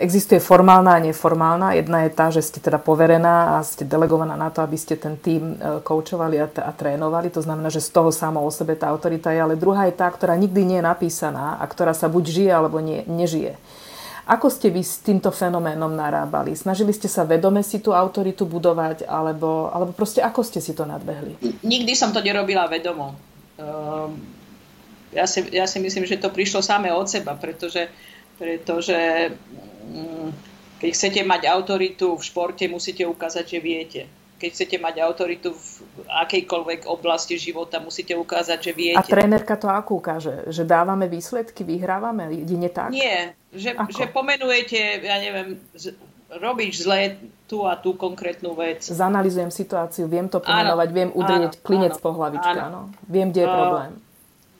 Existuje 0.00 0.44
formálna 0.44 0.92
a 0.92 1.00
neformálna. 1.00 1.72
Jedna 1.72 2.04
je 2.04 2.10
tá, 2.12 2.28
že 2.28 2.44
ste 2.44 2.60
teda 2.60 2.76
poverená 2.76 3.56
a 3.56 3.64
ste 3.64 3.88
delegovaná 3.88 4.36
na 4.36 4.52
to, 4.52 4.60
aby 4.60 4.76
ste 4.76 5.00
ten 5.00 5.16
tým 5.16 5.56
koučovali 5.80 6.36
a, 6.36 6.46
t- 6.52 6.60
a 6.60 6.68
trénovali. 6.68 7.32
To 7.32 7.40
znamená, 7.40 7.72
že 7.72 7.80
z 7.80 7.88
toho 7.88 8.12
samo 8.12 8.44
o 8.44 8.50
sebe 8.52 8.76
tá 8.76 8.92
autorita 8.92 9.32
je. 9.32 9.40
Ale 9.40 9.56
druhá 9.56 9.88
je 9.88 9.96
tá, 9.96 10.04
ktorá 10.12 10.36
nikdy 10.36 10.68
nie 10.68 10.78
je 10.80 10.88
napísaná 10.88 11.56
a 11.56 11.64
ktorá 11.64 11.96
sa 11.96 12.12
buď 12.12 12.24
žije 12.28 12.52
alebo 12.52 12.76
nie, 12.84 13.08
nežije. 13.08 13.56
Ako 14.24 14.48
ste 14.48 14.72
vy 14.72 14.80
s 14.80 15.04
týmto 15.04 15.28
fenoménom 15.28 15.92
narábali? 15.92 16.56
Snažili 16.56 16.96
ste 16.96 17.12
sa 17.12 17.28
vedome 17.28 17.60
si 17.60 17.76
tú 17.84 17.92
autoritu 17.92 18.48
budovať, 18.48 19.04
alebo, 19.04 19.68
alebo 19.68 19.92
proste 19.92 20.24
ako 20.24 20.40
ste 20.40 20.64
si 20.64 20.72
to 20.72 20.88
nadbehli? 20.88 21.36
Nikdy 21.60 21.92
som 21.92 22.08
to 22.08 22.24
nerobila 22.24 22.64
vedomo. 22.64 23.12
Ehm, 23.60 24.16
ja 25.12 25.28
si, 25.28 25.44
ja 25.52 25.68
si 25.68 25.76
myslím, 25.76 26.08
že 26.08 26.16
to 26.16 26.32
prišlo 26.32 26.64
samé 26.64 26.88
od 26.88 27.04
seba, 27.04 27.36
pretože, 27.36 27.92
pretože 28.36 29.30
mm, 29.90 30.28
keď 30.82 30.90
chcete 30.90 31.20
mať 31.24 31.42
autoritu 31.48 32.18
v 32.18 32.22
športe, 32.22 32.64
musíte 32.68 33.06
ukázať, 33.06 33.44
že 33.46 33.58
viete 33.60 34.02
keď 34.44 34.50
chcete 34.50 34.76
mať 34.76 34.94
autoritu 35.00 35.56
v 35.56 35.66
akejkoľvek 36.04 36.90
oblasti 36.90 37.40
života, 37.40 37.80
musíte 37.80 38.12
ukázať, 38.12 38.58
že 38.60 38.72
viete. 38.76 39.00
A 39.00 39.06
trénerka 39.06 39.56
to 39.56 39.72
ako 39.72 40.04
ukáže? 40.04 40.44
Že 40.52 40.68
dávame 40.68 41.08
výsledky, 41.08 41.64
vyhrávame? 41.64 42.28
Jedine 42.44 42.68
tak? 42.68 42.92
Nie, 42.92 43.38
že, 43.56 43.72
že 43.88 44.04
pomenujete, 44.12 45.00
ja 45.00 45.16
neviem, 45.22 45.56
robíš 46.28 46.84
zle 46.84 47.16
tú 47.48 47.64
a 47.64 47.78
tú 47.80 47.96
konkrétnu 47.96 48.52
vec. 48.52 48.84
Zanalizujem 48.84 49.48
situáciu, 49.48 50.10
viem 50.10 50.28
to 50.28 50.44
pomenovať, 50.44 50.88
áno, 50.90 50.96
viem 50.96 51.10
udrieť 51.16 51.52
áno, 51.56 51.64
klinec 51.64 51.94
áno, 51.96 52.02
po 52.02 52.10
hlavičke, 52.12 52.58
áno. 52.60 52.68
áno. 52.68 52.80
Viem, 53.08 53.32
kde 53.32 53.40
je 53.46 53.48
problém. 53.48 53.90
Uh, 53.96 54.03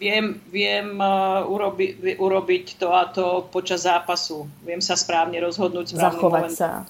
viem, 0.04 0.26
viem 0.52 1.00
uh, 1.00 1.48
urobi, 1.48 1.96
urobiť 2.20 2.76
to 2.76 2.92
a 2.92 3.08
to 3.08 3.48
počas 3.48 3.88
zápasu. 3.88 4.44
Viem 4.60 4.84
sa 4.84 5.00
správne 5.00 5.40
rozhodnúť. 5.40 5.96
Zachovať 5.96 6.44
moment. 6.44 6.52
sa. 6.52 6.84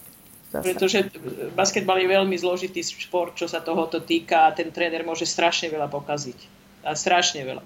Zase. 0.50 0.64
Pretože 0.70 0.98
basketbal 1.54 1.98
je 1.98 2.08
veľmi 2.14 2.36
zložitý 2.38 2.82
šport, 2.82 3.34
čo 3.34 3.50
sa 3.50 3.58
tohoto 3.58 3.98
týka 4.02 4.50
a 4.50 4.54
ten 4.54 4.70
tréner 4.70 5.02
môže 5.02 5.26
strašne 5.26 5.66
veľa 5.66 5.90
pokaziť. 5.90 6.38
A 6.86 6.94
strašne 6.94 7.42
veľa. 7.42 7.64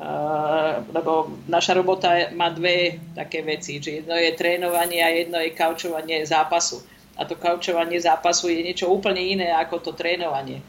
Uh, 0.00 0.80
lebo 0.96 1.28
naša 1.48 1.76
robota 1.76 2.32
má 2.32 2.48
dve 2.48 2.96
také 3.12 3.44
veci, 3.44 3.80
že 3.84 4.00
jedno 4.00 4.16
je 4.16 4.32
trénovanie 4.32 5.00
a 5.04 5.12
jedno 5.12 5.36
je 5.40 5.52
kaučovanie 5.52 6.24
zápasu. 6.24 6.80
A 7.20 7.28
to 7.28 7.36
kaučovanie 7.36 8.00
zápasu 8.00 8.48
je 8.48 8.64
niečo 8.64 8.88
úplne 8.88 9.20
iné 9.20 9.52
ako 9.52 9.80
to 9.80 9.92
trénovanie. 9.92 10.64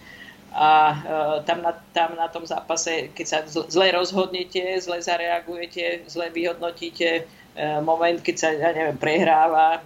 A 0.51 0.67
uh, 0.91 1.37
tam, 1.47 1.63
na, 1.63 1.71
tam 1.95 2.19
na 2.19 2.27
tom 2.27 2.43
zápase, 2.43 3.15
keď 3.15 3.25
sa 3.27 3.39
zle 3.47 3.87
rozhodnete, 3.95 4.59
zle 4.83 4.99
zareagujete, 4.99 6.11
zle 6.11 6.27
vyhodnotíte 6.27 7.23
uh, 7.23 7.79
moment, 7.79 8.19
keď 8.19 8.35
sa, 8.35 8.47
ja 8.51 8.75
neviem, 8.75 8.99
prehráva, 8.99 9.79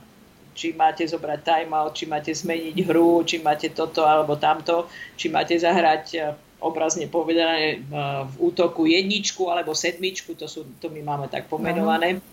či 0.56 0.72
máte 0.72 1.04
zobrať 1.04 1.40
timeout, 1.44 1.94
či 1.94 2.08
máte 2.08 2.32
zmeniť 2.32 2.88
hru, 2.88 3.22
či 3.28 3.44
máte 3.44 3.76
toto 3.76 4.08
alebo 4.08 4.40
tamto, 4.40 4.88
či 5.20 5.28
máte 5.28 5.60
zahrať 5.60 6.06
eh, 6.16 6.32
obrazne 6.64 7.12
povedané 7.12 7.84
v 8.26 8.36
útoku 8.40 8.88
jedničku 8.88 9.52
alebo 9.52 9.76
sedmičku, 9.76 10.34
to, 10.40 10.48
sú, 10.48 10.66
to 10.80 10.88
my 10.90 11.04
máme 11.04 11.28
tak 11.28 11.46
pomenované. 11.52 12.24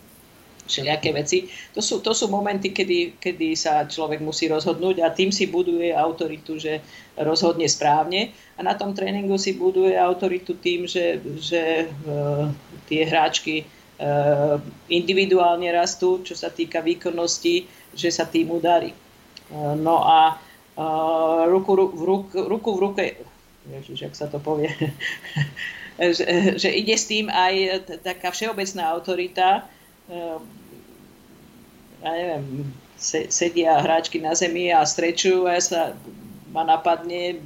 Všelijaké 0.67 1.11
veci. 1.13 1.51
To 1.75 1.83
sú, 1.83 1.99
to 2.01 2.15
sú 2.15 2.31
momenty, 2.31 2.71
kedy, 2.71 3.19
kedy 3.19 3.59
sa 3.59 3.85
človek 3.87 4.23
musí 4.23 4.47
rozhodnúť 4.47 5.03
a 5.03 5.11
tým 5.11 5.35
si 5.35 5.51
buduje 5.51 5.91
autoritu, 5.91 6.59
že 6.59 6.81
rozhodne 7.19 7.67
správne. 7.67 8.31
A 8.57 8.61
na 8.63 8.79
tom 8.79 8.95
tréningu 8.95 9.37
si 9.37 9.59
buduje 9.59 9.99
autoritu 9.99 10.55
tým, 10.57 10.87
že, 10.87 11.19
že 11.43 11.91
uh, 11.91 12.47
tie 12.87 13.03
hráčky 13.03 13.67
uh, 13.67 14.57
individuálne 14.87 15.67
rastú, 15.75 16.23
čo 16.23 16.39
sa 16.39 16.49
týka 16.49 16.79
výkonnosti, 16.79 17.67
že 17.93 18.09
sa 18.15 18.25
tým 18.25 18.55
udarí. 18.55 18.95
Uh, 19.51 19.75
no 19.75 20.07
a 20.07 20.39
uh, 20.79 21.43
ruku, 21.51 21.73
ruk, 21.79 22.33
ruku 22.33 22.71
v 22.79 22.81
ruke, 22.81 23.07
ježiš, 23.63 23.99
jak 24.11 24.15
sa 24.19 24.27
to 24.27 24.43
povie, 24.43 24.71
že, 26.17 26.59
že 26.59 26.69
ide 26.71 26.95
s 26.99 27.07
tým 27.07 27.31
aj 27.31 27.87
taká 28.03 28.35
všeobecná 28.35 28.91
autorita, 28.91 29.67
ja 32.03 32.11
neviem, 32.11 32.73
sedia 33.31 33.79
hráčky 33.83 34.19
na 34.19 34.35
zemi 34.35 34.71
a 34.71 34.83
strečujú 34.83 35.47
a 35.47 35.59
ja 35.59 35.63
sa 35.63 35.81
ma 36.51 36.67
napadne, 36.67 37.39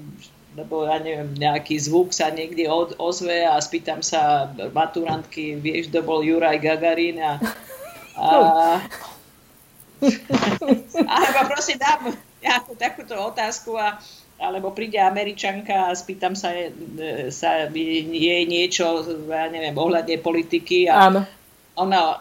lebo 0.57 0.89
ja 0.89 0.99
neviem, 0.99 1.37
nejaký 1.37 1.77
zvuk 1.77 2.17
sa 2.17 2.33
niekde 2.33 2.67
od, 2.67 2.97
ozve 2.97 3.45
a 3.45 3.61
spýtam 3.61 4.01
sa 4.01 4.51
maturantky, 4.73 5.61
vieš, 5.61 5.93
kto 5.93 6.01
bol 6.03 6.25
Juraj 6.25 6.59
Gagarin 6.61 7.21
a, 7.21 7.33
a 8.21 8.27
alebo 11.17 11.41
proste 11.49 11.81
dám 11.81 12.13
nejakú 12.45 12.77
takúto 12.77 13.17
otázku 13.17 13.81
a 13.81 13.97
alebo 14.37 14.69
príde 14.77 15.01
Američanka 15.01 15.89
a 15.89 15.97
spýtam 15.97 16.37
sa, 16.37 16.53
sa 17.33 17.73
jej 17.73 18.45
niečo, 18.45 18.85
ja 19.33 19.49
neviem, 19.49 19.73
ohľadne 19.73 20.21
politiky 20.21 20.93
a 20.93 21.09
Áno. 21.09 21.25
ona 21.73 22.21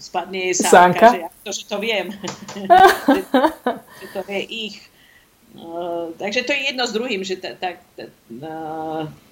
spadne 0.00 0.50
jej 0.50 0.54
sánka, 0.56 1.12
že, 1.12 1.20
to, 1.44 1.50
že 1.52 1.64
to 1.68 1.76
viem, 1.76 2.06
že, 2.12 2.60
že 4.00 4.06
to 4.16 4.20
je 4.28 4.42
ich. 4.48 4.76
Uh, 5.50 6.14
takže 6.14 6.46
to 6.46 6.54
je 6.54 6.70
jedno 6.70 6.86
s 6.86 6.94
druhým, 6.94 7.26
že 7.26 7.34
tá, 7.34 7.58
tá, 7.58 7.74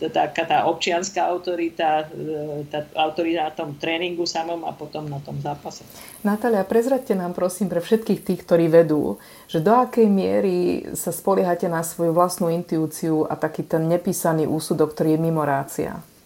tá, 0.03 0.27
tá, 0.27 0.43
tá 0.43 0.59
občianská 0.67 1.31
autorita, 1.31 2.11
e, 2.11 2.67
tá 2.67 2.91
autorita 2.99 3.47
na 3.47 3.53
tom 3.55 3.79
tréningu 3.79 4.27
samom 4.27 4.67
a 4.67 4.75
potom 4.75 5.07
na 5.07 5.23
tom 5.23 5.39
zápase. 5.39 5.87
Natália, 6.27 6.67
prezradte 6.67 7.15
nám 7.15 7.39
prosím 7.39 7.71
pre 7.71 7.79
všetkých 7.79 8.27
tých, 8.27 8.41
ktorí 8.43 8.67
vedú, 8.67 9.23
že 9.47 9.63
do 9.63 9.71
akej 9.79 10.11
miery 10.11 10.91
sa 10.99 11.15
spoliehate 11.15 11.71
na 11.71 11.87
svoju 11.87 12.11
vlastnú 12.11 12.51
intuíciu 12.51 13.23
a 13.23 13.39
taký 13.39 13.63
ten 13.63 13.87
nepísaný 13.87 14.51
úsudok, 14.51 14.99
ktorý 14.99 15.15
je 15.15 15.21
mimorácia 15.23 16.03
v 16.03 16.18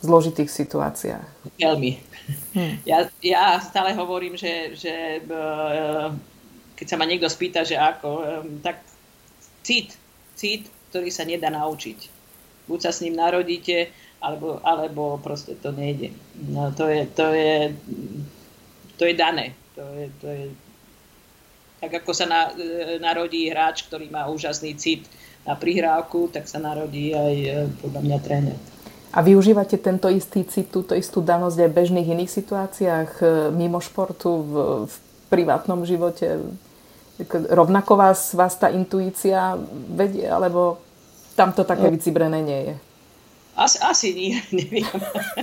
zložitých 0.00 0.48
situáciách. 0.48 1.26
Veľmi. 1.60 2.00
Hmm. 2.56 2.80
Ja, 2.88 3.08
ja 3.20 3.60
stále 3.60 3.92
hovorím, 3.92 4.34
že, 4.34 4.72
že 4.72 5.20
eh, 5.20 6.08
keď 6.76 6.86
sa 6.88 6.96
ma 6.96 7.04
niekto 7.04 7.28
spýta, 7.28 7.62
že 7.68 7.76
ako, 7.76 8.08
eh, 8.24 8.44
tak 8.64 8.80
cit, 9.60 9.92
cit, 10.34 10.66
ktorý 10.90 11.12
sa 11.12 11.28
nedá 11.28 11.52
naučiť. 11.52 11.98
Buď 12.64 12.80
sa 12.80 12.92
s 12.96 13.02
ním 13.04 13.18
narodíte, 13.18 13.92
alebo, 14.20 14.60
alebo 14.64 15.20
proste 15.20 15.56
to 15.56 15.72
nejde. 15.72 16.12
No, 16.48 16.72
to, 16.72 16.88
je, 16.88 17.02
to, 17.12 17.26
je, 17.32 17.72
to 18.96 19.02
je 19.04 19.14
dané. 19.16 19.56
To 19.76 19.84
je, 19.96 20.06
to 20.20 20.26
je, 20.28 20.44
tak 21.80 22.04
ako 22.04 22.12
sa 22.16 22.24
na, 22.24 22.40
eh, 22.56 22.96
narodí 22.96 23.52
hráč, 23.52 23.84
ktorý 23.84 24.08
má 24.08 24.24
úžasný 24.32 24.80
cit 24.80 25.04
na 25.44 25.56
prihrávku, 25.56 26.32
tak 26.32 26.48
sa 26.48 26.56
narodí 26.56 27.12
aj 27.12 27.68
podľa 27.84 28.00
mňa 28.00 28.18
tréner. 28.24 28.60
A 29.10 29.26
využívate 29.26 29.74
tento 29.82 30.06
istý 30.06 30.46
cit, 30.46 30.70
túto 30.70 30.94
istú 30.94 31.18
danosť 31.18 31.66
aj 31.66 31.68
v 31.70 31.78
bežných 31.82 32.08
iných 32.14 32.30
situáciách, 32.30 33.10
e, 33.18 33.24
mimo 33.50 33.82
športu, 33.82 34.30
v, 34.46 34.52
v 34.86 34.94
privátnom 35.26 35.82
živote? 35.82 36.38
Rovnako 37.50 37.92
vás, 37.98 38.30
vás 38.38 38.54
tá 38.54 38.70
intuícia 38.70 39.58
vedie, 39.90 40.30
alebo 40.30 40.78
tam 41.34 41.50
to 41.50 41.66
také 41.66 41.90
no. 41.90 41.94
vycibrené 41.98 42.38
nie 42.38 42.60
je? 42.70 42.74
Asi, 43.58 43.76
asi 43.82 44.08
nie, 44.14 44.38
neviem. 44.62 44.86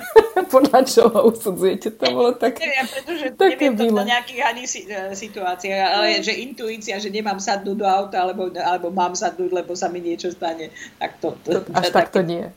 Podľa 0.55 0.87
čoho 0.87 1.27
usudzujete? 1.27 1.91
To 1.99 2.05
bolo 2.15 2.31
tak, 2.39 2.63
neviem, 2.63 2.87
pretože 2.87 3.25
také 3.35 3.67
neviem 3.67 3.91
to 3.91 3.99
na 3.99 4.07
nejakých 4.15 4.41
ani 4.47 4.63
e, 4.63 5.11
situáciách, 5.11 5.89
ale 5.91 6.23
že 6.23 6.39
intuícia, 6.39 6.95
že 7.03 7.11
nemám 7.11 7.43
sadnúť 7.43 7.77
do 7.77 7.83
auta, 7.83 8.23
alebo, 8.23 8.47
alebo 8.55 8.95
mám 8.95 9.11
sadnúť, 9.11 9.51
lebo 9.51 9.75
sa 9.75 9.91
mi 9.91 9.99
niečo 9.99 10.31
stane. 10.31 10.71
Tak 11.03 11.19
to, 11.19 11.35
to, 11.43 11.67
to 11.67 11.71
až 11.75 11.91
tak 11.91 12.15
to 12.15 12.23
nie. 12.23 12.47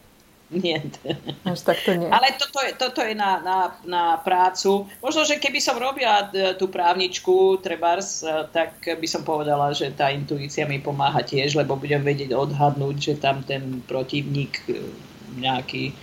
Nie. 0.51 0.83
Až 1.47 1.63
tak 1.63 1.79
to 1.87 1.95
nie. 1.95 2.11
Ale 2.11 2.35
toto 2.35 2.59
je, 2.59 2.75
toto 2.75 3.01
je 3.07 3.15
na, 3.15 3.39
na, 3.39 3.59
na 3.87 4.05
prácu. 4.19 4.91
Možno, 4.99 5.23
že 5.23 5.39
keby 5.39 5.63
som 5.63 5.79
robila 5.79 6.27
e, 6.35 6.59
tú 6.59 6.67
právničku, 6.67 7.63
trebárs, 7.63 8.27
e, 8.27 8.51
tak 8.51 8.83
by 8.83 9.07
som 9.07 9.23
povedala, 9.23 9.71
že 9.71 9.95
tá 9.95 10.11
intuícia 10.11 10.67
mi 10.67 10.83
pomáha 10.83 11.23
tiež, 11.23 11.55
lebo 11.55 11.79
budem 11.79 12.03
vedieť 12.03 12.35
odhadnúť, 12.35 12.97
že 12.99 13.15
tam 13.23 13.47
ten 13.47 13.79
protivník 13.87 14.59
e, 14.67 14.83
nejaký 15.39 15.95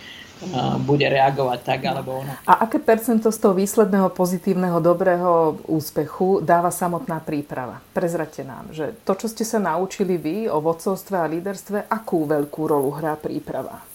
bude 0.86 1.02
reagovať 1.10 1.60
tak 1.66 1.82
alebo 1.90 2.22
ono. 2.22 2.30
A 2.46 2.70
aké 2.70 2.78
percento 2.78 3.34
z 3.34 3.42
toho 3.42 3.58
výsledného 3.58 4.14
pozitívneho, 4.14 4.78
dobrého 4.78 5.58
úspechu 5.66 6.46
dáva 6.46 6.70
samotná 6.70 7.18
príprava? 7.26 7.82
Prezrate 7.90 8.46
nám, 8.46 8.70
že 8.70 8.94
to, 9.02 9.18
čo 9.18 9.26
ste 9.34 9.42
sa 9.42 9.58
naučili 9.58 10.14
vy 10.22 10.46
o 10.46 10.62
vodcovstve 10.62 11.18
a 11.18 11.26
líderstve, 11.26 11.90
akú 11.90 12.30
veľkú 12.30 12.62
rolu 12.70 12.94
hrá 12.94 13.18
príprava? 13.18 13.87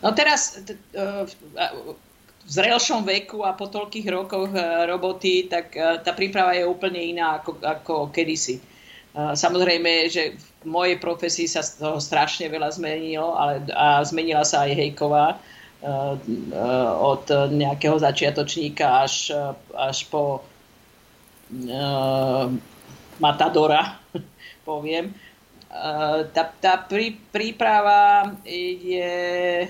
No 0.00 0.16
teraz 0.16 0.56
e, 0.56 0.72
v 1.28 1.32
zrelšom 2.48 3.04
veku 3.04 3.44
a 3.44 3.52
po 3.52 3.68
toľkých 3.68 4.06
rokoch 4.08 4.50
e, 4.56 4.60
roboty, 4.88 5.44
tak 5.44 5.76
e, 5.76 6.00
tá 6.00 6.16
príprava 6.16 6.56
je 6.56 6.64
úplne 6.64 7.00
iná 7.00 7.40
ako, 7.40 7.60
ako 7.60 7.94
kedysi. 8.12 8.60
Samozrejme, 9.10 10.06
že 10.06 10.38
v 10.62 10.66
mojej 10.70 10.94
profesii 11.02 11.50
sa 11.50 11.66
z 11.66 11.82
toho 11.82 11.98
strašne 11.98 12.46
veľa 12.46 12.70
zmenilo, 12.78 13.34
ale 13.34 13.66
a 13.74 14.06
zmenila 14.06 14.46
sa 14.46 14.70
aj 14.70 14.78
Hejková 14.78 15.34
od 17.02 17.26
nejakého 17.50 17.98
začiatočníka 17.98 19.02
až, 19.02 19.34
až 19.74 20.06
po 20.14 20.46
Matadora, 23.18 23.98
poviem. 24.70 25.10
Tá, 26.30 26.54
tá 26.62 26.78
prí, 26.86 27.18
príprava 27.34 28.30
je 28.46 29.66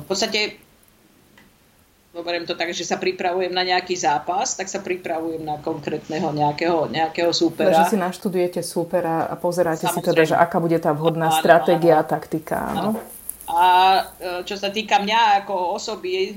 v 0.00 0.04
podstate 0.06 0.60
zoberiem 2.16 2.48
to 2.48 2.56
tak, 2.56 2.72
že 2.72 2.88
sa 2.88 2.96
pripravujem 2.96 3.52
na 3.52 3.60
nejaký 3.60 3.92
zápas, 3.92 4.56
tak 4.56 4.72
sa 4.72 4.80
pripravujem 4.80 5.44
na 5.44 5.60
konkrétneho 5.60 6.32
nejakého, 6.32 6.88
nejakého 6.88 7.28
súpera. 7.28 7.68
Takže 7.68 7.92
si 7.92 8.00
naštudujete 8.00 8.60
súpera 8.64 9.28
a 9.28 9.36
pozeráte 9.36 9.84
Samozrejme. 9.84 10.00
si 10.00 10.08
teda, 10.08 10.22
že 10.24 10.36
aká 10.36 10.56
bude 10.56 10.80
tá 10.80 10.96
vhodná 10.96 11.28
áno, 11.28 11.36
stratégia 11.36 12.00
a 12.00 12.08
taktika. 12.08 12.72
Áno. 12.72 12.96
A 13.46 13.62
e, 14.16 14.48
čo 14.48 14.56
sa 14.56 14.72
týka 14.72 14.96
mňa 14.96 15.44
ako 15.44 15.76
osoby, 15.76 16.32
e, 16.32 16.34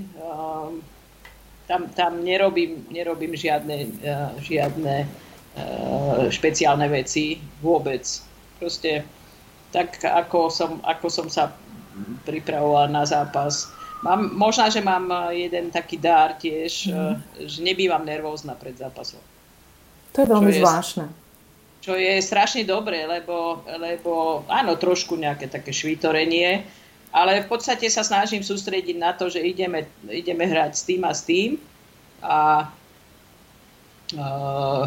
tam, 1.63 1.87
tam 1.95 2.27
nerobím, 2.27 2.83
nerobím 2.91 3.37
žiadne, 3.37 4.03
žiadne 4.41 5.07
špeciálne 6.29 6.87
veci 6.89 7.37
vôbec. 7.61 8.03
Proste 8.57 9.05
tak, 9.69 10.01
ako 10.01 10.49
som, 10.49 10.81
ako 10.81 11.07
som 11.07 11.27
sa 11.29 11.53
pripravovala 12.25 12.87
na 12.91 13.03
zápas. 13.05 13.71
Mám, 13.99 14.31
možná, 14.31 14.71
že 14.71 14.79
mám 14.79 15.11
eh, 15.11 15.47
jeden 15.49 15.71
taký 15.71 15.99
dár 15.99 16.39
tiež, 16.39 16.87
mm. 16.87 17.15
že 17.45 17.59
nebývam 17.59 18.03
nervózna 18.05 18.55
pred 18.55 18.75
zápasom. 18.75 19.19
To 20.15 20.17
je 20.23 20.27
veľmi 20.27 20.51
čo 20.55 20.59
zvláštne. 20.63 21.05
Je, 21.05 21.15
čo 21.79 21.93
je 21.95 22.13
strašne 22.19 22.63
dobré, 22.67 23.07
lebo, 23.07 23.63
lebo 23.67 24.43
áno, 24.51 24.75
trošku 24.75 25.15
nejaké 25.15 25.47
také 25.47 25.71
švítorenie, 25.71 26.65
ale 27.09 27.41
v 27.41 27.47
podstate 27.49 27.89
sa 27.89 28.05
snažím 28.05 28.45
sústrediť 28.45 28.97
na 28.99 29.15
to, 29.15 29.31
že 29.31 29.41
ideme, 29.41 29.87
ideme 30.05 30.45
hrať 30.45 30.71
s 30.75 30.83
tým 30.85 31.01
a 31.07 31.11
s 31.15 31.21
tým 31.25 31.57
a 32.21 32.69
uh, 34.13 34.85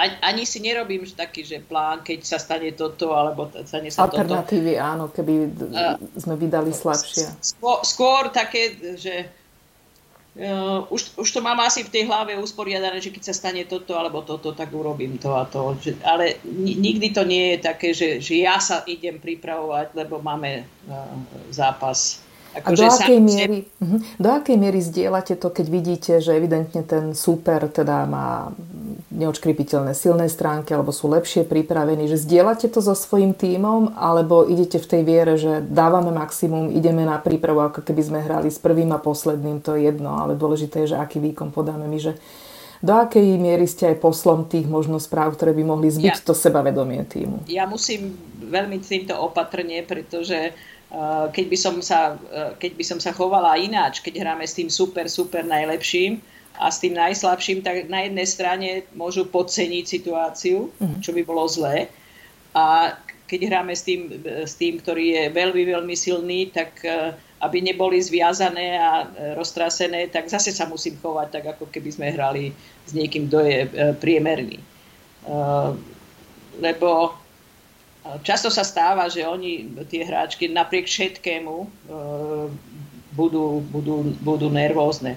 ani 0.00 0.48
si 0.48 0.64
nerobím 0.64 1.04
taký, 1.04 1.44
že 1.44 1.60
plán, 1.60 2.00
keď 2.00 2.24
sa 2.24 2.38
stane 2.40 2.72
toto, 2.72 3.12
alebo 3.12 3.52
stane 3.68 3.92
sa 3.92 4.08
Alternatívy, 4.08 4.80
toto. 4.80 4.88
áno, 4.88 5.04
keby 5.12 5.34
uh, 5.68 6.00
sme 6.16 6.34
vydali 6.40 6.72
slabšie. 6.72 7.28
Skôr, 7.44 7.84
skôr 7.84 8.22
také, 8.32 8.72
že 8.96 9.28
uh, 10.40 10.88
už, 10.88 11.20
už 11.20 11.28
to 11.28 11.44
mám 11.44 11.60
asi 11.60 11.84
v 11.84 11.92
tej 11.92 12.08
hlave 12.08 12.40
usporiadané, 12.40 13.04
že 13.04 13.12
keď 13.12 13.22
sa 13.28 13.34
stane 13.36 13.68
toto 13.68 13.92
alebo 13.92 14.24
toto, 14.24 14.56
tak 14.56 14.72
urobím 14.72 15.20
to 15.20 15.36
a 15.36 15.44
to. 15.44 15.76
Že, 15.76 16.00
ale 16.08 16.40
nikdy 16.56 17.12
to 17.12 17.28
nie 17.28 17.54
je 17.54 17.58
také, 17.60 17.92
že, 17.92 18.16
že 18.24 18.40
ja 18.40 18.56
sa 18.64 18.80
idem 18.88 19.20
pripravovať, 19.20 19.92
lebo 19.92 20.24
máme 20.24 20.64
uh, 20.88 21.04
zápas 21.52 22.24
Ako, 22.52 22.68
a 22.68 22.76
do 22.76 22.84
akej, 22.84 23.20
miery, 23.24 23.64
uh-huh, 23.80 24.00
do 24.20 24.28
akej 24.28 24.56
miery 24.60 24.84
zdieľate 24.84 25.40
to, 25.40 25.48
keď 25.48 25.66
vidíte, 25.72 26.12
že 26.20 26.36
evidentne 26.36 26.84
ten 26.84 27.16
super 27.16 27.64
teda 27.64 28.04
má 28.04 28.52
neočkripiteľné 29.08 29.96
silné 29.96 30.28
stránky 30.28 30.76
alebo 30.76 30.92
sú 30.92 31.08
lepšie 31.08 31.48
pripravení, 31.48 32.12
že 32.12 32.20
zdieľate 32.20 32.68
to 32.68 32.84
so 32.84 32.92
svojím 32.92 33.32
tímom 33.32 33.96
alebo 33.96 34.44
idete 34.44 34.76
v 34.76 34.84
tej 34.84 35.02
viere, 35.04 35.34
že 35.40 35.64
dávame 35.64 36.12
maximum, 36.12 36.76
ideme 36.76 37.08
na 37.08 37.16
prípravu, 37.16 37.64
ako 37.72 37.80
keby 37.80 38.02
sme 38.04 38.18
hrali 38.20 38.52
s 38.52 38.60
prvým 38.60 38.92
a 38.92 39.00
posledným, 39.00 39.64
to 39.64 39.72
je 39.72 39.88
jedno, 39.88 40.12
ale 40.12 40.36
dôležité 40.36 40.84
je, 40.84 40.92
že 40.92 41.00
aký 41.00 41.24
výkon 41.24 41.56
podáme 41.56 41.88
my, 41.88 41.98
že 42.04 42.20
do 42.82 42.92
akej 42.98 43.38
miery 43.38 43.64
ste 43.64 43.94
aj 43.94 44.02
poslom 44.02 44.44
tých 44.44 44.66
možno 44.66 44.98
správ, 44.98 45.38
ktoré 45.38 45.54
by 45.54 45.62
mohli 45.64 45.88
zbyť 45.88 46.18
ja, 46.18 46.26
to 46.26 46.34
sebavedomie 46.34 47.06
týmu? 47.06 47.46
Ja 47.46 47.64
musím 47.64 48.18
veľmi 48.42 48.82
týmto 48.82 49.14
opatrne, 49.22 49.86
pretože 49.86 50.50
Eh, 50.50 50.81
keď 51.32 51.44
by 51.48 51.58
som 51.58 51.76
sa, 51.80 52.20
eh, 52.28 52.52
keď 52.60 52.72
by 52.76 52.84
som 52.84 52.98
sa 53.00 53.16
chovala 53.16 53.56
ináč, 53.56 54.04
keď 54.04 54.28
hráme 54.28 54.44
s 54.44 54.52
tým 54.52 54.68
super, 54.68 55.08
super 55.08 55.40
najlepším 55.40 56.20
a 56.60 56.68
s 56.68 56.84
tým 56.84 56.92
najslabším, 56.92 57.64
tak 57.64 57.88
na 57.88 58.04
jednej 58.04 58.28
strane 58.28 58.68
môžu 58.92 59.24
podceniť 59.24 59.84
situáciu, 59.88 60.68
mhm. 60.76 61.00
čo 61.00 61.16
by 61.16 61.22
bolo 61.24 61.48
zlé. 61.48 61.88
A 62.52 62.92
keď 63.24 63.48
hráme 63.48 63.72
s 63.72 63.88
tým, 63.88 64.12
eh, 64.20 64.44
s 64.44 64.60
tým, 64.60 64.84
ktorý 64.84 65.04
je 65.16 65.24
veľmi, 65.32 65.62
veľmi 65.64 65.96
silný, 65.96 66.52
tak 66.52 66.84
aby 67.42 67.58
neboli 67.58 67.98
zviazané 67.98 68.78
a 68.78 69.02
roztrasené, 69.34 70.06
tak 70.14 70.30
zase 70.30 70.54
sa 70.54 70.62
musím 70.70 70.94
chovať 71.02 71.28
tak, 71.34 71.44
ako 71.58 71.74
keby 71.74 71.90
sme 71.90 72.14
hrali 72.14 72.54
s 72.86 72.94
niekým, 72.94 73.26
kto 73.26 73.42
je 73.42 73.58
priemerný. 73.98 74.62
Lebo 76.62 77.18
Často 78.26 78.50
sa 78.50 78.66
stáva, 78.66 79.06
že 79.06 79.22
oni, 79.22 79.78
tie 79.86 80.02
hráčky, 80.02 80.50
napriek 80.50 80.90
všetkému 80.90 81.54
e, 81.54 81.66
budú, 83.14 83.62
budú, 83.70 84.10
budú 84.18 84.50
nervózne. 84.50 85.14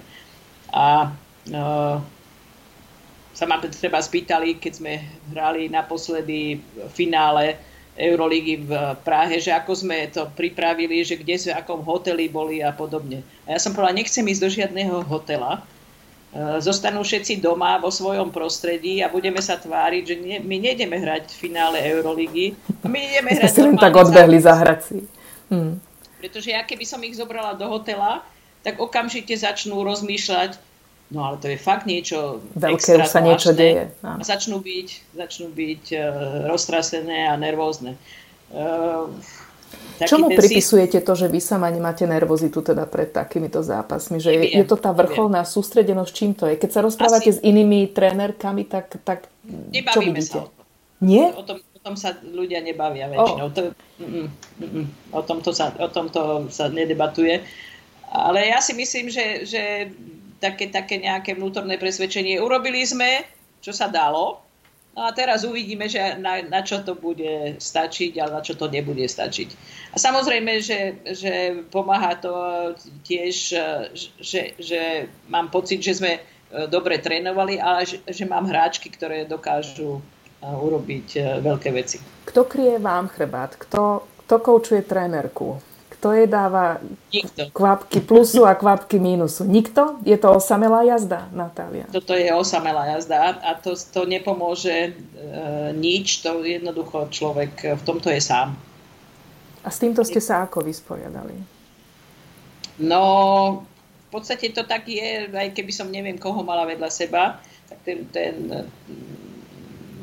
A 0.69 1.09
e, 1.49 1.57
sa 3.36 3.45
ma 3.49 3.57
treba 3.57 3.97
spýtali, 3.97 4.61
keď 4.61 4.73
sme 4.77 4.93
hrali 5.33 5.65
naposledy 5.65 6.61
v 6.61 6.89
finále 6.93 7.57
Euroligy 7.95 8.63
v 8.63 8.71
Prahe, 9.01 9.39
že 9.39 9.55
ako 9.55 9.71
sme 9.75 10.11
to 10.11 10.27
pripravili, 10.36 11.01
že 11.01 11.17
kde 11.17 11.41
sme, 11.41 11.51
v 11.55 11.59
akom 11.59 11.81
hoteli 11.81 12.29
boli 12.29 12.61
a 12.61 12.69
podobne. 12.69 13.25
A 13.49 13.55
ja 13.55 13.59
som 13.59 13.73
povedala, 13.73 13.97
nechcem 13.97 14.23
ísť 14.23 14.41
do 14.43 14.49
žiadneho 14.51 15.01
hotela, 15.07 15.63
zostanú 16.59 16.99
všetci 16.99 17.39
doma 17.39 17.79
vo 17.79 17.88
svojom 17.88 18.27
prostredí 18.27 18.99
a 18.99 19.07
budeme 19.07 19.39
sa 19.39 19.55
tváriť, 19.55 20.03
že 20.03 20.15
nie, 20.19 20.38
my 20.43 20.55
nejdeme 20.59 20.99
hrať 20.99 21.31
v 21.31 21.38
finále 21.47 21.79
Euroligy. 21.79 22.51
My 22.83 22.99
ideme 22.99 23.31
hrať 23.31 23.51
si 23.55 23.61
len 23.63 23.79
tak 23.79 23.95
odbehli 23.95 24.39
zahrať 24.43 24.79
si. 24.83 24.97
Hmm. 25.47 25.79
Pretože 26.19 26.51
ja 26.51 26.67
keby 26.67 26.83
som 26.83 26.99
ich 27.07 27.15
zobrala 27.15 27.55
do 27.55 27.71
hotela, 27.71 28.19
tak 28.67 28.81
okamžite 28.81 29.31
začnú 29.38 29.86
rozmýšľať, 29.86 30.57
no 31.13 31.23
ale 31.23 31.38
to 31.38 31.47
je 31.53 31.57
fakt 31.61 31.86
niečo 31.86 32.41
Veľké 32.57 32.99
už 32.99 33.07
sa 33.07 33.21
niečo 33.21 33.53
deje. 33.53 33.93
A 34.01 34.19
začnú 34.25 34.59
byť, 34.59 35.15
začnú 35.15 35.53
byť 35.53 35.83
uh, 35.93 36.01
roztrasené 36.49 37.29
a 37.29 37.38
nervózne. 37.39 37.95
Uh, 39.95 40.03
Čomu 40.03 40.28
pripisujete 40.34 40.99
to, 40.99 41.13
že 41.15 41.32
vy 41.32 41.39
sama 41.39 41.71
nemáte 41.71 42.03
nervozitu 42.03 42.59
teda 42.59 42.84
pred 42.84 43.15
takýmito 43.15 43.63
zápasmi? 43.63 44.19
Že 44.19 44.32
je, 44.36 44.43
je 44.59 44.65
to 44.67 44.76
tá 44.76 44.91
vrcholná 44.91 45.47
sústredenosť? 45.47 46.11
Čím 46.11 46.32
to 46.36 46.51
je? 46.51 46.59
Keď 46.59 46.69
sa 46.69 46.82
rozprávate 46.84 47.32
Asi... 47.32 47.38
s 47.38 47.43
inými 47.43 47.95
trénerkami, 47.95 48.67
tak, 48.67 48.99
tak 49.07 49.32
čo 49.71 49.99
vidíte? 50.03 50.36
Sa 50.36 50.43
o 50.43 50.51
tom. 50.51 50.63
Nie? 50.99 51.32
O 51.36 51.43
tom, 51.43 51.57
o 51.59 51.80
tom 51.80 51.95
sa 51.95 52.15
ľudia 52.23 52.59
nebavia 52.59 53.07
väčšinou. 53.07 53.47
Oh. 53.47 53.55
To, 53.55 53.61
mm, 53.99 54.07
mm, 54.11 54.28
mm, 54.59 54.88
o, 55.15 55.21
tomto 55.23 55.51
sa, 55.55 55.71
o 55.80 55.88
tomto 55.88 56.47
sa 56.51 56.67
nedebatuje. 56.67 57.43
Ale 58.11 58.47
ja 58.47 58.59
si 58.63 58.76
myslím, 58.76 59.11
že, 59.11 59.43
že 59.43 59.91
také, 60.39 60.71
také 60.71 61.01
nejaké 61.01 61.36
vnútorné 61.36 61.76
presvedčenie 61.76 62.39
urobili 62.39 62.84
sme, 62.86 63.26
čo 63.59 63.73
sa 63.73 63.91
dalo 63.91 64.45
No 64.96 65.04
a 65.04 65.12
teraz 65.12 65.43
uvidíme, 65.43 65.91
že 65.91 66.00
na, 66.24 66.39
na 66.39 66.64
čo 66.64 66.80
to 66.80 66.96
bude 66.96 67.60
stačiť 67.60 68.16
a 68.24 68.32
na 68.32 68.39
čo 68.39 68.56
to 68.56 68.72
nebude 68.72 69.04
stačiť. 69.04 69.50
A 69.91 70.00
samozrejme, 70.00 70.64
že, 70.64 71.04
že 71.04 71.68
pomáha 71.68 72.16
to 72.16 72.32
tiež, 73.04 73.36
že, 74.24 74.41
že 74.56 75.12
mám 75.28 75.52
pocit, 75.52 75.84
že 75.84 76.00
sme 76.00 76.12
e, 76.16 76.22
dobre 76.72 77.04
trénovali, 77.04 77.60
ale 77.60 77.84
že, 77.84 78.00
že 78.08 78.24
mám 78.24 78.48
hráčky, 78.48 78.88
ktoré 78.88 79.28
dokážu 79.28 80.00
e, 80.00 80.48
urobiť 80.48 81.43
veľké 81.43 81.70
veci. 81.76 82.00
Kto 82.32 82.48
krie 82.48 82.80
vám 82.80 83.12
chrbát? 83.12 83.60
Kto, 83.60 84.08
kto 84.24 84.36
koučuje 84.39 84.80
trénerku? 84.88 85.74
Kto 86.06 86.14
jej 86.14 86.30
dáva 86.30 86.78
Nikto. 87.10 87.49
kvapky 87.49 87.97
plusu 87.97 88.45
a 88.45 88.53
kvapky 88.53 89.01
mínusu? 89.01 89.41
Nikto? 89.41 89.97
Je 90.06 90.14
to 90.22 90.38
osamelá 90.38 90.86
jazda, 90.86 91.34
Natália? 91.34 91.89
Toto 91.89 92.14
je 92.14 92.30
osamelá 92.30 92.93
jazda 92.93 93.41
a 93.41 93.58
to, 93.58 93.74
to 93.74 94.06
nepomôže 94.06 94.70
e, 94.70 94.91
nič. 95.74 96.22
To 96.22 96.45
jednoducho 96.45 97.10
človek 97.10 97.74
v 97.74 97.82
tomto 97.82 98.14
je 98.14 98.22
sám. 98.22 98.53
A 99.66 99.74
s 99.74 99.82
týmto 99.82 100.06
ste 100.06 100.22
sa 100.22 100.45
ako 100.45 100.62
vysporiadali? 100.70 101.41
No, 102.86 103.01
v 104.06 104.10
podstate 104.14 104.53
to 104.53 104.62
tak 104.62 104.86
je, 104.86 105.26
aj 105.26 105.58
keby 105.58 105.74
som 105.74 105.89
neviem, 105.89 106.22
koho 106.22 106.45
mala 106.45 106.70
vedľa 106.70 106.89
seba, 106.93 107.41
tak 107.66 107.82
ten, 107.82 108.06
ten 108.14 108.70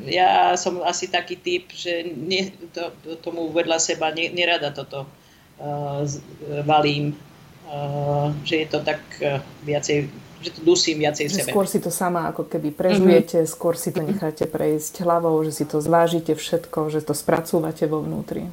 ja 0.03 0.59
som 0.59 0.83
asi 0.83 1.07
taký 1.07 1.39
typ, 1.39 1.71
že 1.71 2.03
nie, 2.11 2.51
to, 2.75 2.91
tomu 3.23 3.55
vedľa 3.55 3.79
seba 3.79 4.11
ne, 4.11 4.35
nerada 4.35 4.75
toto 4.75 5.22
valím, 6.67 7.15
že 8.43 8.57
je 8.63 8.67
to 8.67 8.79
tak 8.83 9.01
viacej 9.63 10.11
že 10.43 10.59
to 10.59 10.67
dusím 10.67 10.99
viacej 10.99 11.31
v 11.31 11.33
sebe. 11.39 11.51
Skôr 11.55 11.71
si 11.71 11.79
to 11.79 11.95
sama 11.95 12.27
ako 12.35 12.51
keby 12.51 12.75
prežujete, 12.75 13.47
mm-hmm. 13.47 13.55
skôr 13.55 13.79
si 13.79 13.95
to 13.95 14.03
necháte 14.03 14.43
prejsť 14.51 15.07
hlavou, 15.07 15.39
že 15.47 15.55
si 15.55 15.63
to 15.63 15.79
zvážite 15.79 16.35
všetko, 16.35 16.91
že 16.91 16.99
to 17.07 17.15
spracúvate 17.15 17.87
vo 17.87 18.03
vnútri. 18.03 18.51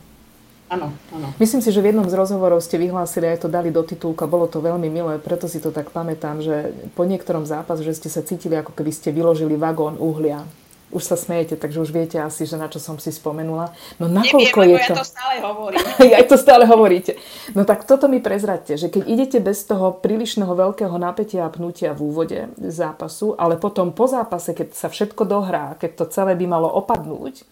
Áno, 0.70 0.94
áno. 1.10 1.34
Myslím 1.42 1.66
si, 1.66 1.74
že 1.74 1.82
v 1.82 1.90
jednom 1.90 2.06
z 2.06 2.14
rozhovorov 2.14 2.62
ste 2.62 2.78
vyhlásili, 2.78 3.26
aj 3.26 3.42
to 3.42 3.50
dali 3.50 3.74
do 3.74 3.82
titulka, 3.82 4.30
bolo 4.30 4.46
to 4.46 4.62
veľmi 4.62 4.86
milé, 4.86 5.18
preto 5.18 5.50
si 5.50 5.58
to 5.58 5.74
tak 5.74 5.90
pamätám, 5.90 6.46
že 6.46 6.78
po 6.94 7.10
niektorom 7.10 7.42
zápase, 7.50 7.82
že 7.82 7.98
ste 7.98 8.10
sa 8.14 8.22
cítili, 8.22 8.54
ako 8.54 8.78
keby 8.78 8.94
ste 8.94 9.10
vyložili 9.10 9.58
vagón 9.58 9.98
uhlia 9.98 10.46
už 10.90 11.04
sa 11.06 11.14
smejete, 11.14 11.54
takže 11.56 11.86
už 11.86 11.94
viete 11.94 12.18
asi, 12.18 12.50
že 12.50 12.58
na 12.58 12.66
čo 12.66 12.82
som 12.82 12.98
si 12.98 13.14
spomenula. 13.14 13.74
No 14.02 14.10
nakoľko 14.10 14.60
Neviem, 14.66 14.82
je 14.82 14.90
to... 14.90 14.94
ja 14.94 14.98
to 14.98 15.06
stále 15.06 15.36
hovorím. 15.42 15.80
aj 16.18 16.26
to 16.26 16.38
stále 16.38 16.64
hovoríte. 16.66 17.12
No 17.54 17.62
tak 17.66 17.86
toto 17.86 18.10
mi 18.10 18.18
prezradte, 18.18 18.74
že 18.74 18.90
keď 18.90 19.04
idete 19.06 19.38
bez 19.38 19.62
toho 19.70 19.94
prílišného 19.94 20.50
veľkého 20.50 20.96
napätia 20.98 21.46
a 21.46 21.54
pnutia 21.54 21.94
v 21.94 22.02
úvode 22.10 22.40
zápasu, 22.58 23.38
ale 23.38 23.62
potom 23.62 23.94
po 23.94 24.10
zápase, 24.10 24.58
keď 24.58 24.74
sa 24.74 24.90
všetko 24.90 25.30
dohrá, 25.30 25.78
keď 25.78 25.92
to 26.02 26.06
celé 26.10 26.34
by 26.34 26.46
malo 26.50 26.70
opadnúť, 26.74 27.46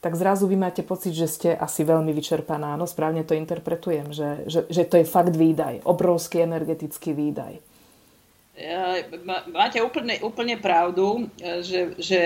tak 0.00 0.16
zrazu 0.16 0.48
vy 0.48 0.56
máte 0.56 0.80
pocit, 0.80 1.12
že 1.12 1.28
ste 1.28 1.50
asi 1.52 1.84
veľmi 1.84 2.10
vyčerpaná. 2.16 2.72
No 2.74 2.88
správne 2.88 3.20
to 3.22 3.36
interpretujem, 3.36 4.10
že, 4.16 4.48
že, 4.48 4.60
že 4.72 4.82
to 4.88 4.96
je 4.96 5.06
fakt 5.06 5.36
výdaj, 5.36 5.84
obrovský 5.84 6.40
energetický 6.40 7.12
výdaj. 7.12 7.60
Máte 9.52 9.80
úplne, 9.80 10.20
úplne 10.20 10.56
pravdu, 10.60 11.28
že, 11.40 11.96
že 11.96 12.20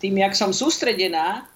tým, 0.00 0.20
jak 0.20 0.36
som 0.36 0.52
sústredená, 0.52 1.48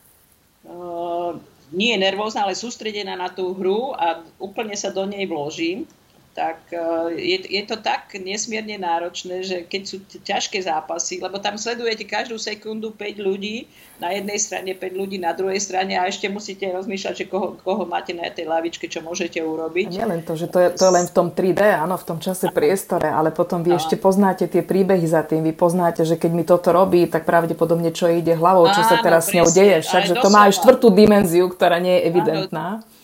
uh, 0.65 1.37
nie 1.71 1.95
nervózna, 1.95 2.49
ale 2.49 2.59
sústredená 2.59 3.15
na 3.15 3.31
tú 3.31 3.55
hru 3.55 3.95
a 3.95 4.27
úplne 4.43 4.75
sa 4.75 4.91
do 4.91 5.07
nej 5.07 5.29
vložím, 5.29 5.87
tak 6.31 6.63
uh, 6.71 7.11
je, 7.11 7.43
je 7.43 7.63
to 7.67 7.75
tak 7.75 8.15
nesmierne 8.15 8.79
náročné, 8.79 9.43
že 9.43 9.57
keď 9.67 9.83
sú 9.83 9.97
ťažké 10.23 10.63
zápasy, 10.63 11.19
lebo 11.19 11.43
tam 11.43 11.59
sledujete 11.59 12.07
každú 12.07 12.39
sekundu 12.39 12.95
5 12.95 13.19
ľudí, 13.19 13.67
na 14.01 14.15
jednej 14.15 14.39
strane 14.41 14.73
5 14.73 14.81
ľudí, 14.95 15.19
na 15.19 15.35
druhej 15.35 15.61
strane 15.61 15.99
a 15.99 16.07
ešte 16.09 16.31
musíte 16.31 16.65
rozmýšľať, 16.71 17.15
že 17.15 17.27
koho, 17.29 17.59
koho 17.61 17.85
máte 17.85 18.17
na 18.17 18.31
tej 18.31 18.49
lavičke, 18.49 18.89
čo 18.89 19.05
môžete 19.05 19.43
urobiť. 19.43 19.91
A 19.91 20.07
nie 20.07 20.09
len 20.09 20.23
to, 20.25 20.39
že 20.39 20.49
to 20.49 20.59
je, 20.63 20.69
to 20.73 20.89
je 20.89 20.93
len 20.95 21.07
v 21.11 21.13
tom 21.13 21.29
3D, 21.35 21.61
áno, 21.61 21.99
v 21.99 22.05
tom 22.07 22.19
čase 22.23 22.49
priestore, 22.55 23.11
ale 23.11 23.35
potom 23.35 23.61
vy 23.61 23.75
a... 23.75 23.79
ešte 23.83 23.99
poznáte 23.99 24.47
tie 24.47 24.63
príbehy 24.65 25.05
za 25.05 25.27
tým, 25.27 25.43
vy 25.45 25.53
poznáte, 25.53 26.07
že 26.07 26.17
keď 26.17 26.31
mi 26.33 26.45
toto 26.47 26.71
robí, 26.71 27.05
tak 27.11 27.29
pravdepodobne 27.29 27.93
čo 27.93 28.09
ide 28.09 28.39
hlavou, 28.39 28.71
čo 28.73 28.87
áno, 28.87 28.89
sa 28.89 28.97
teraz 29.03 29.29
presne, 29.29 29.35
s 29.35 29.37
ňou 29.37 29.49
deje, 29.53 29.77
však, 29.85 30.03
že 30.09 30.15
to 30.17 30.29
má 30.33 30.49
aj 30.49 30.53
štvrtú 30.63 30.89
dimenziu, 30.95 31.51
ktorá 31.53 31.83
nie 31.83 32.01
je 32.01 32.03
evidentná. 32.09 32.81
Áno, 32.81 33.00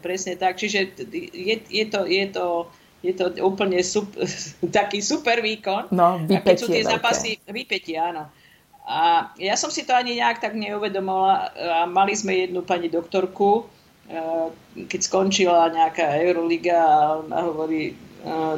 presne 0.00 0.38
tak. 0.38 0.58
Čiže 0.58 0.94
je, 1.32 1.56
je, 1.66 1.84
to, 1.86 2.06
je, 2.06 2.24
to, 2.30 2.46
je 3.02 3.12
to 3.12 3.24
úplne 3.42 3.78
sup, 3.82 4.08
taký 4.78 5.02
super 5.02 5.42
výkon. 5.42 5.90
No, 5.90 6.22
vypetie. 6.22 6.38
A 6.38 6.46
keď 6.46 6.56
sú 6.58 6.66
tie 6.70 6.84
zápasy, 6.86 7.30
vypetie, 7.48 7.98
áno. 7.98 8.30
A 8.82 9.30
ja 9.38 9.54
som 9.54 9.70
si 9.70 9.86
to 9.86 9.94
ani 9.94 10.18
nejak 10.18 10.42
tak 10.42 10.58
neuvedomovala. 10.58 11.54
A 11.54 11.86
mali 11.86 12.18
sme 12.18 12.34
jednu 12.34 12.66
pani 12.66 12.90
doktorku, 12.90 13.70
keď 14.74 15.00
skončila 15.00 15.70
nejaká 15.70 16.18
Euroliga 16.18 16.82
a 16.82 16.98
ona 17.22 17.46
hovorí, 17.46 17.94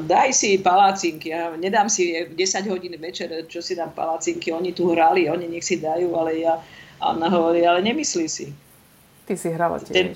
daj 0.09 0.33
si 0.33 0.57
palácinky. 0.57 1.29
Ja 1.29 1.53
nedám 1.53 1.93
si 1.93 2.17
10 2.17 2.37
hodín 2.73 2.97
večer, 2.97 3.29
čo 3.53 3.61
si 3.61 3.77
dám 3.77 3.93
palácinky. 3.93 4.49
Oni 4.49 4.73
tu 4.73 4.89
hrali, 4.93 5.29
oni 5.29 5.49
nech 5.49 5.65
si 5.65 5.81
dajú, 5.81 6.17
ale 6.17 6.41
ja... 6.41 6.57
A 7.05 7.13
ona 7.13 7.29
hovorí, 7.29 7.67
ale 7.67 7.85
nemyslí 7.85 8.27
si. 8.31 8.49
Ty 9.29 9.35
si 9.37 9.49
hrala 9.53 9.77
tiež. 9.83 9.93
Ten, 9.93 10.09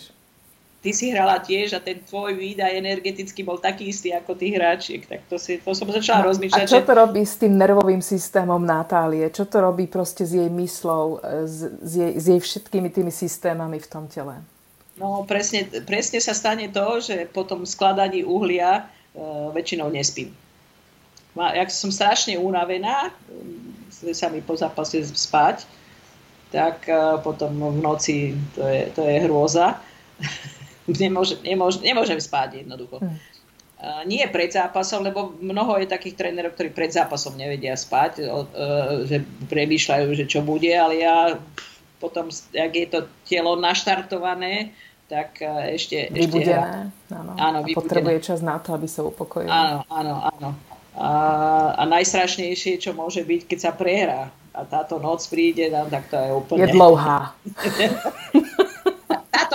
ty 0.79 0.95
si 0.95 1.11
hrala 1.11 1.43
tiež 1.43 1.75
a 1.75 1.81
ten 1.83 1.99
tvoj 2.07 2.39
výdaj 2.39 2.79
energetický 2.79 3.43
bol 3.43 3.59
taký 3.59 3.91
istý 3.91 4.15
ako 4.15 4.39
tých 4.39 4.55
hráčiek. 4.55 5.03
Tak 5.03 5.21
to, 5.27 5.37
si, 5.37 5.59
to 5.59 5.75
som 5.75 5.91
začala 5.91 6.23
no, 6.23 6.31
rozmýšľať. 6.31 6.67
A 6.67 6.71
čo 6.71 6.87
to 6.87 6.95
robí 6.95 7.23
s 7.27 7.35
tým 7.35 7.59
nervovým 7.59 7.99
systémom 7.99 8.63
Natálie? 8.63 9.27
Čo 9.35 9.51
to 9.51 9.59
robí 9.59 9.91
proste 9.91 10.23
s 10.23 10.39
jej 10.39 10.47
myslou, 10.47 11.19
s, 11.23 11.83
s, 11.83 11.93
jej, 11.99 12.13
s 12.15 12.25
jej 12.31 12.41
všetkými 12.41 12.89
tými 12.95 13.11
systémami 13.11 13.83
v 13.83 13.89
tom 13.91 14.07
tele? 14.07 14.39
No 14.99 15.23
presne, 15.27 15.67
presne 15.87 16.19
sa 16.19 16.35
stane 16.35 16.71
to, 16.71 16.99
že 16.99 17.27
po 17.31 17.47
tom 17.47 17.63
skladaní 17.67 18.27
uhlia 18.27 18.87
uh, 19.15 19.51
väčšinou 19.55 19.91
nespím. 19.91 20.35
Jak 21.39 21.71
som 21.71 21.95
strašne 21.95 22.35
unavená, 22.35 23.15
sa 24.11 24.27
mi 24.27 24.43
po 24.43 24.59
zápase 24.59 25.07
spať, 25.07 25.63
tak 26.51 26.83
uh, 26.91 27.23
potom 27.23 27.79
v 27.79 27.79
noci 27.79 28.35
to 28.59 28.67
je, 28.67 28.91
to 28.91 29.07
je 29.07 29.17
hrôza. 29.23 29.79
nemôžem, 30.97 31.39
nemôžem, 31.45 31.83
nemôžem 31.85 32.21
spať 32.21 32.65
jednoducho. 32.65 33.05
Hmm. 33.05 33.17
Uh, 33.79 34.03
nie 34.11 34.27
pred 34.27 34.51
zápasom, 34.51 35.07
lebo 35.07 35.39
mnoho 35.39 35.79
je 35.79 35.87
takých 35.87 36.19
trénerov, 36.19 36.59
ktorí 36.59 36.75
pred 36.75 36.91
zápasom 36.91 37.39
nevedia 37.39 37.79
spať, 37.79 38.27
uh, 38.27 39.07
že 39.07 39.23
premýšľajú, 39.47 40.07
že 40.19 40.25
čo 40.27 40.43
bude, 40.43 40.75
ale 40.75 40.99
ja 40.99 41.39
potom, 42.03 42.27
ak 42.55 42.73
je 42.75 42.87
to 42.91 43.07
telo 43.23 43.55
naštartované, 43.55 44.75
tak 45.07 45.39
uh, 45.47 45.71
ešte... 45.71 46.11
Vybudené, 46.11 46.91
ešte, 46.91 47.15
áno. 47.15 47.33
áno 47.39 47.59
a 47.63 47.69
potrebuje 47.71 48.19
čas 48.19 48.43
na 48.43 48.59
to, 48.59 48.75
aby 48.75 48.91
sa 48.91 49.07
upokojil. 49.07 49.47
Áno, 49.47 49.87
áno, 49.87 50.15
áno. 50.27 50.51
A, 50.99 51.11
a 51.79 51.83
najstrašnejšie, 51.87 52.83
čo 52.83 52.91
môže 52.91 53.23
byť, 53.23 53.47
keď 53.47 53.59
sa 53.63 53.71
prehrá 53.71 54.35
a 54.59 54.67
táto 54.67 54.99
noc 54.99 55.23
príde, 55.31 55.71
no, 55.71 55.87
tak 55.87 56.11
to 56.11 56.19
je 56.19 56.31
úplne... 56.35 56.67
Je 56.67 56.75
dlouhá. 56.75 57.31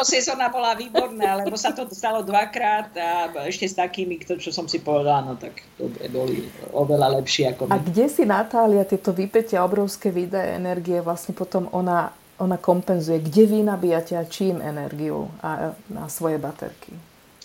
táto 0.03 0.19
sezóna 0.19 0.51
bola 0.51 0.75
výborná, 0.75 1.39
lebo 1.39 1.55
sa 1.55 1.71
to 1.71 1.87
stalo 1.95 2.27
dvakrát 2.27 2.91
a 2.99 3.47
ešte 3.47 3.71
s 3.71 3.79
takými, 3.79 4.19
čo 4.19 4.51
som 4.51 4.67
si 4.67 4.83
povedala, 4.83 5.31
no 5.31 5.33
tak 5.39 5.63
dobre, 5.79 6.11
boli 6.11 6.43
oveľa 6.75 7.23
lepšie 7.23 7.55
ako 7.55 7.71
my. 7.71 7.71
A 7.71 7.79
kde 7.79 8.05
si 8.11 8.27
Natália 8.27 8.83
tieto 8.83 9.15
vypetia 9.15 9.63
obrovské 9.63 10.11
videé 10.11 10.59
energie 10.59 10.99
vlastne 10.99 11.31
potom 11.31 11.71
ona, 11.71 12.11
ona 12.35 12.59
kompenzuje? 12.59 13.23
Kde 13.23 13.43
vy 13.47 13.59
nabíjate 13.63 14.19
a 14.19 14.27
čím 14.27 14.59
energiu 14.59 15.31
a, 15.39 15.71
na 15.87 16.11
svoje 16.11 16.35
baterky? 16.35 16.91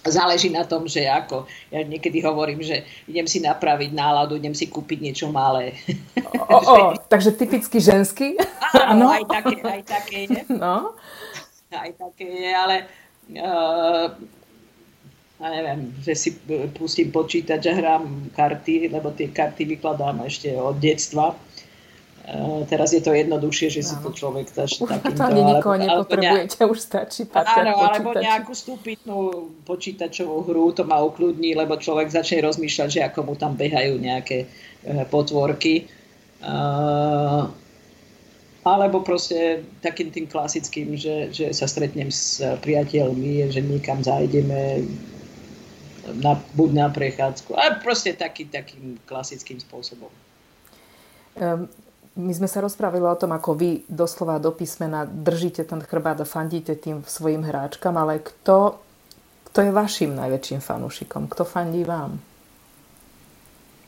záleží 0.08 0.48
na 0.48 0.64
tom, 0.64 0.88
že 0.88 1.04
ako. 1.04 1.44
Ja 1.68 1.84
niekedy 1.84 2.24
hovorím, 2.24 2.64
že 2.64 2.86
idem 3.04 3.28
si 3.28 3.44
napraviť 3.44 3.92
náladu, 3.92 4.40
idem 4.40 4.56
si 4.56 4.64
kúpiť 4.70 5.04
niečo 5.04 5.28
malé. 5.28 5.76
O, 6.48 6.56
o, 6.56 6.58
o, 6.64 6.76
takže 7.12 7.36
typicky 7.36 7.76
ženský? 7.76 8.40
Áno, 8.72 9.12
aj 9.12 9.28
také, 9.28 9.56
aj 9.60 9.82
také. 9.84 10.18
No 10.48 10.96
aj 11.72 11.90
také 12.00 12.24
je, 12.24 12.50
ale 12.52 12.76
uh, 13.36 14.08
ja 15.38 15.48
neviem, 15.52 15.92
že 16.00 16.12
si 16.16 16.30
pustím 16.74 17.12
počítač 17.12 17.68
a 17.68 17.74
hrám 17.76 18.32
karty, 18.32 18.88
lebo 18.88 19.12
tie 19.12 19.28
karty 19.30 19.68
vykladám 19.76 20.24
ešte 20.24 20.56
od 20.56 20.80
detstva. 20.80 21.36
Uh, 22.28 22.60
teraz 22.68 22.92
je 22.92 23.00
to 23.00 23.16
jednoduchšie, 23.16 23.72
že 23.72 23.80
si 23.80 23.96
to 24.04 24.12
človek 24.12 24.52
taž 24.52 24.76
takýmto... 24.84 25.16
To 25.16 25.24
ani 25.32 25.42
nikoho 25.48 25.76
nepotrebujete, 25.80 26.60
nejak, 26.60 26.72
už 26.72 26.80
stačí 26.80 27.24
Áno, 27.32 27.72
alebo 27.80 28.12
nejakú 28.12 28.52
stupidnú 28.52 29.48
počítačovú 29.64 30.44
hru, 30.44 30.76
to 30.76 30.84
ma 30.84 31.00
ukludní, 31.00 31.56
lebo 31.56 31.80
človek 31.80 32.12
začne 32.12 32.44
rozmýšľať, 32.44 32.88
že 32.92 33.00
ako 33.00 33.32
mu 33.32 33.34
tam 33.36 33.56
behajú 33.56 33.96
nejaké 33.96 34.44
uh, 34.44 35.08
potvorky. 35.08 35.88
Uh, 36.44 37.48
alebo 38.76 39.00
proste 39.00 39.64
takým 39.80 40.12
tým 40.12 40.26
klasickým, 40.28 40.98
že, 40.98 41.32
že 41.32 41.48
sa 41.56 41.64
stretnem 41.64 42.12
s 42.12 42.44
priateľmi, 42.60 43.48
že 43.48 43.64
niekam 43.64 44.04
zajdeme, 44.04 44.84
na, 46.16 46.40
buď 46.56 46.70
na 46.72 46.86
prechádzku, 46.88 47.52
ale 47.52 47.80
proste 47.84 48.16
taký, 48.16 48.48
takým 48.48 48.96
klasickým 49.04 49.60
spôsobom. 49.60 50.08
Um, 51.36 51.68
my 52.18 52.32
sme 52.34 52.48
sa 52.50 52.64
rozprávali 52.64 53.04
o 53.04 53.20
tom, 53.20 53.30
ako 53.30 53.54
vy 53.54 53.70
doslova 53.86 54.42
do 54.42 54.50
písmena 54.50 55.06
držíte 55.06 55.62
ten 55.62 55.78
chrbát 55.84 56.18
a 56.18 56.26
fandíte 56.26 56.74
tým 56.74 57.04
svojim 57.06 57.46
hráčkam, 57.46 57.94
ale 57.94 58.18
kto, 58.18 58.80
kto 59.52 59.58
je 59.62 59.70
vašim 59.70 60.10
najväčším 60.18 60.58
fanúšikom? 60.58 61.30
Kto 61.30 61.46
fandí 61.46 61.86
vám? 61.86 62.18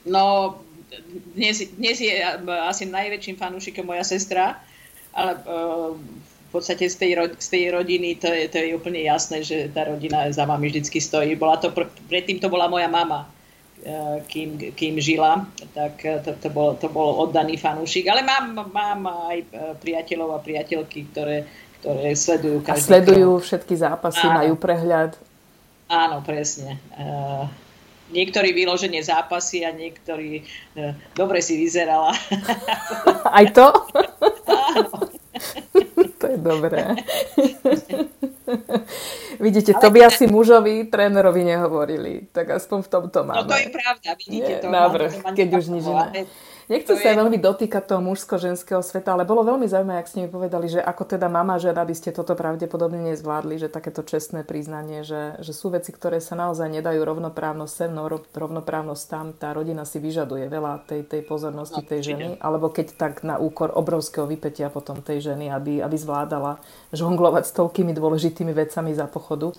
No, 0.07 0.57
dnes, 1.35 1.61
dnes 1.75 1.99
je 2.01 2.15
asi 2.65 2.87
najväčším 2.87 3.37
fanúšikom 3.37 3.85
moja 3.85 4.07
sestra, 4.07 4.63
ale 5.15 5.33
uh, 5.47 5.95
v 5.97 6.49
podstate 6.51 6.91
z 6.91 6.97
tej, 6.99 7.13
z 7.39 7.49
tej 7.49 7.65
rodiny 7.71 8.19
to 8.19 8.27
je, 8.27 8.51
to 8.51 8.57
je 8.59 8.75
úplne 8.75 8.99
jasné, 9.03 9.43
že 9.47 9.71
tá 9.71 9.87
rodina 9.87 10.27
za 10.31 10.43
vami 10.47 10.71
vždycky 10.71 10.99
stojí. 10.99 11.39
Bola 11.39 11.59
to, 11.63 11.71
predtým 12.11 12.43
to 12.43 12.51
bola 12.51 12.67
moja 12.67 12.91
mama, 12.91 13.27
uh, 13.27 14.19
kým, 14.27 14.75
kým 14.75 14.99
žila, 14.99 15.47
tak 15.75 16.03
e, 16.03 16.19
to, 16.27 16.35
to, 16.43 16.49
bol, 16.51 16.75
to 16.75 16.91
bol 16.91 17.23
oddaný 17.23 17.55
fanúšik. 17.55 18.11
Ale 18.11 18.27
mám, 18.27 18.67
mám 18.71 19.01
aj 19.31 19.47
priateľov 19.79 20.37
a 20.37 20.39
priateľky, 20.43 21.07
ktoré, 21.15 21.47
ktoré 21.81 22.13
sledujú 22.19 22.67
každý 22.67 22.83
A 22.83 22.89
sledujú 22.99 23.31
krok. 23.39 23.45
všetky 23.47 23.75
zápasy, 23.79 24.27
Áno. 24.27 24.37
majú 24.43 24.55
prehľad. 24.59 25.15
Áno, 25.91 26.23
presne. 26.23 26.79
Niektorí 28.11 28.53
vyloženie 28.53 29.03
zápasy 29.03 29.65
a 29.65 29.71
niektorí 29.71 30.43
uh, 30.77 30.93
dobre 31.15 31.41
si 31.41 31.57
vyzerala. 31.57 32.11
Aj 33.39 33.47
to? 33.55 33.71
to 36.21 36.27
je 36.27 36.39
dobré. 36.39 36.87
Vidíte, 39.41 39.73
Ale 39.73 39.81
to 39.81 39.89
by 39.95 40.05
asi 40.05 40.27
mužovi, 40.27 40.85
trénerovi 40.91 41.47
nehovorili. 41.47 42.27
Tak 42.35 42.51
aspoň 42.61 42.79
v 42.83 42.89
tomto 42.89 43.25
máme. 43.25 43.41
No 43.41 43.49
to 43.49 43.57
je 43.57 43.69
pravda, 43.73 44.09
vidíte 44.19 44.53
to. 44.61 44.69
Návrh, 44.69 45.13
keď 45.33 45.49
už 45.57 45.65
nič 45.71 45.85
iné. 45.87 46.27
Nechcem 46.71 46.95
sa 47.03 47.11
je... 47.11 47.19
veľmi 47.19 47.35
dotýkať 47.43 47.83
toho 47.83 47.99
mužsko-ženského 47.99 48.79
sveta, 48.79 49.19
ale 49.19 49.27
bolo 49.27 49.43
veľmi 49.43 49.67
zaujímavé, 49.67 49.99
ak 49.99 50.07
ste 50.07 50.23
mi 50.23 50.31
povedali, 50.31 50.71
že 50.71 50.79
ako 50.79 51.03
teda 51.03 51.27
mama 51.27 51.59
žena 51.59 51.83
by 51.83 51.95
ste 51.99 52.15
toto 52.15 52.39
pravdepodobne 52.39 53.11
nezvládli, 53.11 53.59
že 53.59 53.67
takéto 53.67 54.07
čestné 54.07 54.47
priznanie, 54.47 55.03
že, 55.03 55.35
že 55.43 55.51
sú 55.51 55.75
veci, 55.75 55.91
ktoré 55.91 56.23
sa 56.23 56.39
naozaj 56.39 56.71
nedajú 56.71 57.03
rovnoprávnosť 57.03 57.73
sem, 57.75 57.91
no, 57.91 58.07
rovnoprávnosť 58.07 59.05
tam. 59.11 59.35
Tá 59.35 59.51
rodina 59.51 59.83
si 59.83 59.99
vyžaduje 59.99 60.47
veľa 60.47 60.87
tej, 60.87 61.11
tej 61.11 61.27
pozornosti 61.27 61.83
no, 61.83 61.91
tej 61.91 62.15
ženy, 62.15 62.39
alebo 62.39 62.71
keď 62.71 62.95
tak 62.95 63.27
na 63.27 63.43
úkor 63.43 63.75
obrovského 63.75 64.31
vypetia 64.31 64.71
potom 64.71 65.03
tej 65.03 65.35
ženy, 65.35 65.51
aby, 65.51 65.83
aby 65.83 65.97
zvládala 65.99 66.63
žonglovať 66.95 67.51
s 67.51 67.57
toľkými 67.59 67.91
dôležitými 67.99 68.55
vecami 68.55 68.95
za 68.95 69.11
pochodu. 69.11 69.51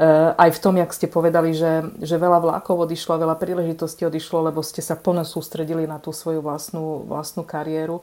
Aj 0.00 0.50
v 0.50 0.62
tom, 0.62 0.80
jak 0.80 0.92
ste 0.96 1.10
povedali, 1.10 1.52
že, 1.52 1.84
že 2.00 2.16
veľa 2.16 2.40
vlákov 2.40 2.88
odišlo, 2.88 3.20
veľa 3.20 3.36
príležitostí 3.36 4.08
odišlo, 4.08 4.48
lebo 4.48 4.64
ste 4.64 4.80
sa 4.80 4.96
plne 4.96 5.26
sústredili 5.26 5.84
na 5.84 6.00
tú 6.00 6.14
svoju 6.14 6.40
vlastnú, 6.40 7.04
vlastnú 7.04 7.44
kariéru. 7.44 8.00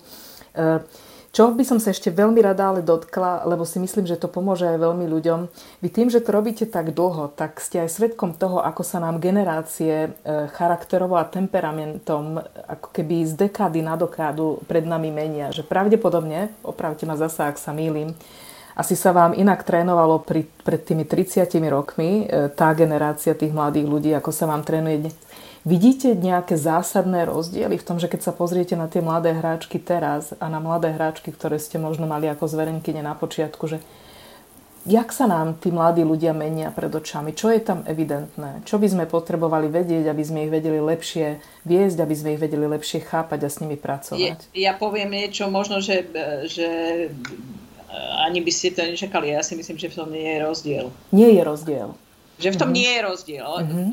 Eh, 0.53 0.81
čo 1.29 1.53
by 1.53 1.61
som 1.61 1.77
sa 1.77 1.93
ešte 1.93 2.09
veľmi 2.09 2.41
rada 2.41 2.73
ale 2.73 2.81
dotkla, 2.81 3.45
lebo 3.45 3.61
si 3.61 3.77
myslím, 3.77 4.09
že 4.09 4.17
to 4.17 4.25
pomôže 4.25 4.65
aj 4.65 4.81
veľmi 4.81 5.05
ľuďom. 5.05 5.45
Vy 5.77 5.89
tým, 5.93 6.09
že 6.09 6.25
to 6.25 6.33
robíte 6.33 6.65
tak 6.65 6.89
dlho, 6.89 7.29
tak 7.37 7.61
ste 7.61 7.85
aj 7.85 8.01
svetkom 8.01 8.33
toho, 8.33 8.65
ako 8.65 8.81
sa 8.81 8.97
nám 8.97 9.21
generácie 9.21 10.09
eh, 10.09 10.09
charakterovo 10.57 11.21
a 11.21 11.29
temperamentom 11.29 12.41
ako 12.65 12.89
keby 12.89 13.29
z 13.29 13.45
dekády 13.45 13.85
na 13.85 13.93
dokádu 13.93 14.61
pred 14.65 14.83
nami 14.83 15.13
menia. 15.13 15.53
Že 15.53 15.69
pravdepodobne, 15.69 16.49
opravte 16.65 17.05
ma 17.05 17.13
zasa, 17.13 17.53
ak 17.53 17.61
sa 17.61 17.77
mýlim, 17.77 18.17
asi 18.79 18.95
sa 18.95 19.11
vám 19.11 19.35
inak 19.35 19.67
trénovalo 19.67 20.23
pri, 20.23 20.47
pred 20.63 20.79
tými 20.79 21.03
30 21.03 21.51
rokmi, 21.67 22.23
e, 22.23 22.47
tá 22.47 22.71
generácia 22.71 23.35
tých 23.35 23.51
mladých 23.51 23.91
ľudí, 23.91 24.11
ako 24.15 24.31
sa 24.31 24.47
vám 24.47 24.63
trénuje 24.63 25.03
dnes. 25.03 25.15
Vidíte 25.67 26.15
nejaké 26.15 26.55
zásadné 26.55 27.27
rozdiely 27.27 27.75
v 27.75 27.83
tom, 27.83 27.99
že 27.99 28.07
keď 28.07 28.31
sa 28.31 28.31
pozriete 28.31 28.79
na 28.79 28.87
tie 28.87 29.03
mladé 29.03 29.35
hráčky 29.35 29.75
teraz 29.75 30.31
a 30.39 30.47
na 30.47 30.63
mladé 30.63 30.95
hráčky, 30.95 31.35
ktoré 31.35 31.59
ste 31.59 31.75
možno 31.75 32.07
mali 32.07 32.31
ako 32.31 32.47
zverenkyne 32.47 33.03
na 33.03 33.11
počiatku, 33.11 33.67
že 33.67 33.83
jak 34.87 35.11
sa 35.11 35.27
nám 35.27 35.59
tí 35.59 35.67
mladí 35.67 36.07
ľudia 36.07 36.31
menia 36.31 36.71
pred 36.71 36.87
očami? 36.87 37.35
Čo 37.35 37.51
je 37.51 37.59
tam 37.59 37.83
evidentné? 37.83 38.63
Čo 38.63 38.79
by 38.79 38.87
sme 38.87 39.05
potrebovali 39.11 39.67
vedieť, 39.67 40.07
aby 40.07 40.23
sme 40.23 40.47
ich 40.47 40.51
vedeli 40.55 40.79
lepšie 40.79 41.43
viesť, 41.67 41.97
aby 41.99 42.15
sme 42.15 42.29
ich 42.39 42.41
vedeli 42.41 42.63
lepšie 42.63 43.03
chápať 43.03 43.39
a 43.43 43.49
s 43.51 43.59
nimi 43.59 43.75
pracovať? 43.75 44.55
Ja, 44.55 44.71
ja 44.71 44.73
poviem 44.79 45.11
niečo, 45.11 45.51
možno, 45.51 45.83
že, 45.83 46.07
že 46.47 46.67
ani 47.97 48.41
by 48.45 48.51
ste 48.53 48.77
to 48.77 48.85
nečakali. 48.85 49.33
Ja 49.33 49.41
si 49.41 49.57
myslím, 49.57 49.77
že 49.81 49.89
v 49.89 49.95
tom 49.97 50.09
nie 50.13 50.25
je 50.25 50.39
rozdiel. 50.45 50.85
Nie 51.09 51.33
je 51.33 51.41
rozdiel. 51.41 51.89
Že 52.39 52.49
v 52.55 52.57
tom 52.57 52.69
uh-huh. 52.71 52.79
nie 52.79 52.91
je 52.93 53.01
rozdiel. 53.01 53.49
Uh-huh. 53.49 53.89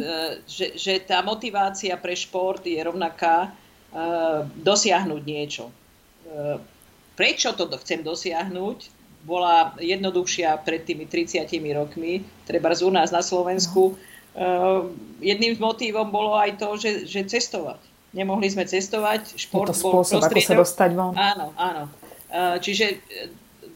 Že, 0.47 0.67
že 0.77 0.93
tá 1.03 1.25
motivácia 1.25 1.97
pre 1.97 2.15
šport 2.15 2.63
je 2.63 2.79
rovnaká 2.79 3.51
uh, 3.51 4.45
dosiahnuť 4.61 5.23
niečo. 5.25 5.73
Uh, 6.29 6.61
prečo 7.17 7.57
to 7.57 7.67
chcem 7.81 8.05
dosiahnuť? 8.05 8.95
Bola 9.27 9.75
jednoduchšia 9.83 10.63
pred 10.63 10.87
tými 10.87 11.11
30 11.11 11.51
rokmi, 11.75 12.23
treba 12.47 12.71
u 12.71 12.93
nás 12.95 13.11
na 13.11 13.25
Slovensku. 13.25 13.99
Uh, 14.37 14.93
jedným 15.19 15.57
z 15.57 15.61
motívom 15.61 16.13
bolo 16.13 16.37
aj 16.39 16.61
to, 16.61 16.79
že, 16.79 17.09
že 17.09 17.27
cestovať. 17.27 17.81
Nemohli 18.15 18.47
sme 18.47 18.63
cestovať, 18.63 19.35
šport 19.35 19.73
je 19.73 19.77
to 19.77 19.81
spôsob, 19.83 20.23
bol 20.23 20.29
ako 20.31 20.41
sa 20.41 20.55
dostať 20.57 20.91
von. 20.97 21.13
Áno, 21.19 21.53
áno. 21.59 21.85
Čiže 22.65 23.03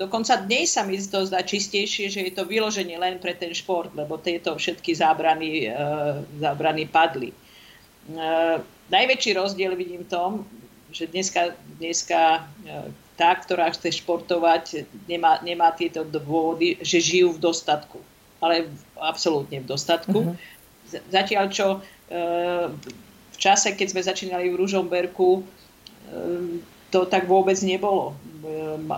dokonca 0.01 0.41
dnes 0.41 0.73
sa 0.73 0.81
mi 0.89 0.97
to 0.97 1.29
zdá 1.29 1.45
čistejšie, 1.45 2.09
že 2.09 2.25
je 2.25 2.33
to 2.33 2.49
vyloženie 2.49 2.97
len 2.97 3.21
pre 3.21 3.37
ten 3.37 3.53
šport, 3.53 3.93
lebo 3.93 4.17
tieto 4.17 4.57
všetky 4.57 4.97
zábrany, 4.97 5.69
zábrany 6.41 6.89
padli. 6.89 7.37
Najväčší 8.89 9.37
rozdiel 9.37 9.77
vidím 9.77 10.09
v 10.09 10.11
tom, 10.11 10.31
že 10.89 11.05
dneska, 11.05 11.53
dneska 11.77 12.49
tá, 13.21 13.31
ktorá 13.37 13.69
chce 13.77 14.01
športovať, 14.01 14.89
nemá, 15.05 15.37
nemá 15.45 15.77
tieto 15.77 16.09
dôvody, 16.09 16.81
že 16.81 16.99
žijú 16.99 17.37
v 17.37 17.53
dostatku. 17.53 18.01
Ale 18.41 18.73
absolútne 18.97 19.61
v 19.61 19.69
dostatku. 19.69 20.33
Uh-huh. 20.33 20.35
Zatiaľ 21.13 21.53
čo 21.53 21.85
v 23.31 23.37
čase, 23.37 23.77
keď 23.77 23.87
sme 23.93 24.03
začínali 24.03 24.49
v 24.49 24.59
Ružomberku, 24.59 25.45
to 26.91 27.07
tak 27.07 27.31
vôbec 27.31 27.57
nebolo. 27.63 28.13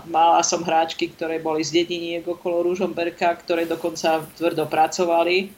Mala 0.09 0.40
som 0.43 0.64
hráčky, 0.64 1.12
ktoré 1.12 1.38
boli 1.38 1.61
z 1.62 1.84
dediniek 1.84 2.24
okolo 2.24 2.72
Ružomberka, 2.72 3.36
ktoré 3.45 3.68
dokonca 3.68 4.24
tvrdo 4.36 4.64
pracovali. 4.66 5.53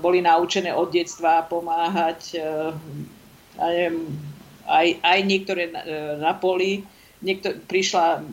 Boli 0.00 0.18
naučené 0.24 0.72
od 0.72 0.88
detstva 0.94 1.44
pomáhať 1.44 2.40
ja 3.58 3.66
neviem, 3.68 4.08
aj, 4.64 4.86
aj 5.02 5.18
niektoré 5.26 5.62
na, 5.68 5.82
na 6.16 6.32
poli. 6.32 6.84
Niekto, 7.22 7.60
prišla, 7.68 8.24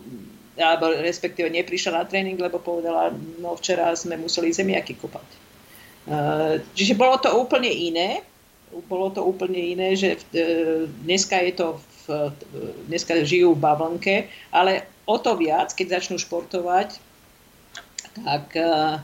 alebo 0.58 0.96
respektíve 0.96 1.52
neprišla 1.52 1.92
na 2.02 2.04
tréning, 2.08 2.40
lebo 2.40 2.58
povedala, 2.58 3.14
no 3.38 3.54
včera 3.60 3.94
sme 3.94 4.18
museli 4.18 4.50
zemiaky 4.50 4.98
kopať. 4.98 5.28
Čiže 6.74 6.98
bolo 6.98 7.20
to 7.22 7.30
úplne 7.38 7.70
iné. 7.70 8.26
Bolo 8.90 9.10
to 9.14 9.26
úplne 9.26 9.58
iné, 9.58 9.98
že 9.98 10.18
dneska 11.06 11.42
je 11.42 11.54
to 11.58 11.68
dneska 12.90 13.22
žijú 13.24 13.54
v 13.54 13.62
bavlnke, 13.62 14.16
ale 14.50 14.90
o 15.06 15.18
to 15.18 15.38
viac, 15.38 15.74
keď 15.74 16.00
začnú 16.00 16.18
športovať, 16.22 17.02
tak 18.20 18.46
uh, 18.58 19.00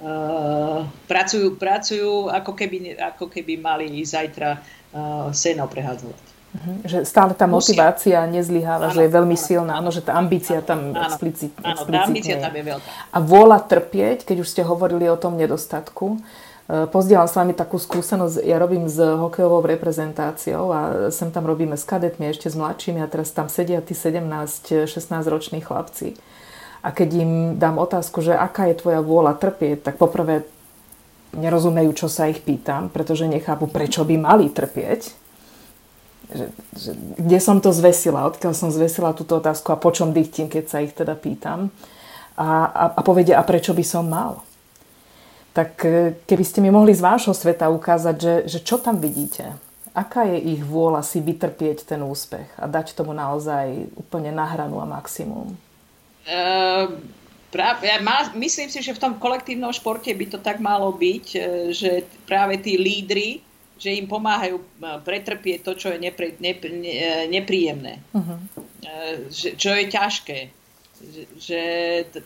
uh, 0.00 0.86
pracujú, 1.04 1.56
pracujú 1.56 2.32
ako, 2.32 2.52
keby, 2.56 2.96
ako 2.96 3.28
keby 3.28 3.60
mali 3.60 3.90
zajtra 4.04 4.60
uh, 4.60 5.28
seno 5.34 5.66
prehádzovať. 5.66 6.24
Uh-huh. 6.50 6.76
Že 6.82 6.98
stále 7.06 7.32
tá 7.38 7.46
motivácia 7.46 8.26
nezlyháva, 8.26 8.90
áno, 8.90 8.94
že 8.98 9.06
je 9.06 9.10
veľmi 9.14 9.38
áno, 9.38 9.46
silná, 9.46 9.72
áno, 9.78 9.90
že 9.94 10.02
tá 10.02 10.18
ambícia 10.18 10.58
áno, 10.58 10.66
tam 10.66 10.80
áno, 10.90 11.06
explicitne, 11.06 11.62
áno, 11.62 11.82
tá 11.86 11.98
ambícia 12.02 12.36
tam 12.42 12.54
je 12.54 12.64
veľká. 12.74 12.90
A 13.14 13.18
vôľa 13.22 13.58
trpieť, 13.70 14.26
keď 14.26 14.36
už 14.42 14.48
ste 14.50 14.62
hovorili 14.66 15.06
o 15.06 15.14
tom 15.14 15.38
nedostatku, 15.38 16.18
Eh, 16.18 16.49
pozdielam 16.70 17.26
s 17.26 17.34
vami 17.34 17.50
takú 17.50 17.82
skúsenosť. 17.82 18.46
Ja 18.46 18.62
robím 18.62 18.86
s 18.86 18.94
hokejovou 18.96 19.66
reprezentáciou 19.66 20.70
a 20.70 20.80
sem 21.10 21.34
tam 21.34 21.48
robíme 21.48 21.74
s 21.74 21.82
kadetmi, 21.82 22.30
ešte 22.30 22.46
s 22.46 22.54
mladšími 22.54 23.02
a 23.02 23.10
teraz 23.10 23.34
tam 23.34 23.50
sedia 23.50 23.82
tí 23.82 23.96
17-16 23.96 24.86
roční 25.26 25.60
chlapci. 25.66 26.14
A 26.80 26.94
keď 26.94 27.08
im 27.18 27.32
dám 27.58 27.76
otázku, 27.76 28.22
že 28.24 28.32
aká 28.32 28.70
je 28.70 28.78
tvoja 28.78 29.02
vôľa 29.04 29.36
trpieť, 29.36 29.90
tak 29.90 30.00
poprvé 30.00 30.48
nerozumejú, 31.36 31.90
čo 31.92 32.08
sa 32.08 32.30
ich 32.30 32.40
pýtam, 32.40 32.88
pretože 32.88 33.26
nechápu, 33.26 33.66
prečo 33.66 34.06
by 34.06 34.16
mali 34.16 34.46
trpieť. 34.48 35.12
Že, 36.30 36.46
že, 36.78 36.90
kde 37.18 37.38
som 37.42 37.58
to 37.58 37.74
zvesila, 37.74 38.30
odkiaľ 38.30 38.54
som 38.54 38.70
zvesila 38.70 39.10
túto 39.12 39.42
otázku 39.42 39.74
a 39.74 39.80
po 39.80 39.90
čom 39.90 40.14
dychtím, 40.14 40.46
keď 40.46 40.64
sa 40.70 40.78
ich 40.78 40.94
teda 40.94 41.18
pýtam. 41.18 41.74
A, 42.38 42.70
a, 42.70 42.84
a 42.94 43.00
povedia, 43.02 43.36
a 43.36 43.42
prečo 43.42 43.74
by 43.74 43.82
som 43.82 44.06
mal? 44.06 44.46
Tak 45.50 45.82
e, 45.82 46.14
keby 46.26 46.44
ste 46.46 46.62
mi 46.62 46.70
mohli 46.70 46.94
z 46.94 47.02
vášho 47.02 47.34
sveta 47.34 47.66
ukázať, 47.70 48.16
že, 48.16 48.34
že 48.46 48.58
čo 48.62 48.78
tam 48.78 49.02
vidíte? 49.02 49.50
Aká 49.90 50.22
je 50.22 50.38
ich 50.54 50.62
vôľa 50.62 51.02
si 51.02 51.18
vytrpieť 51.18 51.82
ten 51.82 51.98
úspech 52.06 52.46
a 52.54 52.70
dať 52.70 52.94
tomu 52.94 53.10
naozaj 53.10 53.90
úplne 53.98 54.30
na 54.30 54.46
hranu 54.46 54.78
a 54.78 54.86
maximum? 54.86 55.58
Uh, 56.30 56.94
práve, 57.50 57.90
ja 57.90 57.98
má, 57.98 58.30
myslím 58.38 58.70
si, 58.70 58.78
že 58.78 58.94
v 58.94 59.02
tom 59.02 59.18
kolektívnom 59.18 59.74
športe 59.74 60.14
by 60.14 60.26
to 60.30 60.38
tak 60.38 60.62
malo 60.62 60.94
byť, 60.94 61.26
e, 61.34 61.40
že 61.74 62.06
práve 62.22 62.62
tí 62.62 62.78
lídry, 62.78 63.42
že 63.80 63.96
im 63.96 64.06
pomáhajú 64.06 64.60
pretrpieť 65.02 65.64
to, 65.64 65.72
čo 65.72 65.88
je 65.96 65.98
nepri, 65.98 66.36
nepri, 66.36 66.68
nepríjemné. 67.32 68.04
Uh-huh. 68.12 68.36
Že, 69.32 69.56
čo 69.56 69.70
je 69.72 69.84
ťažké. 69.88 70.38
Že 71.40 71.60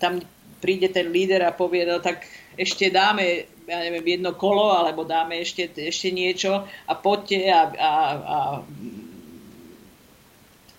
tam 0.03 0.19
príde 0.65 0.89
ten 0.89 1.13
líder 1.13 1.45
a 1.45 1.53
povie, 1.53 1.85
no 1.85 2.01
tak 2.01 2.25
ešte 2.57 2.89
dáme 2.89 3.53
ja 3.65 3.81
neviem, 3.81 4.21
jedno 4.21 4.37
kolo, 4.37 4.77
alebo 4.77 5.09
dáme 5.09 5.41
ešte, 5.41 5.73
ešte 5.73 6.13
niečo 6.13 6.69
a 6.69 6.93
poďte 6.93 7.49
a, 7.49 7.63
a, 7.73 7.93
a 8.21 8.39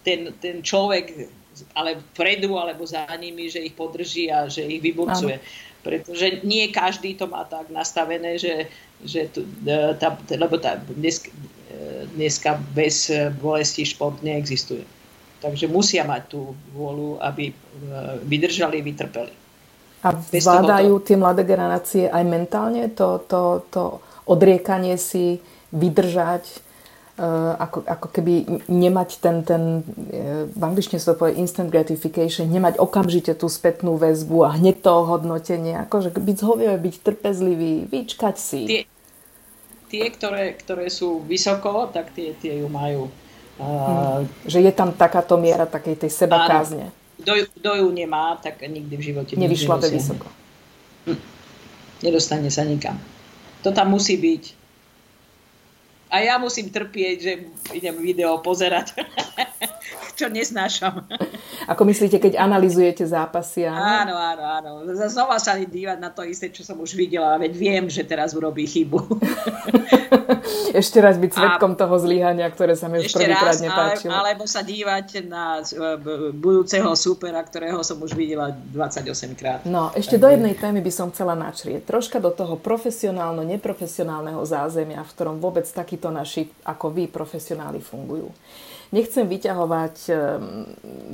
ten, 0.05 0.29
ten 0.37 0.61
človek 0.61 1.33
ale 1.73 1.97
vpredu 2.13 2.59
alebo 2.59 2.85
za 2.85 3.07
nimi, 3.15 3.49
že 3.49 3.63
ich 3.63 3.73
podrží 3.73 4.29
a 4.29 4.51
že 4.51 4.67
ich 4.67 4.83
vyburcuje. 4.83 5.39
Pretože 5.81 6.41
nie 6.41 6.69
každý 6.73 7.13
to 7.13 7.29
má 7.29 7.45
tak 7.45 7.69
nastavené, 7.69 8.41
že, 8.41 8.67
že 9.05 9.29
tu, 9.29 9.45
e, 9.45 9.93
tá, 10.01 10.17
lebo 10.33 10.57
tá, 10.57 10.81
dnes, 10.81 11.25
e, 11.25 12.09
dneska 12.17 12.57
bez 12.73 13.13
bolesti 13.37 13.85
šport 13.85 14.19
neexistuje. 14.25 14.81
Takže 15.45 15.69
musia 15.69 16.01
mať 16.01 16.33
tú 16.33 16.57
vôľu, 16.73 17.21
aby 17.21 17.53
e, 17.53 17.55
vydržali, 18.25 18.81
vytrpeli. 18.81 19.44
A 20.05 20.13
zvládajú 20.21 21.01
tie 21.01 21.17
mladé 21.17 21.41
generácie 21.41 22.05
aj 22.05 22.23
mentálne 22.29 22.93
to, 22.93 23.25
to, 23.25 23.65
to 23.73 23.97
odriekanie 24.29 25.01
si, 25.01 25.41
vydržať, 25.73 26.45
uh, 27.17 27.57
ako, 27.57 27.81
ako 27.89 28.07
keby 28.13 28.33
nemať 28.69 29.09
ten, 29.17 29.41
ten 29.41 29.81
uh, 29.81 30.45
v 30.45 30.61
angličtine 30.61 31.01
sa 31.01 31.17
to 31.17 31.25
povie 31.25 31.41
instant 31.41 31.73
gratification, 31.73 32.45
nemať 32.53 32.77
okamžite 32.77 33.33
tú 33.33 33.49
spätnú 33.49 33.97
väzbu 33.97 34.45
a 34.45 34.53
hneď 34.61 34.85
to 34.85 34.93
hodnotenie, 35.09 35.73
akože 35.89 36.13
byť 36.13 36.37
zhovievý, 36.37 36.77
byť 36.77 36.95
trpezlivý, 37.01 37.73
vyčkať 37.89 38.35
si. 38.37 38.61
Tie, 38.69 38.81
tie 39.89 40.05
ktoré, 40.13 40.53
ktoré 40.53 40.93
sú 40.93 41.25
vysoko, 41.25 41.89
tak 41.89 42.13
tie, 42.13 42.37
tie 42.37 42.61
ju 42.61 42.69
majú. 42.69 43.09
Uh. 43.57 44.21
Že 44.45 44.69
je 44.69 44.71
tam 44.75 44.93
takáto 44.93 45.33
miera 45.41 45.65
takej 45.65 46.05
tej 46.05 46.11
seba 46.13 46.45
kázne. 46.45 46.93
Áno 46.93 47.04
kto, 47.25 47.49
kto 47.57 47.69
ju 47.81 47.87
nemá, 47.89 48.37
tak 48.37 48.61
nikdy 48.61 48.93
v 48.93 49.03
živote 49.09 49.33
nevyšla 49.33 49.81
vysoko. 49.89 50.29
Hm. 51.09 51.17
Nedostane 52.05 52.53
sa 52.53 52.61
nikam. 52.61 53.01
To 53.65 53.73
tam 53.73 53.97
musí 53.97 54.13
byť 54.13 54.65
a 56.15 56.21
ja 56.21 56.37
musím 56.37 56.69
trpieť, 56.69 57.17
že 57.19 57.33
idem 57.75 57.97
video 57.99 58.37
pozerať, 58.39 58.93
čo 60.15 60.31
neznášam. 60.31 61.03
Ako 61.71 61.83
myslíte, 61.85 62.17
keď 62.17 62.39
analizujete 62.39 63.03
zápasy? 63.03 63.67
Áno, 63.67 64.15
áno, 64.15 64.43
áno. 64.43 64.71
Znova 65.11 65.37
sa 65.37 65.59
dívať 65.59 65.99
na 65.99 66.09
to 66.09 66.23
isté, 66.23 66.49
čo 66.49 66.63
som 66.63 66.79
už 66.79 66.95
videla, 66.95 67.35
veď 67.35 67.53
viem, 67.53 67.85
že 67.91 68.07
teraz 68.07 68.31
urobí 68.33 68.63
chybu. 68.63 68.99
ešte 70.81 70.97
raz 71.01 71.15
byť 71.17 71.31
svetkom 71.31 71.73
a 71.75 71.77
toho 71.77 71.95
zlyhania, 71.99 72.47
ktoré 72.49 72.73
sa 72.77 72.87
mi 72.87 73.01
už 73.01 73.11
prvýkrát 73.11 73.57
nepáčilo. 73.59 74.11
Ale, 74.13 74.35
alebo 74.35 74.45
sa 74.47 74.61
dívať 74.61 75.25
na 75.27 75.61
budúceho 76.35 76.91
supera, 76.97 77.41
ktorého 77.41 77.81
som 77.81 77.99
už 78.01 78.13
videla 78.13 78.51
28 78.51 79.39
krát. 79.39 79.59
No, 79.67 79.91
ešte 79.95 80.19
do 80.19 80.27
jednej 80.29 80.55
témy 80.57 80.81
by 80.81 80.91
som 80.93 81.07
chcela 81.11 81.33
načrieť. 81.33 81.85
Troška 81.87 82.17
do 82.21 82.31
toho 82.31 82.55
profesionálno-neprofesionálneho 82.59 84.41
zázemia, 84.45 85.03
v 85.03 85.11
ktorom 85.13 85.37
vôbec 85.39 85.65
takíto 85.65 86.09
naši, 86.09 86.49
ako 86.65 86.91
vy, 86.93 87.07
profesionáli 87.09 87.79
fungujú. 87.81 88.29
Nechcem 88.93 89.25
vyťahovať 89.25 89.95
ehm, 90.09 90.15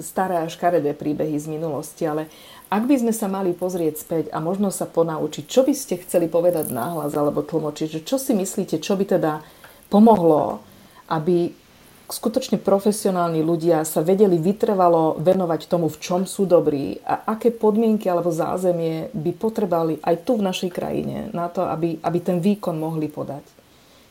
staré 0.03 0.43
a 0.43 0.51
škaredé 0.51 0.91
príbehy 0.91 1.39
z 1.39 1.47
minulosti, 1.47 2.03
ale 2.03 2.27
ak 2.71 2.87
by 2.87 2.95
sme 3.03 3.13
sa 3.15 3.27
mali 3.27 3.51
pozrieť 3.51 3.95
späť 3.99 4.25
a 4.31 4.39
možno 4.39 4.71
sa 4.71 4.87
ponaučiť, 4.87 5.43
čo 5.47 5.67
by 5.67 5.75
ste 5.75 5.99
chceli 6.03 6.31
povedať 6.31 6.71
náhlas 6.71 7.11
alebo 7.15 7.43
tlmočiť, 7.43 7.99
že 7.99 8.01
čo 8.07 8.15
si 8.15 8.31
myslíte, 8.31 8.79
čo 8.79 8.95
by 8.95 9.19
teda 9.19 9.43
pomohlo, 9.91 10.63
aby 11.11 11.51
skutočne 12.11 12.59
profesionálni 12.59 13.39
ľudia 13.39 13.87
sa 13.87 14.03
vedeli 14.03 14.35
vytrvalo 14.35 15.19
venovať 15.19 15.67
tomu, 15.71 15.87
v 15.87 15.97
čom 15.99 16.21
sú 16.27 16.43
dobrí 16.43 16.99
a 17.07 17.23
aké 17.23 17.55
podmienky 17.55 18.11
alebo 18.11 18.31
zázemie 18.35 19.11
by 19.15 19.31
potrebovali 19.35 20.03
aj 20.03 20.15
tu 20.27 20.35
v 20.35 20.45
našej 20.47 20.71
krajine 20.75 21.31
na 21.31 21.47
to, 21.47 21.63
aby, 21.67 21.99
aby 22.03 22.19
ten 22.19 22.43
výkon 22.43 22.75
mohli 22.75 23.07
podať 23.07 23.60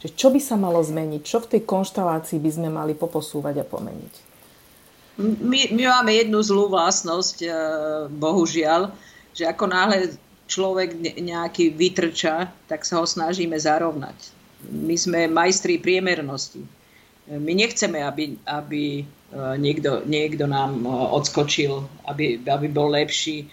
že 0.01 0.09
čo 0.17 0.33
by 0.33 0.41
sa 0.41 0.57
malo 0.57 0.81
zmeniť, 0.81 1.21
čo 1.21 1.45
v 1.45 1.57
tej 1.57 1.63
konštalácii 1.69 2.41
by 2.41 2.51
sme 2.51 2.69
mali 2.73 2.97
poposúvať 2.97 3.61
a 3.61 3.69
pomeniť? 3.69 4.15
My, 5.21 5.61
my 5.77 5.83
máme 5.85 6.13
jednu 6.17 6.41
zlú 6.41 6.73
vlastnosť, 6.73 7.37
eh, 7.45 7.53
bohužiaľ, 8.09 8.89
že 9.37 9.45
ako 9.45 9.65
náhle 9.69 10.17
človek 10.49 10.97
nejaký 11.21 11.77
vytrča, 11.77 12.49
tak 12.65 12.89
sa 12.89 13.05
ho 13.05 13.07
snažíme 13.07 13.55
zarovnať. 13.55 14.17
My 14.65 14.97
sme 14.97 15.29
majstri 15.29 15.77
priemernosti. 15.77 16.65
My 17.31 17.53
nechceme, 17.53 18.01
aby, 18.01 18.41
aby 18.49 19.05
eh, 19.05 19.55
niekto, 19.61 20.09
niekto 20.09 20.49
nám 20.49 20.89
odskočil, 20.89 21.85
aby, 22.09 22.41
aby 22.41 22.67
bol 22.73 22.89
lepší. 22.97 23.45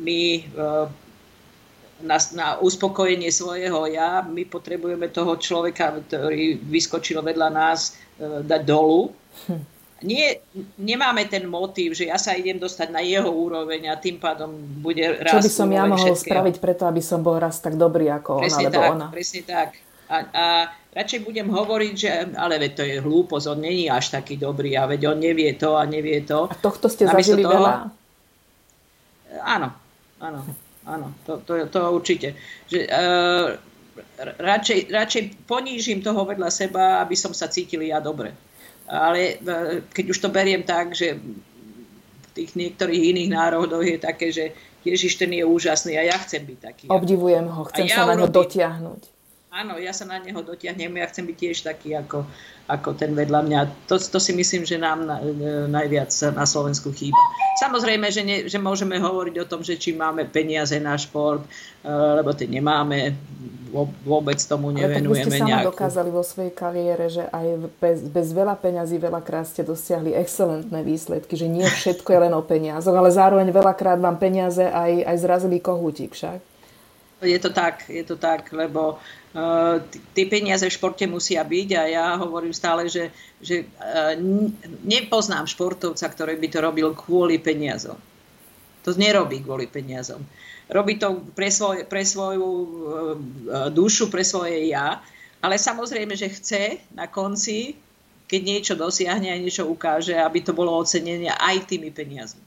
My 0.00 0.46
na, 2.02 2.18
na 2.34 2.46
uspokojenie 2.58 3.30
svojho 3.30 3.86
ja, 3.90 4.24
my 4.24 4.42
potrebujeme 4.48 5.06
toho 5.12 5.38
človeka, 5.38 5.94
ktorý 6.08 6.58
vyskočil 6.58 7.22
vedľa 7.22 7.48
nás, 7.54 7.94
e, 8.18 8.42
dať 8.42 8.62
dolu. 8.66 9.14
Hm. 9.46 9.62
nie, 10.04 10.36
nemáme 10.78 11.26
ten 11.26 11.48
motív, 11.48 11.96
že 11.96 12.10
ja 12.10 12.20
sa 12.20 12.36
idem 12.36 12.60
dostať 12.60 12.88
na 12.92 13.02
jeho 13.02 13.30
úroveň 13.30 13.90
a 13.90 13.98
tým 13.98 14.20
pádom 14.20 14.52
bude 14.82 15.02
raz 15.22 15.38
Čo 15.38 15.42
by 15.42 15.50
som 15.50 15.68
ja 15.72 15.82
mohol 15.88 16.12
všetkého. 16.12 16.28
spraviť 16.28 16.56
preto, 16.60 16.82
aby 16.86 17.02
som 17.02 17.24
bol 17.24 17.40
raz 17.40 17.58
tak 17.58 17.74
dobrý 17.74 18.12
ako 18.12 18.42
presne 18.44 18.68
ona, 18.68 18.70
alebo 18.70 18.82
tak, 18.82 18.94
ona? 18.94 19.06
Presne 19.10 19.42
tak. 19.42 19.68
A, 20.04 20.16
a 20.20 20.44
radšej 20.92 21.20
budem 21.24 21.48
hovoriť, 21.48 21.94
že 21.96 22.10
ale 22.36 22.60
veď 22.60 22.72
to 22.76 22.84
je 22.84 22.96
hlúposť, 23.00 23.46
on 23.48 23.60
není 23.64 23.88
až 23.88 24.12
taký 24.12 24.36
dobrý 24.36 24.76
a 24.76 24.84
veď 24.84 25.16
on 25.16 25.18
nevie 25.18 25.50
to 25.56 25.74
a 25.74 25.82
nevie 25.88 26.20
to. 26.22 26.52
A 26.52 26.54
tohto 26.60 26.92
ste 26.92 27.08
zažili 27.08 27.40
toho... 27.40 27.56
veľa? 27.56 27.72
Áno, 29.42 29.68
áno, 30.20 30.38
áno, 30.88 31.12
to, 31.24 31.40
to, 31.44 31.68
to 31.68 31.80
určite. 31.92 32.36
Že, 32.68 32.80
uh, 32.88 33.48
radšej, 34.38 34.90
radšej 34.90 35.22
ponížim 35.46 36.02
toho 36.02 36.26
vedľa 36.26 36.50
seba, 36.50 37.02
aby 37.02 37.14
som 37.14 37.30
sa 37.34 37.50
cítil 37.50 37.82
ja 37.86 38.02
dobre. 38.02 38.34
Ale 38.84 39.40
e, 39.40 39.84
keď 39.88 40.04
už 40.12 40.18
to 40.20 40.28
beriem 40.28 40.60
tak, 40.60 40.92
že 40.92 41.16
v 41.16 42.30
tých 42.36 42.52
niektorých 42.52 43.02
iných 43.16 43.30
národoch 43.32 43.80
je 43.80 43.96
také, 43.96 44.28
že 44.28 44.52
Ježiš 44.84 45.16
ten 45.16 45.32
je 45.32 45.40
úžasný 45.46 45.96
a 45.96 46.04
ja 46.04 46.16
chcem 46.20 46.44
byť 46.44 46.58
taký. 46.60 46.84
Obdivujem 46.92 47.48
ho, 47.48 47.64
chcem 47.72 47.88
ja 47.88 48.04
sa 48.04 48.12
na 48.12 48.20
ňo 48.20 48.28
dotiahnuť. 48.28 49.13
Áno, 49.54 49.78
ja 49.78 49.94
sa 49.94 50.02
na 50.02 50.18
neho 50.18 50.42
dotiahnem, 50.42 50.98
ja 50.98 51.06
chcem 51.06 51.30
byť 51.30 51.36
tiež 51.38 51.62
taký 51.62 51.94
ako, 51.94 52.26
ako 52.66 52.98
ten 52.98 53.14
vedľa 53.14 53.40
mňa. 53.46 53.60
To, 53.86 54.02
to 54.02 54.18
si 54.18 54.34
myslím, 54.34 54.66
že 54.66 54.82
nám 54.82 55.06
na, 55.06 55.22
e, 55.22 55.70
najviac 55.70 56.10
na 56.34 56.42
Slovensku 56.42 56.90
chýba. 56.90 57.14
Samozrejme, 57.62 58.10
že, 58.10 58.26
ne, 58.26 58.36
že 58.50 58.58
môžeme 58.58 58.98
hovoriť 58.98 59.34
o 59.38 59.46
tom, 59.46 59.62
že 59.62 59.78
či 59.78 59.94
máme 59.94 60.26
peniaze 60.26 60.74
na 60.82 60.98
šport, 60.98 61.46
uh, 61.46 62.18
lebo 62.18 62.34
tie 62.34 62.50
nemáme, 62.50 63.14
vôbec 64.02 64.42
tomu 64.42 64.74
nevenujeme 64.74 65.22
Ale 65.22 65.30
tak 65.30 65.38
ste 65.38 65.46
nejakú... 65.46 65.70
dokázali 65.70 66.10
vo 66.10 66.26
svojej 66.26 66.50
kariére, 66.50 67.06
že 67.06 67.22
aj 67.30 67.46
bez, 67.78 68.02
bez 68.10 68.34
veľa 68.34 68.58
peňazí 68.58 68.98
veľakrát 68.98 69.46
ste 69.46 69.62
dosiahli 69.62 70.18
excelentné 70.18 70.82
výsledky, 70.82 71.38
že 71.38 71.46
nie 71.46 71.62
všetko 71.62 72.10
je 72.10 72.20
len 72.26 72.34
o 72.34 72.42
peniazoch, 72.42 72.94
ale 72.94 73.14
zároveň 73.14 73.54
veľakrát 73.54 74.02
vám 74.02 74.18
peniaze 74.18 74.66
aj, 74.66 75.14
aj 75.14 75.16
zrazili 75.22 75.62
kohútik 75.62 76.18
však. 76.18 76.53
Je 77.24 77.40
to 77.40 77.50
tak, 77.50 77.88
je 77.88 78.04
to 78.04 78.20
tak, 78.20 78.52
lebo 78.52 79.00
uh, 79.00 79.80
tie 80.12 80.28
peniaze 80.28 80.68
v 80.68 80.76
športe 80.76 81.08
musia 81.08 81.40
byť 81.40 81.68
a 81.74 81.82
ja 81.88 82.06
hovorím 82.20 82.52
stále, 82.52 82.84
že, 82.86 83.08
že 83.40 83.64
uh, 83.64 84.12
nepoznám 84.84 85.48
športovca, 85.48 86.04
ktorý 86.04 86.36
by 86.36 86.48
to 86.52 86.58
robil 86.60 86.92
kvôli 86.92 87.40
peniazom. 87.40 87.96
To 88.84 88.92
nerobí 88.92 89.40
kvôli 89.40 89.64
peniazom. 89.64 90.20
Robí 90.68 91.00
to 91.00 91.24
pre, 91.32 91.48
svoj, 91.48 91.88
pre 91.88 92.04
svoju 92.04 92.44
uh, 92.44 92.66
dušu, 93.72 94.12
pre 94.12 94.22
svoje 94.22 94.68
ja, 94.68 95.00
ale 95.40 95.56
samozrejme, 95.56 96.12
že 96.16 96.32
chce 96.32 96.62
na 96.92 97.08
konci, 97.08 97.76
keď 98.24 98.40
niečo 98.40 98.74
dosiahne 98.76 99.28
a 99.28 99.36
niečo 99.36 99.68
ukáže, 99.68 100.16
aby 100.16 100.40
to 100.40 100.56
bolo 100.56 100.72
ocenenie 100.72 101.28
aj 101.28 101.68
tými 101.68 101.92
peniazmi. 101.92 102.44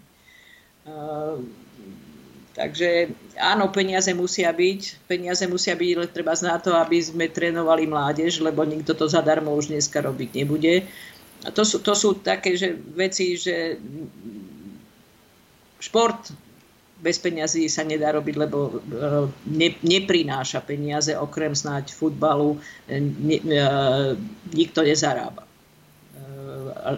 Takže 2.57 3.13
áno, 3.37 3.69
peniaze 3.69 4.09
musia 4.17 4.49
byť. 4.49 5.05
Peniaze 5.05 5.45
musia 5.45 5.77
byť, 5.77 5.89
ale 5.93 6.07
treba 6.09 6.33
na 6.41 6.57
to, 6.57 6.73
aby 6.73 6.97
sme 6.97 7.29
trénovali 7.29 7.85
mládež, 7.85 8.41
lebo 8.41 8.65
nikto 8.65 8.97
to 8.97 9.05
zadarmo 9.05 9.53
už 9.53 9.69
dneska 9.69 10.01
robiť 10.01 10.29
nebude. 10.41 10.81
A 11.45 11.53
to 11.53 11.61
sú, 11.61 11.85
to 11.85 11.93
sú 11.93 12.17
také 12.17 12.57
že 12.57 12.73
veci, 12.97 13.37
že 13.37 13.77
šport 15.77 16.33
bez 16.97 17.21
peňazí 17.21 17.69
sa 17.69 17.85
nedá 17.85 18.09
robiť, 18.09 18.35
lebo 18.41 18.57
e, 18.73 19.29
ne, 19.53 19.69
neprináša 19.85 20.65
peniaze, 20.65 21.13
okrem 21.13 21.53
snáď 21.53 21.93
futbalu, 21.93 22.57
ne, 22.89 23.37
ne, 23.45 23.61
nikto 24.49 24.81
nezarába 24.81 25.45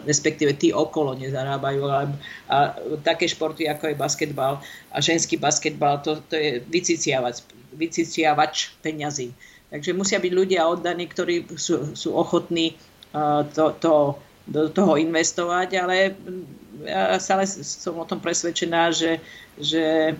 respektíve 0.05 0.53
tí 0.55 0.69
okolo 0.69 1.15
nezarábajú. 1.15 1.83
A, 1.89 2.01
a 2.49 2.57
také 3.01 3.25
športy, 3.25 3.65
ako 3.65 3.91
je 3.91 3.95
basketbal 3.95 4.53
a 4.93 4.97
ženský 5.01 5.39
basketbal, 5.39 6.01
to, 6.03 6.19
to 6.29 6.35
je 6.35 6.61
vyciciavač, 6.67 7.41
vyciciavač 7.73 8.75
peňazí. 8.83 9.33
Takže 9.69 9.93
musia 9.93 10.17
byť 10.17 10.33
ľudia 10.33 10.65
oddaní, 10.65 11.05
ktorí 11.05 11.45
sú, 11.57 11.93
sú 11.93 12.17
ochotní 12.17 12.73
uh, 13.13 13.45
to, 13.53 13.77
to, 13.77 14.17
do 14.49 14.65
toho 14.73 14.97
investovať, 14.97 15.69
ale 15.77 16.17
ja 16.85 17.19
stále 17.19 17.43
som 17.47 17.99
o 17.99 18.05
tom 18.07 18.23
presvedčená, 18.23 18.95
že, 18.95 19.19
že 19.59 20.15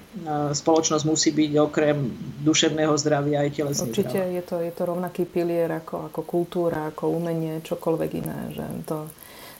spoločnosť 0.51 1.03
musí 1.07 1.31
byť 1.31 1.51
okrem 1.59 1.97
duševného 2.43 2.93
zdravia 2.99 3.47
aj 3.47 3.49
telesného 3.55 3.91
Určite 3.91 4.19
je 4.19 4.43
to, 4.43 4.55
je 4.59 4.73
to 4.73 4.83
rovnaký 4.83 5.23
pilier 5.23 5.71
ako, 5.71 6.11
ako 6.11 6.21
kultúra, 6.27 6.91
ako 6.91 7.15
umenie, 7.15 7.63
čokoľvek 7.63 8.11
iné. 8.19 8.39
Že 8.51 8.65
to, 8.83 8.97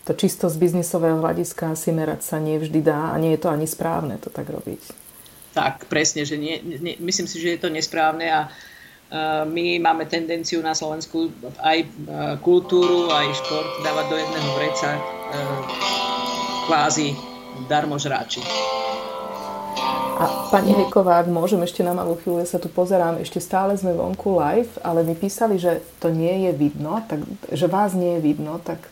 to 0.10 0.12
čisto 0.18 0.46
z 0.52 0.58
biznisového 0.60 1.22
hľadiska 1.24 1.78
si 1.80 1.96
merať 1.96 2.22
sa 2.26 2.38
nevždy 2.42 2.80
dá 2.84 3.14
a 3.14 3.16
nie 3.22 3.36
je 3.38 3.42
to 3.46 3.50
ani 3.54 3.68
správne 3.70 4.20
to 4.20 4.28
tak 4.28 4.50
robiť. 4.50 5.10
Tak, 5.56 5.90
presne, 5.90 6.28
že 6.28 6.38
nie, 6.38 6.62
nie, 6.62 6.96
myslím 7.02 7.26
si, 7.26 7.42
že 7.42 7.58
je 7.58 7.60
to 7.60 7.74
nesprávne 7.74 8.28
a 8.30 8.42
uh, 8.48 9.44
my 9.50 9.82
máme 9.82 10.06
tendenciu 10.06 10.62
na 10.62 10.78
Slovensku 10.78 11.34
aj 11.58 11.78
uh, 11.84 11.88
kultúru, 12.44 13.10
aj 13.10 13.34
šport 13.34 13.72
dávať 13.82 14.06
do 14.14 14.16
jedného 14.22 14.50
vreca 14.56 14.90
kvázi 16.70 17.18
darmožráči. 17.66 18.46
A 20.20 20.54
pani 20.54 20.76
Heková, 20.78 21.18
ak 21.18 21.32
môžem 21.32 21.58
ešte 21.66 21.82
na 21.82 21.98
malú 21.98 22.14
chvíľu, 22.22 22.46
ja 22.46 22.48
sa 22.52 22.62
tu 22.62 22.70
pozerám, 22.70 23.18
ešte 23.18 23.42
stále 23.42 23.74
sme 23.74 23.98
vonku 23.98 24.38
live, 24.38 24.70
ale 24.86 25.02
mi 25.02 25.18
písali, 25.18 25.58
že 25.58 25.82
to 25.98 26.14
nie 26.14 26.46
je 26.46 26.52
vidno, 26.54 27.02
tak, 27.10 27.26
že 27.50 27.66
vás 27.66 27.98
nie 27.98 28.20
je 28.20 28.22
vidno, 28.22 28.62
tak 28.62 28.86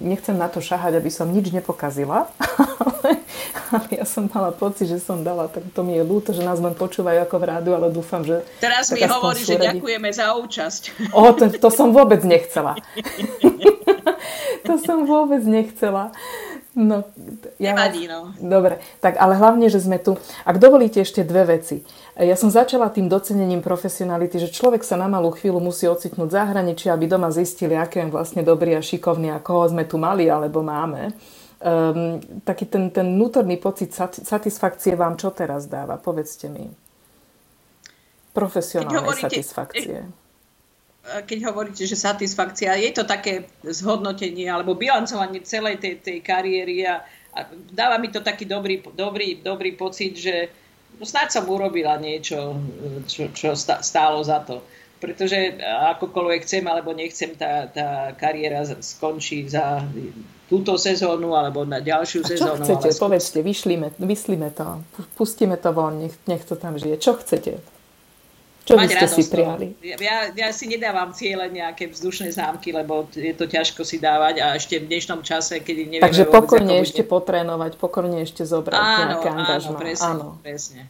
nechcem 0.00 0.32
na 0.32 0.48
to 0.48 0.64
šahať, 0.64 0.96
aby 0.96 1.12
som 1.12 1.28
nič 1.28 1.52
nepokazila, 1.52 2.32
ale, 2.88 3.20
ale 3.68 3.86
ja 4.00 4.08
som 4.08 4.24
mala 4.32 4.48
pocit, 4.56 4.88
že 4.88 4.96
som 4.96 5.20
dala, 5.20 5.52
tak 5.52 5.68
to 5.76 5.84
mi 5.84 6.00
je 6.00 6.06
ľúto, 6.06 6.32
že 6.32 6.40
nás 6.40 6.56
len 6.56 6.72
počúvajú 6.72 7.20
ako 7.20 7.36
v 7.36 7.44
rádu, 7.44 7.70
ale 7.76 7.92
dúfam, 7.92 8.24
že... 8.24 8.40
Teraz 8.64 8.88
mi 8.96 9.04
hovorí, 9.04 9.44
že 9.44 9.60
ďakujeme 9.60 10.08
za 10.08 10.40
účasť. 10.40 10.82
O, 11.20 11.36
to, 11.36 11.52
to 11.52 11.68
som 11.68 11.92
vôbec 11.92 12.24
nechcela. 12.24 12.80
to 14.68 14.74
som 14.80 15.04
vôbec 15.04 15.44
nechcela. 15.44 16.14
No, 16.80 17.04
ja 17.60 17.76
Nevadí, 17.76 18.08
no. 18.08 18.32
Dobre, 18.40 18.80
tak 19.04 19.20
ale 19.20 19.36
hlavne, 19.36 19.68
že 19.68 19.84
sme 19.84 20.00
tu. 20.00 20.16
Ak 20.48 20.56
dovolíte 20.56 21.04
ešte 21.04 21.20
dve 21.28 21.60
veci. 21.60 21.84
Ja 22.16 22.40
som 22.40 22.48
začala 22.48 22.88
tým 22.88 23.04
docenením 23.04 23.60
profesionality, 23.60 24.40
že 24.40 24.48
človek 24.48 24.80
sa 24.80 24.96
na 24.96 25.04
malú 25.04 25.28
chvíľu 25.28 25.60
musí 25.60 25.84
ocitnúť 25.84 26.32
zahraničí, 26.32 26.88
aby 26.88 27.04
doma 27.04 27.28
zistili, 27.28 27.76
aký 27.76 28.08
je 28.08 28.12
vlastne 28.16 28.40
dobrý 28.40 28.80
a 28.80 28.80
šikovný 28.80 29.28
a 29.28 29.44
koho 29.44 29.68
sme 29.68 29.84
tu 29.84 30.00
mali 30.00 30.32
alebo 30.32 30.64
máme. 30.64 31.12
Um, 31.60 32.24
taký 32.48 32.64
ten, 32.64 32.88
ten 32.88 33.04
vnútorný 33.04 33.60
pocit 33.60 33.92
satisfakcie 34.24 34.96
vám 34.96 35.20
čo 35.20 35.28
teraz 35.36 35.68
dáva? 35.68 36.00
Povedzte 36.00 36.48
mi. 36.48 36.64
Profesionálnej 38.32 39.20
satisfakcie 39.20 40.19
keď 41.00 41.38
hovoríte, 41.48 41.88
že 41.88 41.96
satisfakcia, 41.96 42.76
je 42.76 42.92
to 42.92 43.08
také 43.08 43.48
zhodnotenie 43.64 44.46
alebo 44.46 44.76
bilancovanie 44.76 45.40
celej 45.40 45.80
tej, 45.80 45.94
tej 46.04 46.18
kariéry 46.20 46.84
a, 46.84 47.00
a 47.32 47.38
dáva 47.72 47.96
mi 47.96 48.12
to 48.12 48.20
taký 48.20 48.44
dobrý, 48.44 48.84
dobrý, 48.92 49.40
dobrý 49.40 49.72
pocit, 49.80 50.20
že 50.20 50.52
no 51.00 51.04
snáď 51.08 51.40
som 51.40 51.48
urobila 51.48 51.96
niečo, 51.96 52.52
čo, 53.08 53.32
čo 53.32 53.56
stálo 53.56 54.20
za 54.20 54.44
to. 54.44 54.60
Pretože 55.00 55.56
akokoľvek 55.96 56.44
chcem 56.44 56.64
alebo 56.68 56.92
nechcem, 56.92 57.32
tá, 57.32 57.64
tá 57.72 58.12
kariéra 58.20 58.60
skončí 58.84 59.48
za 59.48 59.80
túto 60.44 60.76
sezónu 60.76 61.32
alebo 61.32 61.64
na 61.64 61.80
ďalšiu 61.80 62.20
a 62.20 62.28
sezónu. 62.36 62.60
čo 62.60 62.76
chcete? 62.76 62.88
Ale... 62.92 63.00
Povedzte, 63.00 63.38
vyšlime, 63.40 63.88
vyslíme 63.96 64.52
to. 64.52 64.84
Pustíme 65.16 65.56
to 65.56 65.72
von, 65.72 66.04
nech, 66.04 66.12
nech 66.28 66.44
to 66.44 66.52
tam 66.60 66.76
žije. 66.76 67.00
Čo 67.00 67.16
chcete? 67.16 67.79
Čo 68.70 68.76
by 68.78 68.86
ste 68.86 69.06
si 69.10 69.22
prijali? 69.26 69.66
Ja, 69.82 70.30
ja 70.30 70.48
si 70.54 70.70
nedávam 70.70 71.10
cieľe 71.10 71.50
nejaké 71.50 71.90
vzdušné 71.90 72.30
zámky, 72.30 72.70
lebo 72.70 73.10
je 73.10 73.34
to 73.34 73.50
ťažko 73.50 73.82
si 73.82 73.98
dávať 73.98 74.38
a 74.38 74.54
ešte 74.54 74.78
v 74.78 74.86
dnešnom 74.86 75.26
čase, 75.26 75.58
kedy 75.58 75.90
nevieme 75.90 76.06
Takže 76.06 76.24
pokorne 76.30 76.78
ešte 76.78 77.02
bude... 77.02 77.10
potrénovať, 77.10 77.72
pokorne 77.76 78.22
ešte 78.22 78.46
zobrať 78.46 78.78
áno, 78.78 78.98
nejaké 79.10 79.28
angažma. 79.28 79.74
Áno, 79.74 79.82
presne, 79.82 80.06
áno. 80.06 80.26
presne. 80.38 80.80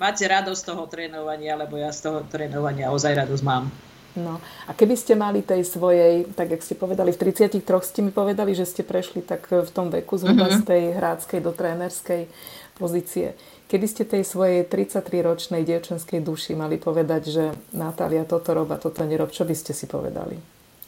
Máte 0.00 0.24
radosť 0.24 0.62
toho 0.64 0.88
trénovania, 0.88 1.60
lebo 1.60 1.76
ja 1.76 1.92
z 1.92 2.08
toho 2.08 2.24
trénovania 2.24 2.88
ozaj 2.88 3.12
radosť 3.20 3.44
mám. 3.44 3.68
No 4.16 4.42
a 4.66 4.74
keby 4.74 4.98
ste 4.98 5.14
mali 5.14 5.44
tej 5.44 5.62
svojej, 5.62 6.26
tak 6.34 6.50
jak 6.50 6.64
ste 6.64 6.74
povedali, 6.74 7.14
v 7.14 7.30
33 7.30 7.62
ste 7.62 8.00
mi 8.02 8.10
povedali, 8.10 8.56
že 8.58 8.66
ste 8.66 8.82
prešli 8.82 9.22
tak 9.22 9.46
v 9.46 9.70
tom 9.70 9.92
veku 9.92 10.18
zhruba 10.18 10.50
mm-hmm. 10.50 10.62
z 10.64 10.66
tej 10.66 10.82
hráckej 10.98 11.40
do 11.44 11.52
trénerskej 11.54 12.26
pozície. 12.74 13.38
Kedy 13.70 13.86
ste 13.86 14.02
tej 14.02 14.26
svojej 14.26 14.66
33-ročnej 14.66 15.62
dievčenskej 15.62 16.26
duši 16.26 16.58
mali 16.58 16.74
povedať, 16.74 17.22
že 17.30 17.44
Natália 17.70 18.26
toto 18.26 18.50
roba, 18.50 18.82
toto 18.82 19.06
nerob, 19.06 19.30
čo 19.30 19.46
by 19.46 19.54
ste 19.54 19.70
si 19.70 19.86
povedali? 19.86 20.34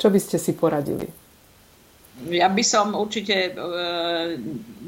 Čo 0.03 0.11
by 0.11 0.19
ste 0.19 0.35
si 0.35 0.51
poradili? 0.59 1.07
Ja 2.27 2.51
by 2.51 2.59
som 2.67 2.99
určite 2.99 3.35
e, 3.35 3.51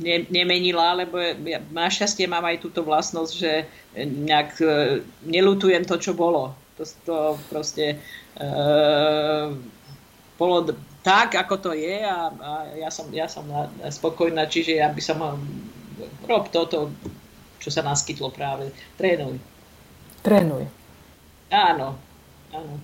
ne, 0.03 0.17
nemenila, 0.27 0.99
lebo 0.99 1.23
ja, 1.23 1.63
našťastie 1.71 2.27
mám 2.27 2.43
aj 2.43 2.67
túto 2.67 2.83
vlastnosť, 2.83 3.33
že 3.33 3.71
nejak 4.03 4.51
e, 4.59 4.67
nelutujem 5.31 5.87
to, 5.87 5.95
čo 5.95 6.19
bolo. 6.19 6.51
To, 6.75 6.83
to 7.07 7.17
proste 7.47 7.95
e, 7.95 8.45
bolo 10.35 10.57
tak, 11.07 11.39
ako 11.39 11.55
to 11.63 11.71
je 11.79 12.03
a, 12.03 12.27
a 12.27 12.51
ja 12.75 12.91
som, 12.91 13.07
ja 13.15 13.31
som 13.31 13.47
spokojná, 13.87 14.51
čiže 14.51 14.83
ja 14.83 14.91
by 14.91 14.99
som 14.99 15.39
rob 16.27 16.51
toto, 16.51 16.91
čo 17.65 17.73
sa 17.73 17.81
naskytlo 17.81 18.29
práve. 18.29 18.69
Trénuj. 19.01 19.41
Trénuj. 20.21 20.69
Áno, 21.49 21.97
áno. 22.53 22.77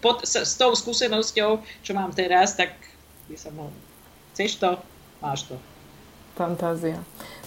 Pod, 0.00 0.24
s, 0.24 0.34
s 0.40 0.56
tou 0.56 0.72
skúsenosťou, 0.72 1.60
čo 1.84 1.92
mám 1.92 2.16
teraz, 2.16 2.56
tak 2.56 2.72
by 3.28 3.36
som 3.36 3.52
mohol... 3.52 3.72
Chceš 4.32 4.56
to? 4.56 4.80
Máš 5.20 5.52
to. 5.52 5.60
Fantázia. 6.32 7.00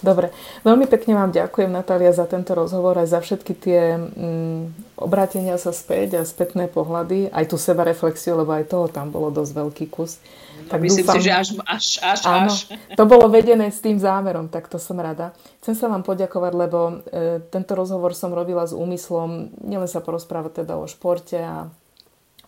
Dobre, 0.06 0.30
veľmi 0.62 0.86
pekne 0.86 1.18
vám 1.18 1.32
ďakujem 1.34 1.72
Natália 1.72 2.14
za 2.14 2.30
tento 2.30 2.54
rozhovor 2.54 3.00
aj 3.02 3.10
za 3.10 3.20
všetky 3.24 3.54
tie 3.58 3.98
mm, 3.98 4.62
obrátenia 5.02 5.58
sa 5.58 5.74
späť 5.74 6.20
a 6.20 6.28
spätné 6.28 6.70
pohľady, 6.70 7.34
aj 7.34 7.50
tú 7.50 7.58
sebareflexiu, 7.58 8.38
lebo 8.38 8.54
aj 8.54 8.70
toho 8.70 8.86
tam 8.92 9.10
bolo 9.10 9.34
dosť 9.34 9.52
veľký 9.56 9.86
kus. 9.90 10.22
No, 10.22 10.70
tak 10.70 10.86
myslím 10.86 11.02
dúfam, 11.08 11.18
si, 11.18 11.26
že 11.26 11.32
až, 11.34 11.48
až, 11.66 11.86
až, 12.06 12.22
áno, 12.28 12.54
až. 12.54 12.70
To 12.94 13.04
bolo 13.10 13.26
vedené 13.32 13.74
s 13.74 13.82
tým 13.82 13.98
zámerom, 13.98 14.52
tak 14.52 14.70
to 14.70 14.78
som 14.78 15.00
rada. 15.02 15.34
Chcem 15.64 15.74
sa 15.74 15.90
vám 15.90 16.06
poďakovať, 16.06 16.54
lebo 16.54 16.80
e, 16.86 16.94
tento 17.50 17.74
rozhovor 17.74 18.14
som 18.14 18.30
robila 18.30 18.68
s 18.68 18.76
úmyslom 18.76 19.58
nielen 19.66 19.90
sa 19.90 20.04
porozprávať 20.04 20.62
teda 20.62 20.78
o 20.78 20.86
športe 20.86 21.40
a 21.40 21.72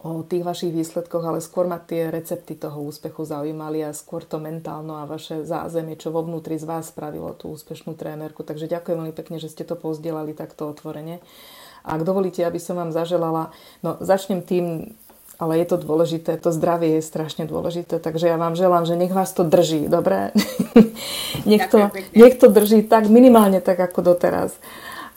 o 0.06 0.22
tých 0.22 0.46
vašich 0.46 0.70
výsledkoch, 0.70 1.26
ale 1.26 1.42
skôr 1.42 1.66
ma 1.66 1.82
tie 1.82 2.14
recepty 2.14 2.54
toho 2.54 2.86
úspechu 2.86 3.26
zaujímali 3.26 3.82
a 3.82 3.98
skôr 3.98 4.22
to 4.22 4.38
mentálno 4.38 5.02
a 5.02 5.10
vaše 5.10 5.42
zázemie, 5.42 5.98
čo 5.98 6.14
vo 6.14 6.22
vnútri 6.22 6.54
z 6.62 6.70
vás 6.70 6.94
spravilo 6.94 7.34
tú 7.34 7.50
úspešnú 7.50 7.98
trénerku. 7.98 8.46
Takže 8.46 8.70
ďakujem 8.70 8.98
veľmi 9.02 9.16
pekne, 9.18 9.42
že 9.42 9.50
ste 9.50 9.66
to 9.66 9.74
pozdielali 9.74 10.38
takto 10.38 10.70
otvorene. 10.70 11.18
A 11.82 11.98
ak 11.98 12.06
dovolíte, 12.06 12.46
aby 12.46 12.62
som 12.62 12.78
vám 12.78 12.94
zaželala, 12.94 13.50
no 13.82 13.98
začnem 13.98 14.46
tým, 14.46 14.94
ale 15.42 15.62
je 15.62 15.66
to 15.66 15.82
dôležité, 15.82 16.38
to 16.38 16.54
zdravie 16.54 17.02
je 17.02 17.02
strašne 17.02 17.50
dôležité, 17.50 17.98
takže 17.98 18.30
ja 18.30 18.38
vám 18.38 18.54
želám, 18.54 18.86
že 18.86 18.98
nech 18.98 19.14
vás 19.14 19.34
to 19.34 19.42
drží, 19.42 19.90
dobre? 19.90 20.30
nech, 21.50 21.66
to, 21.74 21.90
nech 22.14 22.36
to 22.38 22.54
drží 22.54 22.86
tak 22.86 23.10
minimálne 23.10 23.66
tak 23.66 23.82
ako 23.82 24.14
doteraz 24.14 24.54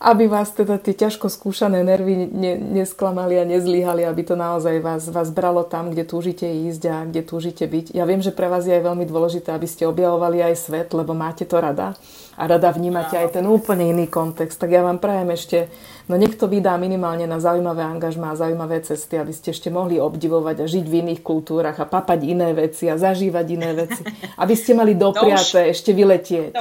aby 0.00 0.32
vás 0.32 0.48
teda 0.56 0.80
tie 0.80 0.96
ťažko 0.96 1.28
skúšané 1.28 1.84
nervy 1.84 2.24
ne, 2.32 2.56
nesklamali 2.56 3.36
a 3.36 3.44
nezlíhali, 3.44 4.08
aby 4.08 4.24
to 4.24 4.32
naozaj 4.32 4.80
vás, 4.80 5.04
vás 5.12 5.28
bralo 5.28 5.60
tam, 5.60 5.92
kde 5.92 6.08
túžite 6.08 6.48
ísť 6.48 6.82
a 6.88 6.96
kde 7.04 7.20
túžite 7.20 7.68
byť. 7.68 7.92
Ja 7.92 8.08
viem, 8.08 8.24
že 8.24 8.32
pre 8.32 8.48
vás 8.48 8.64
je 8.64 8.72
aj 8.72 8.80
veľmi 8.80 9.04
dôležité, 9.04 9.52
aby 9.52 9.68
ste 9.68 9.84
objavovali 9.84 10.40
aj 10.40 10.54
svet, 10.56 10.88
lebo 10.96 11.12
máte 11.12 11.44
to 11.44 11.60
rada 11.60 12.00
a 12.40 12.42
rada 12.48 12.72
vnímate 12.72 13.12
aj 13.12 13.36
ten 13.36 13.44
úplne 13.44 13.92
iný 13.92 14.08
kontext. 14.08 14.56
Tak 14.56 14.72
ja 14.72 14.80
vám 14.80 15.04
prajem 15.04 15.36
ešte, 15.36 15.68
no 16.08 16.16
nech 16.16 16.32
to 16.40 16.48
vydá 16.48 16.80
minimálne 16.80 17.28
na 17.28 17.36
zaujímavé 17.36 17.84
angažmá 17.84 18.32
a 18.32 18.40
zaujímavé 18.40 18.80
cesty, 18.80 19.20
aby 19.20 19.36
ste 19.36 19.52
ešte 19.52 19.68
mohli 19.68 20.00
obdivovať 20.00 20.64
a 20.64 20.66
žiť 20.66 20.84
v 20.88 20.96
iných 21.04 21.20
kultúrach 21.20 21.76
a 21.76 21.84
papať 21.84 22.24
iné 22.24 22.56
veci 22.56 22.88
a 22.88 22.96
zažívať 22.96 23.46
iné 23.52 23.76
veci. 23.76 24.00
Aby 24.42 24.56
ste 24.56 24.72
mali 24.72 24.96
dopriaté 24.96 25.68
ešte 25.68 25.92
vyletieť. 25.92 26.56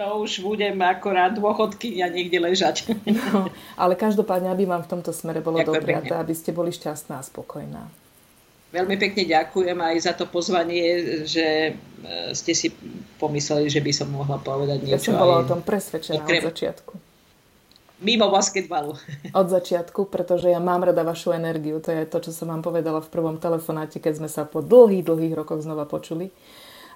To 0.00 0.24
už 0.24 0.40
budem 0.40 0.80
akorát 0.80 1.36
dôchodky 1.36 2.00
a 2.00 2.08
niekde 2.08 2.40
ležať. 2.40 2.88
No, 3.04 3.52
ale 3.76 3.92
každopádne, 3.92 4.48
aby 4.48 4.64
vám 4.64 4.80
v 4.80 4.96
tomto 4.96 5.12
smere 5.12 5.44
bolo 5.44 5.60
dobré, 5.60 6.00
aby 6.00 6.32
ste 6.32 6.56
boli 6.56 6.72
šťastná 6.72 7.20
a 7.20 7.26
spokojná. 7.26 7.84
Veľmi 8.72 8.96
pekne 8.96 9.28
ďakujem 9.28 9.76
aj 9.76 9.96
za 10.00 10.12
to 10.16 10.24
pozvanie, 10.24 11.20
že 11.28 11.76
e, 11.76 12.32
ste 12.32 12.52
si 12.56 12.72
pomysleli, 13.20 13.68
že 13.68 13.82
by 13.82 13.92
som 13.92 14.08
mohla 14.08 14.40
povedať 14.40 14.78
niečo. 14.88 14.94
Ja 14.94 15.06
som 15.10 15.20
bola 15.20 15.42
o 15.42 15.44
tom 15.44 15.60
presvedčená 15.60 16.24
okrem... 16.24 16.40
od 16.40 16.48
začiatku. 16.54 16.92
Mimo 18.00 18.32
basketbalu. 18.32 18.96
Od 19.40 19.46
začiatku, 19.52 20.08
pretože 20.08 20.48
ja 20.48 20.56
mám 20.56 20.80
rada 20.88 21.04
vašu 21.04 21.36
energiu. 21.36 21.84
To 21.84 21.92
je 21.92 22.08
to, 22.08 22.24
čo 22.24 22.32
som 22.32 22.48
vám 22.48 22.64
povedala 22.64 23.04
v 23.04 23.12
prvom 23.12 23.36
telefonáte, 23.36 24.00
keď 24.00 24.24
sme 24.24 24.28
sa 24.32 24.48
po 24.48 24.64
dlhých, 24.64 25.04
dlhých 25.04 25.36
rokoch 25.36 25.60
znova 25.60 25.84
počuli 25.84 26.32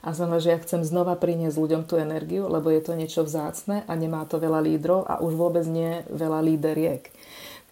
a 0.05 0.13
znamená, 0.13 0.39
že 0.39 0.53
ja 0.53 0.61
chcem 0.61 0.85
znova 0.85 1.17
priniesť 1.17 1.57
ľuďom 1.57 1.83
tú 1.89 1.97
energiu, 1.97 2.45
lebo 2.47 2.69
je 2.69 2.85
to 2.85 2.93
niečo 2.93 3.25
vzácne 3.25 3.89
a 3.89 3.93
nemá 3.97 4.29
to 4.29 4.37
veľa 4.37 4.61
lídrov 4.61 5.09
a 5.09 5.25
už 5.25 5.33
vôbec 5.33 5.65
nie 5.65 6.05
veľa 6.13 6.45
líderiek. 6.45 7.09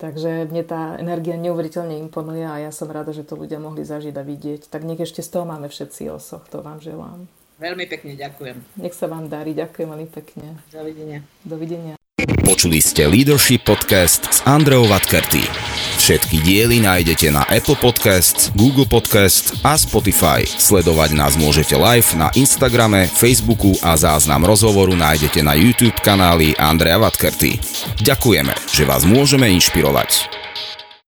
Takže 0.01 0.51
mne 0.51 0.65
tá 0.67 0.99
energia 0.99 1.39
neuveriteľne 1.39 2.01
imponuje 2.03 2.43
a 2.43 2.59
ja 2.59 2.75
som 2.75 2.91
rada, 2.91 3.15
že 3.15 3.23
to 3.23 3.39
ľudia 3.39 3.63
mohli 3.63 3.87
zažiť 3.87 4.17
a 4.19 4.27
vidieť. 4.27 4.67
Tak 4.67 4.83
nech 4.83 4.99
ešte 4.99 5.23
z 5.23 5.31
toho 5.31 5.45
máme 5.47 5.71
všetci 5.71 6.11
osoch, 6.11 6.43
to 6.51 6.59
vám 6.65 6.83
želám. 6.83 7.31
Veľmi 7.63 7.87
pekne 7.87 8.19
ďakujem. 8.19 8.83
Nech 8.83 8.97
sa 8.97 9.07
vám 9.07 9.31
darí, 9.31 9.55
ďakujem 9.55 9.87
veľmi 9.87 10.09
pekne. 10.11 10.59
Dovidenia. 10.75 11.23
Dovidenia. 11.47 11.95
Počuli 12.43 12.83
ste 12.83 13.07
Leadership 13.07 13.63
Podcast 13.63 14.27
s 14.27 14.39
Andreou 14.43 14.91
Vatkerty. 14.91 15.92
Všetky 16.03 16.43
diely 16.43 16.83
nájdete 16.83 17.31
na 17.31 17.47
Apple 17.47 17.79
Podcasts, 17.79 18.51
Google 18.59 18.91
Podcasts 18.91 19.55
a 19.63 19.79
Spotify. 19.79 20.43
Sledovať 20.43 21.15
nás 21.15 21.39
môžete 21.39 21.79
live 21.79 22.19
na 22.19 22.27
Instagrame, 22.35 23.07
Facebooku 23.07 23.71
a 23.87 23.95
záznam 23.95 24.43
rozhovoru 24.43 24.99
nájdete 24.99 25.47
na 25.47 25.55
YouTube 25.55 25.95
kanáli 26.03 26.59
Andrea 26.59 26.99
Vatkerty. 26.99 27.55
Ďakujeme, 28.03 28.51
že 28.75 28.83
vás 28.83 29.07
môžeme 29.07 29.47
inšpirovať. 29.55 30.42